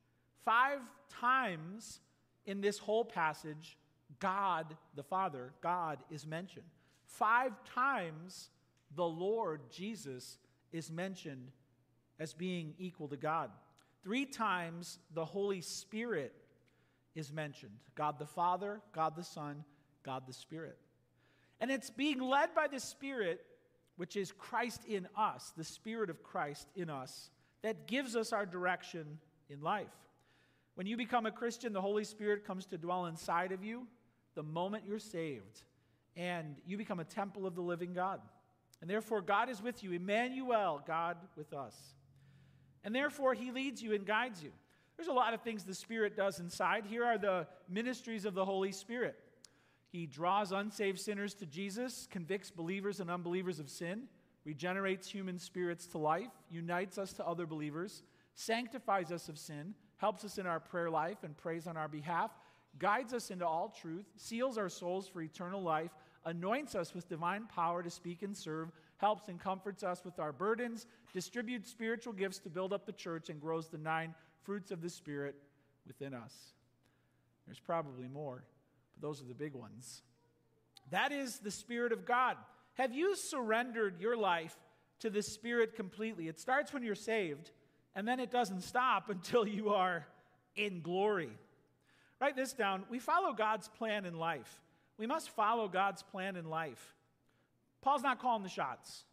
Five 0.44 0.80
times 1.08 2.00
in 2.44 2.60
this 2.60 2.78
whole 2.78 3.04
passage, 3.04 3.76
God 4.20 4.76
the 4.94 5.02
Father, 5.02 5.52
God 5.62 5.98
is 6.10 6.26
mentioned. 6.26 6.66
Five 7.06 7.52
times 7.64 8.50
the 8.94 9.06
Lord 9.06 9.60
Jesus 9.70 10.38
is 10.72 10.90
mentioned 10.90 11.50
as 12.18 12.32
being 12.32 12.74
equal 12.78 13.08
to 13.08 13.16
God. 13.16 13.50
Three 14.02 14.26
times 14.26 14.98
the 15.14 15.24
Holy 15.24 15.60
Spirit 15.60 16.32
is 17.16 17.32
mentioned 17.32 17.78
God 17.96 18.18
the 18.18 18.26
Father, 18.26 18.80
God 18.92 19.16
the 19.16 19.24
Son, 19.24 19.64
God 20.04 20.24
the 20.26 20.32
Spirit. 20.32 20.78
And 21.58 21.70
it's 21.70 21.90
being 21.90 22.20
led 22.20 22.54
by 22.54 22.68
the 22.68 22.78
Spirit, 22.78 23.40
which 23.96 24.16
is 24.16 24.30
Christ 24.30 24.84
in 24.86 25.08
us, 25.16 25.52
the 25.56 25.64
Spirit 25.64 26.10
of 26.10 26.22
Christ 26.22 26.68
in 26.76 26.90
us, 26.90 27.30
that 27.62 27.88
gives 27.88 28.14
us 28.14 28.32
our 28.32 28.46
direction 28.46 29.18
in 29.48 29.62
life. 29.62 29.88
When 30.74 30.86
you 30.86 30.98
become 30.98 31.24
a 31.24 31.32
Christian, 31.32 31.72
the 31.72 31.80
Holy 31.80 32.04
Spirit 32.04 32.46
comes 32.46 32.66
to 32.66 32.78
dwell 32.78 33.06
inside 33.06 33.50
of 33.50 33.64
you 33.64 33.86
the 34.34 34.42
moment 34.42 34.84
you're 34.86 34.98
saved 34.98 35.62
and 36.16 36.56
you 36.66 36.76
become 36.76 37.00
a 37.00 37.04
temple 37.04 37.46
of 37.46 37.54
the 37.54 37.62
living 37.62 37.94
God. 37.94 38.20
And 38.82 38.90
therefore, 38.90 39.22
God 39.22 39.48
is 39.48 39.62
with 39.62 39.82
you, 39.82 39.92
Emmanuel, 39.92 40.82
God 40.86 41.16
with 41.34 41.54
us. 41.54 41.74
And 42.84 42.94
therefore, 42.94 43.32
He 43.32 43.50
leads 43.50 43.82
you 43.82 43.94
and 43.94 44.06
guides 44.06 44.42
you. 44.42 44.52
There's 44.96 45.08
a 45.08 45.12
lot 45.12 45.34
of 45.34 45.42
things 45.42 45.64
the 45.64 45.74
Spirit 45.74 46.16
does 46.16 46.40
inside. 46.40 46.84
Here 46.86 47.04
are 47.04 47.18
the 47.18 47.46
ministries 47.68 48.24
of 48.24 48.34
the 48.34 48.44
Holy 48.44 48.72
Spirit 48.72 49.16
He 49.88 50.06
draws 50.06 50.52
unsaved 50.52 51.00
sinners 51.00 51.34
to 51.34 51.46
Jesus, 51.46 52.08
convicts 52.10 52.50
believers 52.50 53.00
and 53.00 53.10
unbelievers 53.10 53.58
of 53.60 53.68
sin, 53.68 54.04
regenerates 54.44 55.08
human 55.08 55.38
spirits 55.38 55.86
to 55.88 55.98
life, 55.98 56.32
unites 56.50 56.98
us 56.98 57.12
to 57.14 57.26
other 57.26 57.46
believers, 57.46 58.02
sanctifies 58.34 59.12
us 59.12 59.28
of 59.28 59.38
sin, 59.38 59.74
helps 59.98 60.24
us 60.24 60.38
in 60.38 60.46
our 60.46 60.60
prayer 60.60 60.90
life 60.90 61.24
and 61.24 61.36
prays 61.36 61.66
on 61.66 61.76
our 61.76 61.88
behalf, 61.88 62.30
guides 62.78 63.12
us 63.12 63.30
into 63.30 63.46
all 63.46 63.68
truth, 63.68 64.06
seals 64.16 64.58
our 64.58 64.68
souls 64.68 65.08
for 65.08 65.22
eternal 65.22 65.62
life 65.62 65.90
anoints 66.26 66.74
us 66.74 66.92
with 66.92 67.08
divine 67.08 67.46
power 67.46 67.82
to 67.82 67.88
speak 67.88 68.22
and 68.22 68.36
serve, 68.36 68.70
helps 68.98 69.28
and 69.28 69.40
comforts 69.40 69.82
us 69.82 70.04
with 70.04 70.18
our 70.18 70.32
burdens, 70.32 70.86
distributes 71.14 71.70
spiritual 71.70 72.12
gifts 72.12 72.38
to 72.40 72.50
build 72.50 72.72
up 72.72 72.84
the 72.84 72.92
church, 72.92 73.30
and 73.30 73.40
grows 73.40 73.68
the 73.68 73.78
nine 73.78 74.14
fruits 74.46 74.70
of 74.70 74.80
the 74.80 74.88
Spirit 74.88 75.34
within 75.86 76.14
us. 76.14 76.32
There's 77.46 77.60
probably 77.60 78.08
more, 78.08 78.44
but 78.94 79.02
those 79.02 79.20
are 79.20 79.26
the 79.26 79.34
big 79.34 79.54
ones. 79.54 80.02
That 80.90 81.12
is 81.12 81.40
the 81.40 81.50
Spirit 81.50 81.92
of 81.92 82.06
God. 82.06 82.36
Have 82.74 82.94
you 82.94 83.16
surrendered 83.16 84.00
your 84.00 84.16
life 84.16 84.56
to 85.00 85.10
the 85.10 85.22
Spirit 85.22 85.74
completely? 85.74 86.28
It 86.28 86.38
starts 86.38 86.72
when 86.72 86.84
you're 86.84 86.94
saved, 86.94 87.50
and 87.96 88.06
then 88.06 88.20
it 88.20 88.30
doesn't 88.30 88.62
stop 88.62 89.10
until 89.10 89.46
you 89.46 89.70
are 89.70 90.06
in 90.54 90.80
glory. 90.80 91.30
Write 92.20 92.36
this 92.36 92.52
down. 92.52 92.84
We 92.88 93.00
follow 93.00 93.32
God's 93.32 93.68
plan 93.68 94.06
in 94.06 94.14
life. 94.14 94.60
We 94.96 95.06
must 95.06 95.30
follow 95.30 95.68
God's 95.68 96.02
plan 96.02 96.36
in 96.36 96.48
life. 96.48 96.94
Paul's 97.82 98.02
not 98.02 98.20
calling 98.20 98.42
the 98.42 98.48
shots. 98.48 99.04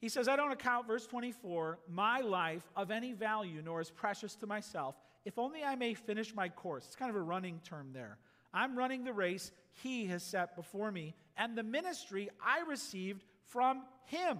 He 0.00 0.08
says, 0.08 0.28
I 0.28 0.36
don't 0.36 0.52
account, 0.52 0.86
verse 0.86 1.06
24, 1.06 1.78
my 1.88 2.20
life 2.20 2.64
of 2.74 2.90
any 2.90 3.12
value, 3.12 3.60
nor 3.62 3.80
as 3.80 3.90
precious 3.90 4.34
to 4.36 4.46
myself, 4.46 4.96
if 5.24 5.38
only 5.38 5.62
I 5.62 5.76
may 5.76 5.94
finish 5.94 6.34
my 6.34 6.48
course. 6.48 6.86
It's 6.86 6.96
kind 6.96 7.10
of 7.10 7.16
a 7.16 7.22
running 7.22 7.60
term 7.64 7.90
there. 7.92 8.18
I'm 8.52 8.76
running 8.76 9.04
the 9.04 9.12
race 9.12 9.52
he 9.82 10.06
has 10.06 10.22
set 10.22 10.56
before 10.56 10.90
me, 10.90 11.14
and 11.36 11.56
the 11.56 11.62
ministry 11.62 12.30
I 12.44 12.60
received 12.68 13.24
from 13.46 13.82
him. 14.06 14.38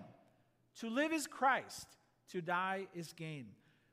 To 0.80 0.88
live 0.88 1.12
is 1.12 1.26
Christ, 1.26 1.86
to 2.30 2.40
die 2.40 2.86
is 2.94 3.12
gain. 3.12 3.46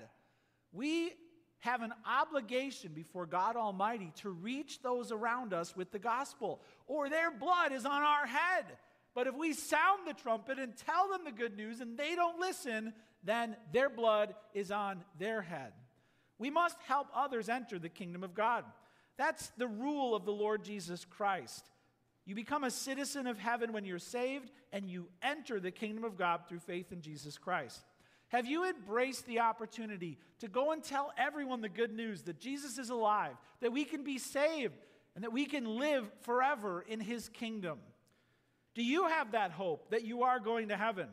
We 0.72 1.14
have 1.60 1.82
an 1.82 1.94
obligation 2.06 2.92
before 2.94 3.26
God 3.26 3.56
Almighty 3.56 4.12
to 4.22 4.30
reach 4.30 4.82
those 4.82 5.12
around 5.12 5.54
us 5.54 5.76
with 5.76 5.92
the 5.92 6.00
gospel, 6.00 6.62
or 6.86 7.10
their 7.10 7.32
blood 7.32 7.72
is 7.72 7.86
on 7.86 8.04
our 8.04 8.26
head. 8.26 8.66
But 9.16 9.28
if 9.28 9.36
we 9.36 9.54
sound 9.54 10.08
the 10.08 10.14
trumpet 10.14 10.60
and 10.60 10.78
tell 10.78 11.10
them 11.10 11.22
the 11.26 11.32
good 11.32 11.58
news 11.58 11.82
and 11.82 11.98
they 11.98 12.16
don't 12.16 12.40
listen, 12.40 12.94
then 13.24 13.58
their 13.74 13.90
blood 13.90 14.36
is 14.54 14.72
on 14.72 15.04
their 15.20 15.42
head. 15.42 15.74
We 16.38 16.52
must 16.52 16.78
help 16.88 17.08
others 17.16 17.50
enter 17.50 17.80
the 17.80 17.90
kingdom 17.90 18.24
of 18.24 18.36
God. 18.36 18.64
That's 19.18 19.52
the 19.58 19.68
rule 19.68 20.16
of 20.16 20.26
the 20.26 20.32
Lord 20.32 20.64
Jesus 20.64 21.04
Christ. 21.04 21.68
You 22.28 22.36
become 22.36 22.66
a 22.66 22.72
citizen 22.72 23.26
of 23.26 23.40
heaven 23.40 23.72
when 23.72 23.86
you're 23.86 24.00
saved, 24.00 24.52
and 24.74 24.90
you 24.90 25.08
enter 25.24 25.62
the 25.62 25.72
kingdom 25.72 26.04
of 26.04 26.18
God 26.18 26.42
through 26.48 26.60
faith 26.60 26.92
in 26.92 27.00
Jesus 27.00 27.38
Christ. 27.38 27.82
Have 28.28 28.46
you 28.46 28.66
embraced 28.66 29.26
the 29.28 29.40
opportunity 29.40 30.18
to 30.40 30.50
go 30.50 30.74
and 30.74 30.84
tell 30.84 31.14
everyone 31.18 31.62
the 31.62 31.70
good 31.70 31.94
news 31.94 32.24
that 32.24 32.38
Jesus 32.38 32.78
is 32.78 32.90
alive, 32.90 33.38
that 33.62 33.72
we 33.72 33.86
can 33.86 34.04
be 34.04 34.18
saved, 34.18 34.76
and 35.16 35.24
that 35.24 35.32
we 35.32 35.46
can 35.46 35.80
live 35.80 36.12
forever 36.24 36.84
in 36.86 37.00
his 37.00 37.30
kingdom? 37.30 37.80
Do 38.76 38.84
you 38.84 39.08
have 39.08 39.32
that 39.32 39.52
hope 39.52 39.92
that 39.92 40.04
you 40.04 40.24
are 40.24 40.42
going 40.42 40.68
to 40.68 40.76
heaven? 40.76 41.08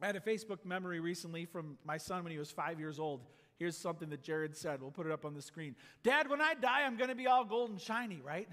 I 0.00 0.06
had 0.06 0.14
a 0.14 0.20
Facebook 0.20 0.64
memory 0.64 1.00
recently 1.00 1.46
from 1.46 1.78
my 1.84 1.96
son 1.96 2.22
when 2.22 2.30
he 2.30 2.38
was 2.38 2.52
five 2.52 2.78
years 2.78 3.00
old. 3.00 3.22
Here's 3.58 3.76
something 3.76 4.08
that 4.10 4.22
Jared 4.22 4.56
said. 4.56 4.80
We'll 4.80 4.92
put 4.92 5.06
it 5.06 5.12
up 5.12 5.24
on 5.24 5.34
the 5.34 5.42
screen. 5.42 5.74
Dad, 6.04 6.30
when 6.30 6.40
I 6.40 6.54
die, 6.54 6.84
I'm 6.84 6.96
going 6.96 7.10
to 7.10 7.16
be 7.16 7.26
all 7.26 7.44
gold 7.44 7.70
and 7.70 7.80
shiny, 7.80 8.20
right? 8.24 8.48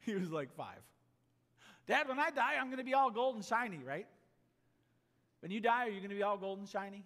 he 0.06 0.14
was 0.14 0.30
like 0.30 0.54
five. 0.56 0.78
Dad, 1.86 2.08
when 2.08 2.18
I 2.18 2.30
die, 2.30 2.54
I'm 2.60 2.66
going 2.66 2.78
to 2.78 2.84
be 2.84 2.94
all 2.94 3.10
gold 3.10 3.36
and 3.36 3.44
shiny, 3.44 3.78
right? 3.78 4.06
When 5.40 5.50
you 5.50 5.60
die, 5.60 5.86
are 5.86 5.90
you 5.90 6.00
going 6.00 6.10
to 6.10 6.16
be 6.16 6.22
all 6.22 6.36
gold 6.36 6.58
and 6.58 6.68
shiny? 6.68 7.04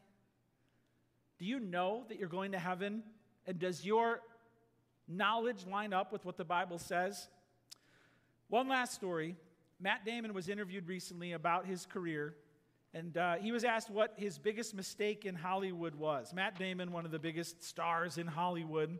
Do 1.39 1.45
you 1.45 1.61
know 1.61 2.05
that 2.09 2.19
you're 2.19 2.29
going 2.29 2.53
to 2.53 2.59
heaven? 2.59 3.03
And 3.47 3.59
does 3.59 3.85
your 3.85 4.21
knowledge 5.09 5.67
line 5.67 5.93
up 5.93 6.13
with 6.13 6.25
what 6.25 6.37
the 6.37 6.45
Bible 6.45 6.79
says? 6.79 7.29
One 8.49 8.69
last 8.69 8.95
story. 8.95 9.37
Matt 9.81 10.05
Damon 10.05 10.35
was 10.35 10.49
interviewed 10.49 10.87
recently 10.87 11.33
about 11.33 11.67
his 11.67 11.87
career, 11.87 12.35
and 12.95 13.17
uh, 13.17 13.35
he 13.37 13.51
was 13.51 13.65
asked 13.65 13.91
what 13.91 14.15
his 14.17 14.39
biggest 14.39 14.75
mistake 14.75 15.25
in 15.25 15.35
Hollywood 15.35 15.95
was. 15.95 16.33
Matt 16.33 16.59
Damon, 16.59 16.93
one 16.93 17.05
of 17.05 17.11
the 17.11 17.19
biggest 17.19 17.65
stars 17.65 18.19
in 18.19 18.27
Hollywood, 18.27 18.99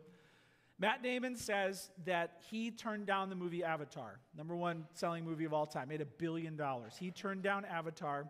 Matt 0.79 1.03
Damon 1.03 1.35
says 1.35 1.91
that 2.05 2.41
he 2.49 2.71
turned 2.71 3.05
down 3.05 3.29
the 3.29 3.35
movie 3.35 3.63
Avatar, 3.63 4.19
number 4.35 4.55
one 4.55 4.85
selling 4.93 5.23
movie 5.23 5.45
of 5.45 5.53
all 5.53 5.67
time, 5.67 5.89
made 5.89 6.01
a 6.01 6.05
billion 6.05 6.55
dollars. 6.55 6.95
He 6.99 7.11
turned 7.11 7.43
down 7.43 7.63
Avatar, 7.65 8.25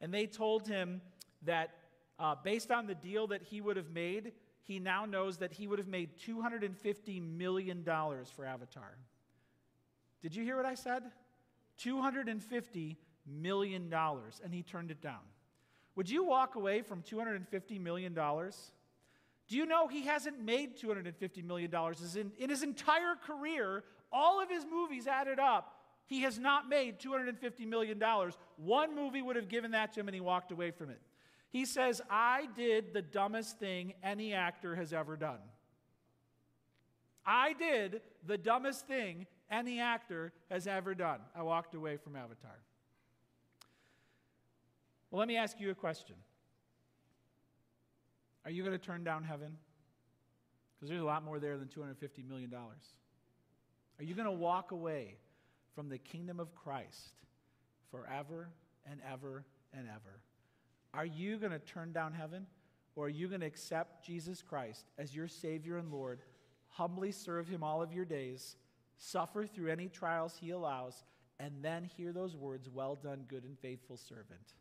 and 0.00 0.14
they 0.14 0.26
told 0.26 0.68
him 0.68 1.00
that 1.42 1.70
uh, 2.18 2.36
based 2.42 2.70
on 2.70 2.86
the 2.86 2.94
deal 2.94 3.26
that 3.28 3.42
he 3.42 3.60
would 3.60 3.76
have 3.76 3.90
made, 3.90 4.32
he 4.62 4.78
now 4.78 5.04
knows 5.04 5.38
that 5.38 5.52
he 5.52 5.66
would 5.66 5.78
have 5.78 5.88
made 5.88 6.10
$250 6.18 7.36
million 7.36 7.82
for 7.84 8.44
Avatar. 8.44 8.96
Did 10.22 10.36
you 10.36 10.44
hear 10.44 10.56
what 10.56 10.66
I 10.66 10.74
said? 10.74 11.02
$250 11.82 12.96
million, 13.26 13.92
and 13.92 14.54
he 14.54 14.62
turned 14.62 14.90
it 14.90 15.00
down. 15.00 15.20
Would 15.96 16.08
you 16.08 16.24
walk 16.24 16.54
away 16.54 16.82
from 16.82 17.02
$250 17.02 17.80
million? 17.80 18.14
Do 19.50 19.56
you 19.56 19.66
know 19.66 19.88
he 19.88 20.02
hasn't 20.02 20.40
made 20.40 20.78
$250 20.78 21.44
million? 21.44 21.74
In, 22.14 22.30
in 22.38 22.50
his 22.50 22.62
entire 22.62 23.16
career, 23.16 23.82
all 24.12 24.40
of 24.40 24.48
his 24.48 24.64
movies 24.64 25.08
added 25.08 25.40
up, 25.40 25.74
he 26.06 26.22
has 26.22 26.38
not 26.38 26.68
made 26.68 27.00
$250 27.00 27.66
million. 27.66 28.00
One 28.56 28.94
movie 28.94 29.22
would 29.22 29.34
have 29.34 29.48
given 29.48 29.72
that 29.72 29.92
to 29.94 30.00
him, 30.00 30.06
and 30.06 30.14
he 30.14 30.20
walked 30.20 30.52
away 30.52 30.70
from 30.70 30.88
it. 30.90 31.00
He 31.48 31.64
says, 31.64 32.00
I 32.08 32.46
did 32.56 32.94
the 32.94 33.02
dumbest 33.02 33.58
thing 33.58 33.94
any 34.04 34.34
actor 34.34 34.76
has 34.76 34.92
ever 34.92 35.16
done. 35.16 35.40
I 37.26 37.52
did 37.54 38.02
the 38.24 38.38
dumbest 38.38 38.86
thing 38.86 39.26
any 39.50 39.80
actor 39.80 40.32
has 40.48 40.68
ever 40.68 40.94
done. 40.94 41.18
I 41.34 41.42
walked 41.42 41.74
away 41.74 41.96
from 41.96 42.14
Avatar. 42.14 42.60
Well, 45.10 45.18
let 45.18 45.26
me 45.26 45.36
ask 45.36 45.58
you 45.58 45.70
a 45.70 45.74
question 45.74 46.14
Are 48.50 48.52
you 48.52 48.64
going 48.64 48.76
to 48.76 48.84
turn 48.84 49.04
down 49.04 49.22
heaven? 49.22 49.56
Because 50.74 50.88
there's 50.88 51.02
a 51.02 51.04
lot 51.04 51.24
more 51.24 51.38
there 51.38 51.56
than 51.56 51.68
$250 51.68 52.28
million. 52.28 52.52
Are 52.52 54.02
you 54.02 54.12
going 54.16 54.26
to 54.26 54.32
walk 54.32 54.72
away 54.72 55.18
from 55.76 55.88
the 55.88 55.98
kingdom 55.98 56.40
of 56.40 56.52
Christ 56.56 57.12
forever 57.92 58.48
and 58.90 58.98
ever 59.08 59.44
and 59.72 59.86
ever? 59.86 60.18
Are 60.92 61.06
you 61.06 61.36
going 61.36 61.52
to 61.52 61.60
turn 61.60 61.92
down 61.92 62.12
heaven? 62.12 62.44
Or 62.96 63.04
are 63.04 63.08
you 63.08 63.28
going 63.28 63.42
to 63.42 63.46
accept 63.46 64.04
Jesus 64.04 64.42
Christ 64.42 64.86
as 64.98 65.14
your 65.14 65.28
Savior 65.28 65.78
and 65.78 65.92
Lord, 65.92 66.18
humbly 66.70 67.12
serve 67.12 67.46
Him 67.46 67.62
all 67.62 67.80
of 67.80 67.92
your 67.92 68.04
days, 68.04 68.56
suffer 68.98 69.46
through 69.46 69.70
any 69.70 69.88
trials 69.88 70.36
He 70.40 70.50
allows, 70.50 71.04
and 71.38 71.52
then 71.62 71.84
hear 71.84 72.12
those 72.12 72.34
words, 72.34 72.68
Well 72.68 72.96
done, 72.96 73.26
good 73.28 73.44
and 73.44 73.56
faithful 73.60 73.96
servant? 73.96 74.54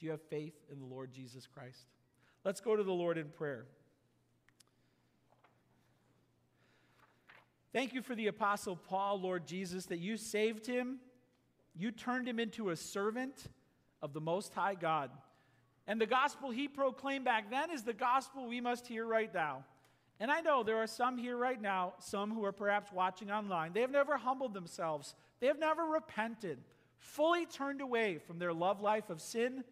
Do 0.00 0.06
you 0.06 0.10
have 0.10 0.22
faith 0.22 0.56
in 0.72 0.80
the 0.80 0.86
Lord 0.86 1.12
Jesus 1.12 1.46
Christ? 1.46 1.86
Let's 2.44 2.60
go 2.60 2.74
to 2.74 2.82
the 2.82 2.92
Lord 2.92 3.18
in 3.18 3.28
prayer. 3.28 3.66
Thank 7.72 7.94
you 7.94 8.02
for 8.02 8.14
the 8.14 8.26
Apostle 8.26 8.76
Paul, 8.76 9.20
Lord 9.20 9.46
Jesus, 9.46 9.86
that 9.86 9.98
you 9.98 10.16
saved 10.16 10.66
him. 10.66 10.98
You 11.74 11.90
turned 11.90 12.28
him 12.28 12.38
into 12.38 12.70
a 12.70 12.76
servant 12.76 13.44
of 14.02 14.12
the 14.12 14.20
Most 14.20 14.52
High 14.52 14.74
God. 14.74 15.10
And 15.86 16.00
the 16.00 16.06
gospel 16.06 16.50
he 16.50 16.68
proclaimed 16.68 17.24
back 17.24 17.50
then 17.50 17.70
is 17.70 17.82
the 17.82 17.92
gospel 17.92 18.46
we 18.46 18.60
must 18.60 18.86
hear 18.86 19.06
right 19.06 19.32
now. 19.32 19.64
And 20.20 20.30
I 20.30 20.40
know 20.40 20.62
there 20.62 20.76
are 20.76 20.86
some 20.86 21.18
here 21.18 21.36
right 21.36 21.60
now, 21.60 21.94
some 21.98 22.32
who 22.32 22.44
are 22.44 22.52
perhaps 22.52 22.92
watching 22.92 23.30
online. 23.30 23.72
They 23.72 23.80
have 23.80 23.90
never 23.90 24.16
humbled 24.16 24.52
themselves, 24.52 25.14
they 25.40 25.46
have 25.46 25.58
never 25.58 25.84
repented, 25.84 26.58
fully 26.98 27.46
turned 27.46 27.80
away 27.80 28.18
from 28.18 28.38
their 28.38 28.52
love 28.52 28.80
life 28.80 29.10
of 29.10 29.20
sin, 29.20 29.64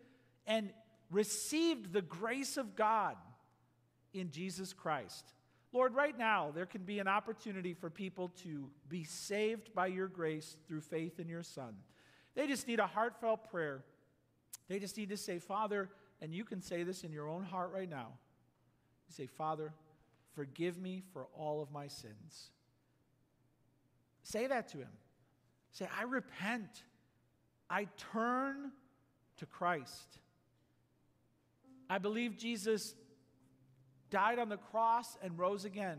and 0.46 0.70
received 1.11 1.92
the 1.92 2.02
grace 2.02 2.56
of 2.56 2.76
God 2.76 3.16
in 4.12 4.30
Jesus 4.30 4.72
Christ. 4.72 5.34
Lord, 5.72 5.94
right 5.94 6.16
now, 6.16 6.50
there 6.52 6.66
can 6.66 6.82
be 6.82 6.98
an 6.98 7.06
opportunity 7.06 7.74
for 7.74 7.90
people 7.90 8.28
to 8.42 8.68
be 8.88 9.04
saved 9.04 9.72
by 9.74 9.86
your 9.86 10.08
grace 10.08 10.56
through 10.66 10.80
faith 10.80 11.20
in 11.20 11.28
your 11.28 11.44
Son. 11.44 11.76
They 12.34 12.46
just 12.46 12.66
need 12.66 12.80
a 12.80 12.86
heartfelt 12.86 13.50
prayer. 13.50 13.84
They 14.68 14.78
just 14.78 14.96
need 14.96 15.11
to 15.11 15.16
say, 15.16 15.38
Father, 15.38 15.88
and 16.20 16.34
you 16.34 16.44
can 16.44 16.61
say 16.61 16.82
this 16.82 17.04
in 17.04 17.12
your 17.12 17.28
own 17.28 17.44
heart 17.44 17.72
right 17.72 17.88
now. 17.88 18.08
You 19.08 19.14
say, 19.14 19.26
Father, 19.26 19.72
forgive 20.34 20.78
me 20.78 21.02
for 21.12 21.26
all 21.36 21.62
of 21.62 21.70
my 21.70 21.86
sins. 21.86 22.50
Say 24.22 24.46
that 24.46 24.68
to 24.68 24.78
him. 24.78 24.92
Say, 25.72 25.88
I 25.98 26.02
repent. 26.02 26.82
I 27.68 27.86
turn 28.12 28.72
to 29.38 29.46
Christ. 29.46 30.18
I 31.91 31.99
believe 31.99 32.36
Jesus 32.36 32.95
died 34.11 34.38
on 34.38 34.49
the 34.49 34.57
cross 34.57 35.18
and 35.22 35.36
rose 35.36 35.64
again 35.64 35.99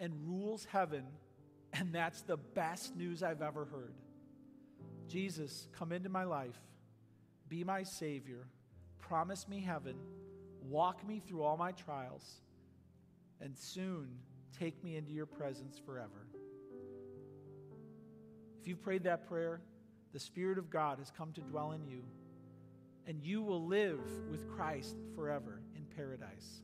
and 0.00 0.14
rules 0.26 0.64
heaven, 0.64 1.04
and 1.74 1.94
that's 1.94 2.22
the 2.22 2.38
best 2.38 2.96
news 2.96 3.22
I've 3.22 3.42
ever 3.42 3.66
heard. 3.66 3.94
Jesus, 5.06 5.68
come 5.78 5.92
into 5.92 6.08
my 6.08 6.24
life, 6.24 6.58
be 7.46 7.62
my 7.62 7.82
Savior, 7.82 8.46
promise 8.98 9.46
me 9.46 9.60
heaven, 9.60 9.96
walk 10.62 11.06
me 11.06 11.20
through 11.20 11.42
all 11.42 11.58
my 11.58 11.72
trials, 11.72 12.40
and 13.42 13.56
soon 13.56 14.08
take 14.58 14.82
me 14.82 14.96
into 14.96 15.12
your 15.12 15.26
presence 15.26 15.78
forever. 15.78 16.26
If 18.62 18.66
you've 18.66 18.82
prayed 18.82 19.04
that 19.04 19.28
prayer, 19.28 19.60
the 20.14 20.18
Spirit 20.18 20.56
of 20.56 20.70
God 20.70 20.98
has 21.00 21.10
come 21.10 21.32
to 21.34 21.42
dwell 21.42 21.72
in 21.72 21.84
you, 21.86 22.02
and 23.06 23.22
you 23.22 23.42
will 23.42 23.64
live 23.64 24.00
with 24.30 24.48
Christ 24.48 24.96
forever 25.14 25.60
in 25.74 25.84
paradise. 25.96 26.62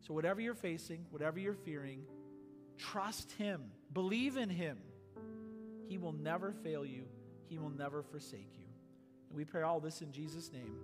So, 0.00 0.14
whatever 0.14 0.40
you're 0.40 0.54
facing, 0.54 1.04
whatever 1.10 1.38
you're 1.38 1.54
fearing, 1.54 2.02
trust 2.78 3.32
Him, 3.32 3.70
believe 3.92 4.36
in 4.36 4.48
Him. 4.48 4.78
He 5.88 5.98
will 5.98 6.12
never 6.12 6.52
fail 6.52 6.84
you, 6.84 7.04
He 7.48 7.58
will 7.58 7.70
never 7.70 8.02
forsake 8.02 8.52
you. 8.58 8.66
And 9.28 9.36
we 9.36 9.44
pray 9.44 9.62
all 9.62 9.80
this 9.80 10.02
in 10.02 10.12
Jesus' 10.12 10.52
name. 10.52 10.80